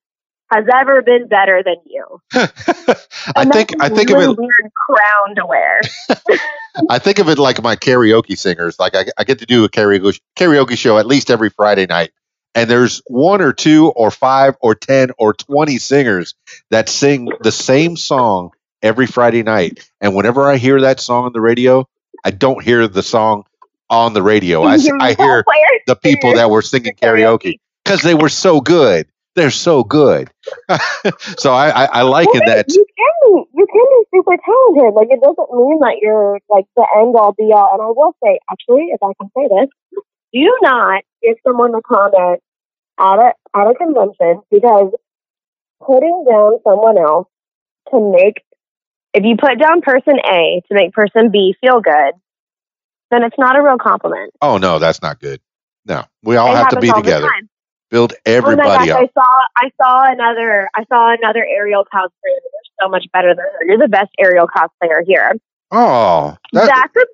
[0.51, 2.21] has ever been better than you.
[3.35, 5.81] I think I think of it weird crown to wear.
[6.89, 8.79] I think of it like my karaoke singers.
[8.79, 12.11] Like I, I get to do a karaoke karaoke show at least every Friday night,
[12.55, 16.35] and there's one or two or five or ten or twenty singers
[16.69, 18.51] that sing the same song
[18.81, 19.89] every Friday night.
[20.01, 21.87] And whenever I hear that song on the radio,
[22.23, 23.45] I don't hear the song
[23.89, 24.63] on the radio.
[24.63, 25.43] I, I hear
[25.87, 29.07] the people that were singing karaoke because they were so good.
[29.35, 30.29] They're so good.
[31.37, 32.65] so I, I, I liken Well, that.
[32.69, 34.93] You can be, you can be super talented.
[34.93, 37.69] Like it doesn't mean that you're like the end all be all.
[37.73, 39.69] And I will say, actually, if I can say this,
[40.33, 42.41] do not give someone a comment
[42.99, 44.93] at a at a convention because
[45.85, 47.27] putting down someone else
[47.91, 48.43] to make
[49.13, 52.13] if you put down person A to make person B feel good,
[53.11, 54.33] then it's not a real compliment.
[54.41, 55.39] Oh no, that's not good.
[55.85, 57.27] No, we all It have to be together.
[57.27, 57.49] time.
[57.93, 58.97] Build oh my gosh, up.
[58.97, 59.23] I saw
[59.55, 62.09] I saw another I saw another Ariel cosplayer
[62.41, 63.65] was so much better than her.
[63.67, 65.33] You're the best Ariel cosplayer here.
[65.69, 67.05] Oh, that, that's a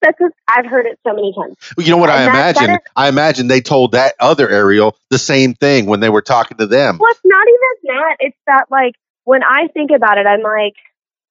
[0.00, 1.56] that's a, I've heard it so many times.
[1.76, 2.70] you know what I and that imagine?
[2.76, 6.56] is- I imagine they told that other Ariel the same thing when they were talking
[6.56, 6.96] to them.
[6.98, 8.16] Well, it's not even that.
[8.20, 8.94] It's that like
[9.24, 10.72] when I think about it, I'm like,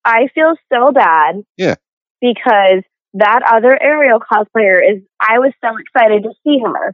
[0.06, 1.42] I feel so bad.
[1.58, 1.78] Yeah.
[2.22, 2.84] Because
[3.16, 6.94] that other Ariel cosplayer is I was so excited to see her.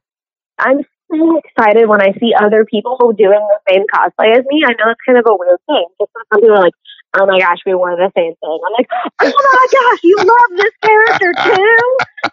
[0.58, 4.64] I'm so excited when I see other people doing the same cosplay as me.
[4.66, 5.86] I know it's kind of a weird thing.
[6.00, 6.78] Just when some people are like,
[7.16, 8.58] Oh my gosh, we wore the same thing.
[8.62, 11.82] I'm like, Oh my gosh, you love this character too?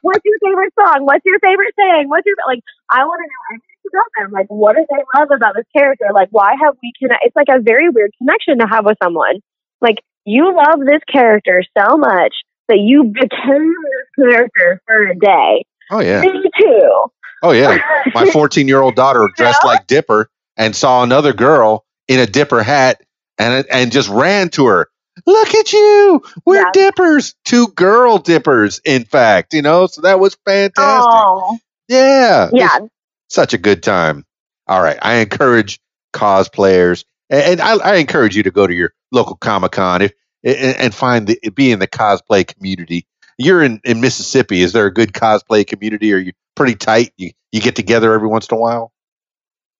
[0.02, 1.06] What's your favorite song?
[1.06, 2.08] What's your favorite saying?
[2.08, 2.60] What's your like
[2.90, 4.32] I wanna know everything about them.
[4.32, 6.06] Like, what do they love about this character?
[6.12, 7.24] Like, why have we connect?
[7.24, 9.40] It's like a very weird connection to have with someone.
[9.80, 12.34] Like, you love this character so much
[12.68, 15.64] that you became this character for a day.
[15.90, 17.06] Oh yeah, Me too.
[17.44, 17.78] Oh yeah.
[18.14, 19.70] My 14 year old daughter dressed know?
[19.70, 23.02] like Dipper and saw another girl in a Dipper hat
[23.38, 24.88] and and just ran to her.
[25.26, 26.70] Look at you, we're Yeah.
[26.72, 29.54] dippers, two girl dippers, in fact.
[29.54, 31.12] You know, so that was fantastic.
[31.14, 31.58] oh,
[31.88, 32.80] Yeah, yeah.
[33.28, 34.24] such a good time.
[34.68, 35.80] All right, I encourage
[36.14, 40.12] cosplayers, and and I, I encourage you to go to your local Comic Con if
[40.44, 43.06] and, and find the be in the cosplay community.
[43.38, 44.62] You're in, in Mississippi.
[44.62, 46.12] Is there a good cosplay community?
[46.12, 47.12] Are you pretty tight?
[47.16, 48.92] You you get together every once in a while.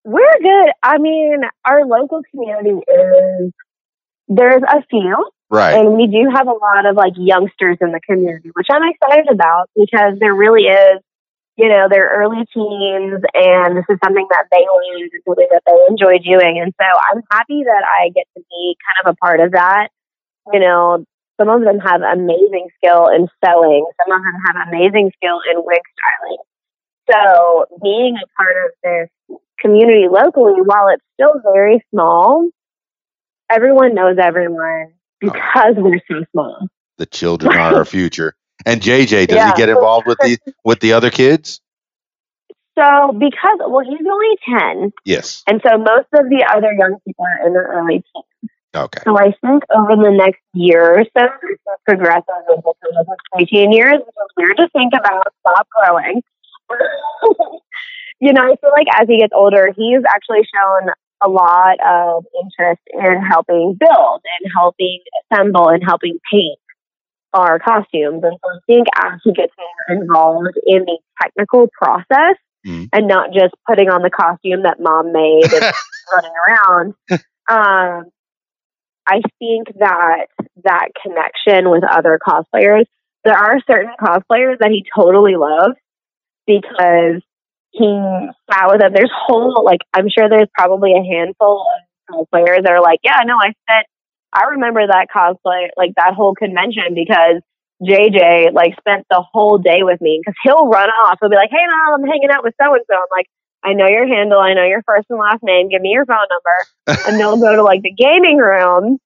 [0.03, 0.69] We're good.
[0.83, 3.51] I mean, our local community is
[4.27, 5.73] there's a few, Right.
[5.79, 9.27] and we do have a lot of like youngsters in the community, which I'm excited
[9.31, 10.99] about because there really is,
[11.57, 15.61] you know, they're early teens, and this is something that they love and something that
[15.65, 19.17] they enjoy doing, and so I'm happy that I get to be kind of a
[19.17, 19.89] part of that.
[20.53, 21.05] You know,
[21.39, 25.57] some of them have amazing skill in sewing, some of them have amazing skill in
[25.63, 26.37] wig styling.
[27.11, 32.49] So being a part of this community locally, while it's still very small,
[33.49, 34.95] everyone knows everyone oh.
[35.19, 36.67] because we're so small.
[36.97, 38.35] the children are our future.
[38.65, 39.51] And JJ, does Yeah.
[39.51, 41.61] he get involved with the with the other kids?
[42.77, 45.43] So because well, he's only ten, Yes.
[45.47, 48.25] and so most of the other young people are in their early teens.
[48.75, 49.01] Okay.
[49.05, 51.27] So I think over the next year or so,
[51.85, 53.07] progresses kind of
[53.39, 56.21] 18 years, it's weird to think about, stop growing.
[58.19, 60.89] you know, I feel like as he gets older, he's actually shown
[61.23, 64.99] a lot of interest in helping build and helping
[65.31, 66.59] assemble and helping paint
[67.33, 68.23] our costumes.
[68.23, 72.35] And so I think as he gets more involved in the technical process
[72.65, 72.89] Mhm.
[72.93, 75.73] and not just putting on the costume that mom made and
[76.15, 76.93] running around,
[77.49, 78.05] um,
[79.07, 80.27] I think that
[80.63, 82.85] that connection with other cosplayers,
[83.23, 85.75] there are certain cosplayers that he totally loves
[86.47, 87.21] because
[87.71, 87.99] he
[88.51, 88.93] sat with them.
[88.93, 91.65] There's whole like I'm sure there's probably a handful
[92.09, 93.87] of cosplayers that are like, yeah, no, I spent.
[94.33, 97.41] I remember that cosplay, like that whole convention, because
[97.81, 100.19] JJ like spent the whole day with me.
[100.21, 101.17] Because he'll run off.
[101.21, 102.95] He'll be like, hey, mom, I'm hanging out with so and so.
[102.95, 103.27] I'm like,
[103.65, 104.39] I know your handle.
[104.39, 105.69] I know your first and last name.
[105.69, 107.01] Give me your phone number.
[107.07, 108.99] and they'll go to like the gaming room.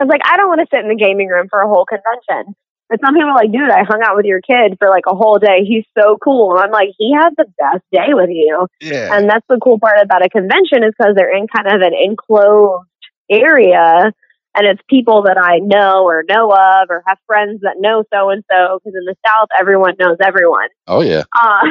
[0.00, 1.84] I was like, I don't want to sit in the gaming room for a whole
[1.84, 2.56] convention.
[2.88, 5.14] But some people are like, dude, I hung out with your kid for like a
[5.14, 5.62] whole day.
[5.64, 6.56] He's so cool.
[6.56, 8.66] And I'm like, he had the best day with you.
[8.80, 9.14] Yeah.
[9.14, 11.94] And that's the cool part about a convention is because they're in kind of an
[11.94, 12.88] enclosed
[13.30, 14.10] area
[14.56, 18.30] and it's people that I know or know of or have friends that know so
[18.30, 18.80] and so.
[18.82, 20.68] Because in the South, everyone knows everyone.
[20.88, 21.24] Oh yeah.
[21.32, 21.70] Uh,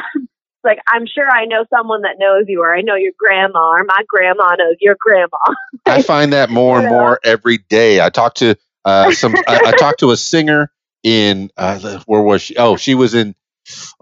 [0.64, 3.84] like, I'm sure I know someone that knows you, or I know your grandma, or
[3.84, 5.38] my grandma knows your grandma.
[5.86, 8.02] I find that more and more every day.
[8.02, 8.56] I talk to
[8.86, 10.72] Uh, some I, I talked to a singer
[11.04, 12.56] in uh, where was she?
[12.58, 13.36] Oh, she was in.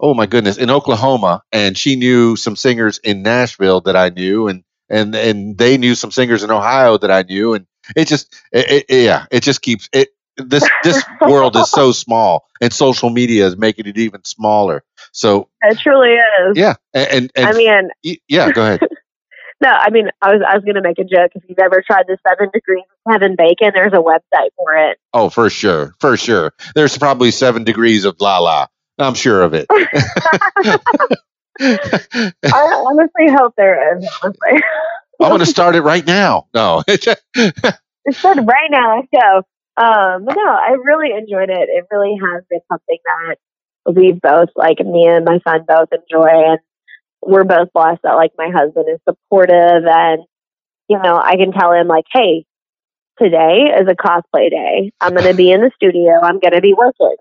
[0.00, 4.48] Oh my goodness, in Oklahoma, and she knew some singers in Nashville that I knew,
[4.48, 8.34] and and and they knew some singers in Ohio that I knew, and it just,
[8.52, 10.08] it, it, yeah, it just keeps it.
[10.36, 14.84] This this world is so small, and social media is making it even smaller.
[15.12, 16.56] So It truly is.
[16.56, 18.80] yeah, and and, and I mean, y- yeah, go ahead.
[19.62, 21.32] no, I mean, I was I was gonna make a joke.
[21.34, 24.98] If you've ever tried the seven degrees of Kevin Bacon, there's a website for it.
[25.12, 26.52] Oh, for sure, for sure.
[26.74, 28.66] There's probably seven degrees of la la.
[28.98, 29.66] I'm sure of it.
[31.60, 34.08] I honestly hope there is.
[34.22, 34.60] Honestly,
[35.20, 36.46] I'm going to start it right now.
[36.54, 38.96] No, it said right now.
[38.96, 39.38] Let's go.
[39.82, 41.68] Um, but no, I really enjoyed it.
[41.68, 43.36] It really has been something that
[43.94, 44.78] we both like.
[44.80, 46.58] Me and my son both enjoy, and
[47.22, 50.22] we're both blessed that like my husband is supportive, and
[50.88, 52.44] you know I can tell him like, hey,
[53.18, 54.92] today is a cosplay day.
[55.00, 56.20] I'm going to be in the studio.
[56.22, 57.16] I'm going to be working.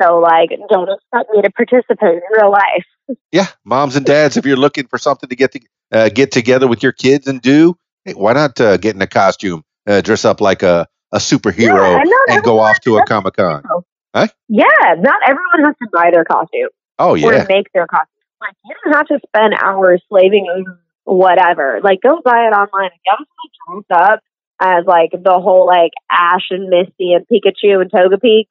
[0.00, 3.18] So like, don't expect me to participate in real life.
[3.30, 5.60] yeah, moms and dads, if you're looking for something to get to,
[5.92, 9.06] uh, get together with your kids and do, hey, why not uh, get in a
[9.06, 13.84] costume, uh, dress up like a, a superhero, Yeah, and go off to a has
[14.14, 14.28] con?
[14.48, 16.68] Yeah, not everyone has to buy their costume.
[16.98, 18.08] Oh yeah, or make their costume.
[18.40, 21.80] Like you don't have to spend hours slaving over whatever.
[21.82, 22.90] Like go buy it online.
[22.94, 24.20] If want to dress up
[24.60, 28.44] as like the whole like Ash and Misty and Pikachu and Togepi,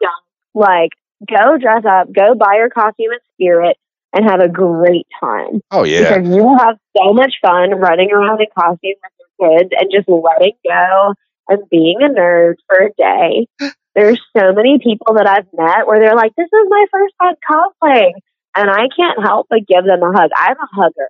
[0.53, 0.91] like
[1.27, 3.77] go dress up, go buy your costume in spirit
[4.13, 5.61] and have a great time.
[5.71, 6.17] oh yeah.
[6.17, 9.89] Because you will have so much fun running around in costume with your kids and
[9.91, 11.13] just letting go
[11.47, 13.47] and being a nerd for a day.
[13.95, 17.35] There's so many people that I've met where they're like, This is my first time
[17.43, 18.15] cosplaying
[18.55, 20.31] and I can't help but give them a hug.
[20.35, 21.09] I'm a hugger.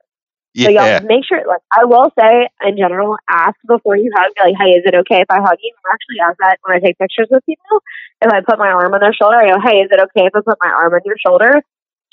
[0.58, 4.34] So Yeah, y'all make sure like I will say in general, ask before you hug,
[4.36, 5.74] be like, Hey, is it okay if I hug you?
[5.86, 7.84] I actually ask that when I take pictures with people.
[8.22, 10.36] If I put my arm on their shoulder, I go, Hey, is it okay if
[10.36, 11.62] I put my arm on your shoulder?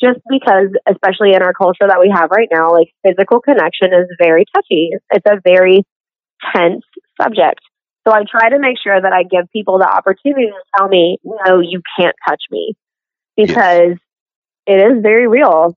[0.00, 4.06] Just because, especially in our culture that we have right now, like physical connection is
[4.20, 4.90] very touchy.
[5.10, 5.82] It's a very
[6.54, 6.84] tense
[7.20, 7.60] subject.
[8.08, 11.18] So I try to make sure that I give people the opportunity to tell me,
[11.24, 12.74] no, you can't touch me
[13.36, 13.96] because
[14.66, 15.76] it is very real.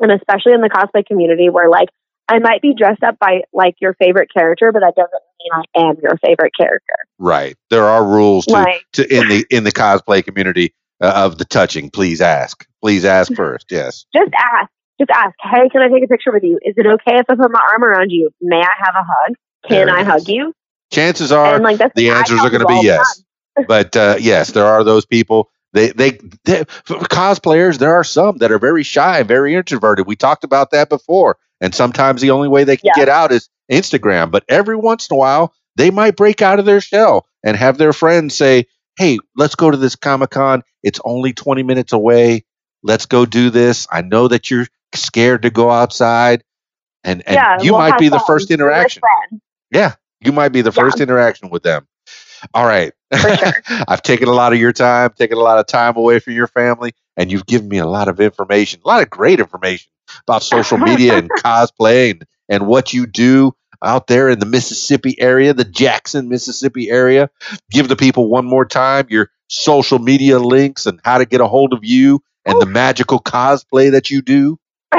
[0.00, 1.90] And especially in the cosplay community where like
[2.26, 5.88] I might be dressed up by like your favorite character, but that doesn't mean I
[5.88, 6.94] am your favorite character.
[7.18, 7.54] right.
[7.68, 10.72] There are rules to, Like, to in the in the cosplay community
[11.02, 11.90] uh, of the touching.
[11.90, 12.66] Please ask.
[12.80, 13.66] Please ask first.
[13.70, 14.06] Yes.
[14.14, 14.70] just ask.
[14.98, 16.58] Just ask, hey, can I take a picture with you?
[16.62, 18.30] Is it okay if I put my arm around you?
[18.40, 19.36] May I have a hug?
[19.68, 20.06] Can I is.
[20.06, 20.52] hug you?
[20.90, 23.22] Chances are and like the answers are going to be yes.
[23.68, 25.50] but uh, yes, there are those people.
[25.72, 26.12] They, they,
[26.44, 30.06] they, cosplayers, there are some that are very shy, very introverted.
[30.06, 31.36] We talked about that before.
[31.60, 32.92] And sometimes the only way they can Yeah.
[32.96, 34.30] get out is Instagram.
[34.30, 37.76] But every once in a while, they might break out of their shell and have
[37.78, 38.66] their friends say,
[38.96, 40.62] Hey, let's go to this Comic Con.
[40.82, 42.44] It's only 20 minutes away.
[42.82, 43.86] Let's go do this.
[43.90, 46.42] I know that you're scared to go outside.
[47.04, 49.02] And, and yeah, you we'll might be the first interaction.
[49.70, 50.82] Yeah, you might be the Yeah.
[50.82, 51.86] first interaction with them.
[52.54, 52.92] All right.
[53.14, 53.36] Sure.
[53.88, 56.46] I've taken a lot of your time, taken a lot of time away from your
[56.46, 59.90] family, and you've given me a lot of information, a lot of great information
[60.26, 63.52] about social media and cosplay and, and what you do
[63.84, 67.30] out there in the Mississippi area, the Jackson, Mississippi area.
[67.70, 71.46] Give the people one more time your social media links and how to get a
[71.46, 74.58] hold of you and the magical cosplay that you do.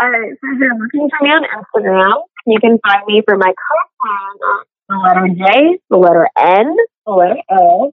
[0.00, 3.36] All right, so if you're looking for me on Instagram, you can find me for
[3.36, 6.74] my cosplay the letter J, the letter N,
[7.06, 7.92] the letter O,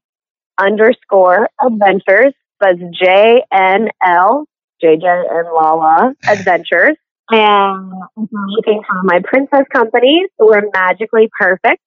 [0.57, 2.33] underscore adventures.
[2.59, 4.45] That's J N L,
[4.81, 6.95] JJ and Lala Adventures.
[7.29, 11.81] And you're looking for my princess company, we're Magically Perfect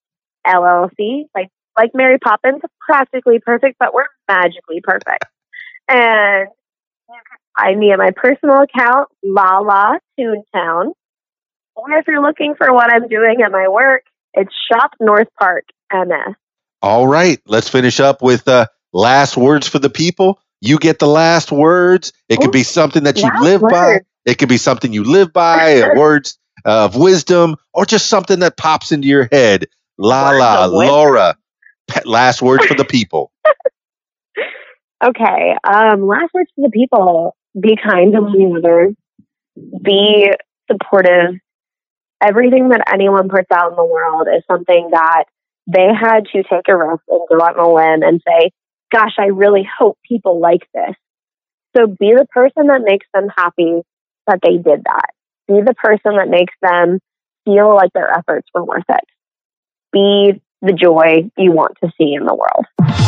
[0.47, 5.25] LLC, like like Mary Poppins, practically perfect, but we're magically perfect.
[5.89, 6.49] And
[7.09, 10.93] you can find me at my personal account, Lala Toontown.
[11.79, 14.03] Or if you're looking for what I'm doing at my work,
[14.35, 16.35] it's Shop North Park MS.
[16.83, 20.41] All right, let's finish up with uh, last words for the people.
[20.61, 22.13] You get the last words.
[22.29, 24.01] It could be something that you last live by.
[24.25, 28.57] It could be something you live by, uh, words of wisdom, or just something that
[28.57, 29.67] pops into your head.
[29.99, 30.67] La la.
[30.67, 31.37] Laura.
[31.87, 33.31] pe- Last words for the people.
[35.05, 35.55] Okay.
[35.63, 37.37] Um, last words for the people.
[37.59, 38.93] Be kind to one another.
[39.83, 40.33] Be
[40.71, 41.37] supportive.
[42.23, 45.25] Everything that anyone puts out in the world is something that
[45.67, 48.51] they had to take a risk and go out on a limb and say,
[48.91, 50.97] gosh, I really hope people like this.
[51.77, 53.83] So be the person that makes them happy
[54.27, 55.11] that they did that.
[55.47, 56.99] Be the person that makes them
[57.45, 59.05] feel like their efforts were worth it.
[59.93, 63.08] Be the joy you want to see in the world.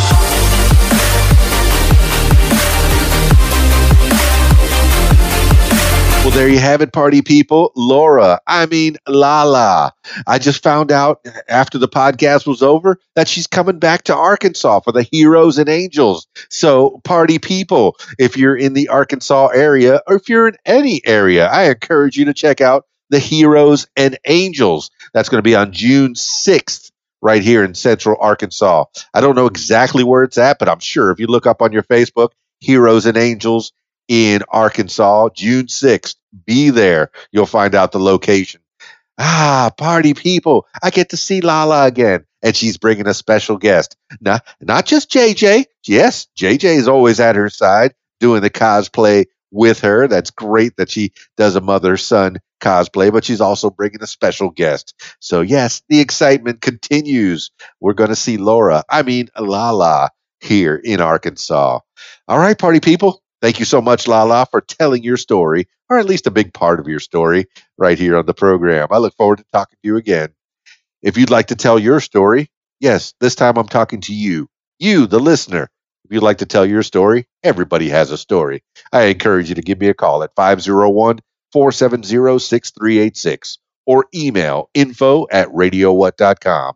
[6.31, 7.73] Well, there you have it, party people.
[7.75, 9.93] Laura, I mean, Lala.
[10.29, 14.79] I just found out after the podcast was over that she's coming back to Arkansas
[14.79, 16.29] for the Heroes and Angels.
[16.49, 21.49] So, party people, if you're in the Arkansas area or if you're in any area,
[21.49, 24.93] I encourage you to check out the Heroes and Angels.
[25.13, 28.85] That's going to be on June 6th right here in central Arkansas.
[29.13, 31.73] I don't know exactly where it's at, but I'm sure if you look up on
[31.73, 32.29] your Facebook,
[32.61, 33.73] Heroes and Angels
[34.11, 37.13] in Arkansas, June 6th, be there.
[37.31, 38.61] You'll find out the location.
[39.17, 40.67] Ah, party people.
[40.83, 42.25] I get to see Lala again.
[42.43, 43.97] And she's bringing a special guest.
[44.21, 45.67] Not, not just JJ.
[45.87, 50.09] Yes, JJ is always at her side doing the cosplay with her.
[50.09, 54.51] That's great that she does a mother son cosplay, but she's also bringing a special
[54.51, 54.95] guest.
[55.21, 57.53] So, yes, the excitement continues.
[57.79, 60.11] We're going to see Laura, I mean, Lala,
[60.41, 61.79] here in Arkansas.
[62.27, 63.23] All right, party people.
[63.41, 66.79] Thank you so much, Lala, for telling your story, or at least a big part
[66.81, 67.47] of your story,
[67.79, 68.89] right here on the program.
[68.91, 70.31] I look forward to talking to you again.
[71.03, 72.51] If you'd like to tell your story,
[72.81, 74.49] yes, this time I'm talking to you,
[74.79, 75.71] you, the listener.
[76.05, 78.63] If you'd like to tell your story, everybody has a story.
[78.93, 81.21] I encourage you to give me a call at 501
[81.53, 86.75] 470 6386 or email info at radiowhat.com.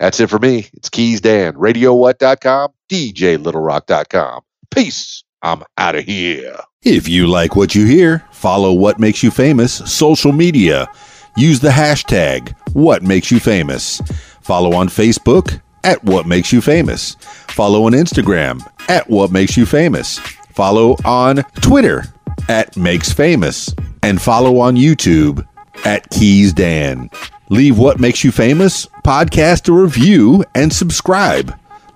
[0.00, 0.68] That's it for me.
[0.74, 4.40] It's Keys Dan, radiowhat.com, djlittlerock.com.
[4.70, 5.21] Peace.
[5.42, 6.56] I'm out of here.
[6.82, 10.88] If you like what you hear, follow What Makes You Famous social media.
[11.36, 14.00] Use the hashtag What Makes You Famous.
[14.40, 17.14] Follow on Facebook at What Makes You Famous.
[17.48, 20.18] Follow on Instagram at What Makes You Famous.
[20.54, 22.04] Follow on Twitter
[22.48, 23.74] at Makes Famous.
[24.02, 25.46] And follow on YouTube
[25.84, 27.10] at Keys Dan.
[27.48, 31.56] Leave What Makes You Famous podcast a review and subscribe.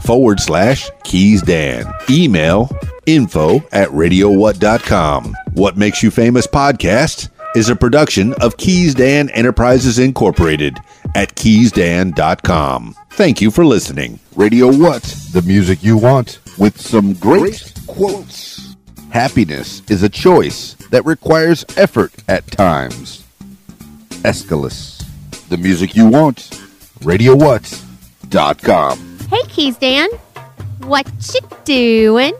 [0.00, 1.86] forward slash Keys Dan.
[2.10, 2.70] Email
[3.06, 5.34] info at radiowhat.com.
[5.54, 10.78] What Makes You Famous podcast is a production of Keys Dan Enterprises Incorporated
[11.14, 12.94] at keysdan.com.
[13.10, 14.18] Thank you for listening.
[14.34, 15.02] Radio What?
[15.32, 18.76] The music you want with some great quotes.
[19.10, 23.24] Happiness is a choice that requires effort at times.
[24.24, 25.02] Aeschylus.
[25.48, 26.50] The music you want.
[27.02, 29.15] radio RadioWhat.com.
[29.28, 30.08] Hey, Keys Dan.
[30.80, 32.32] What you doing?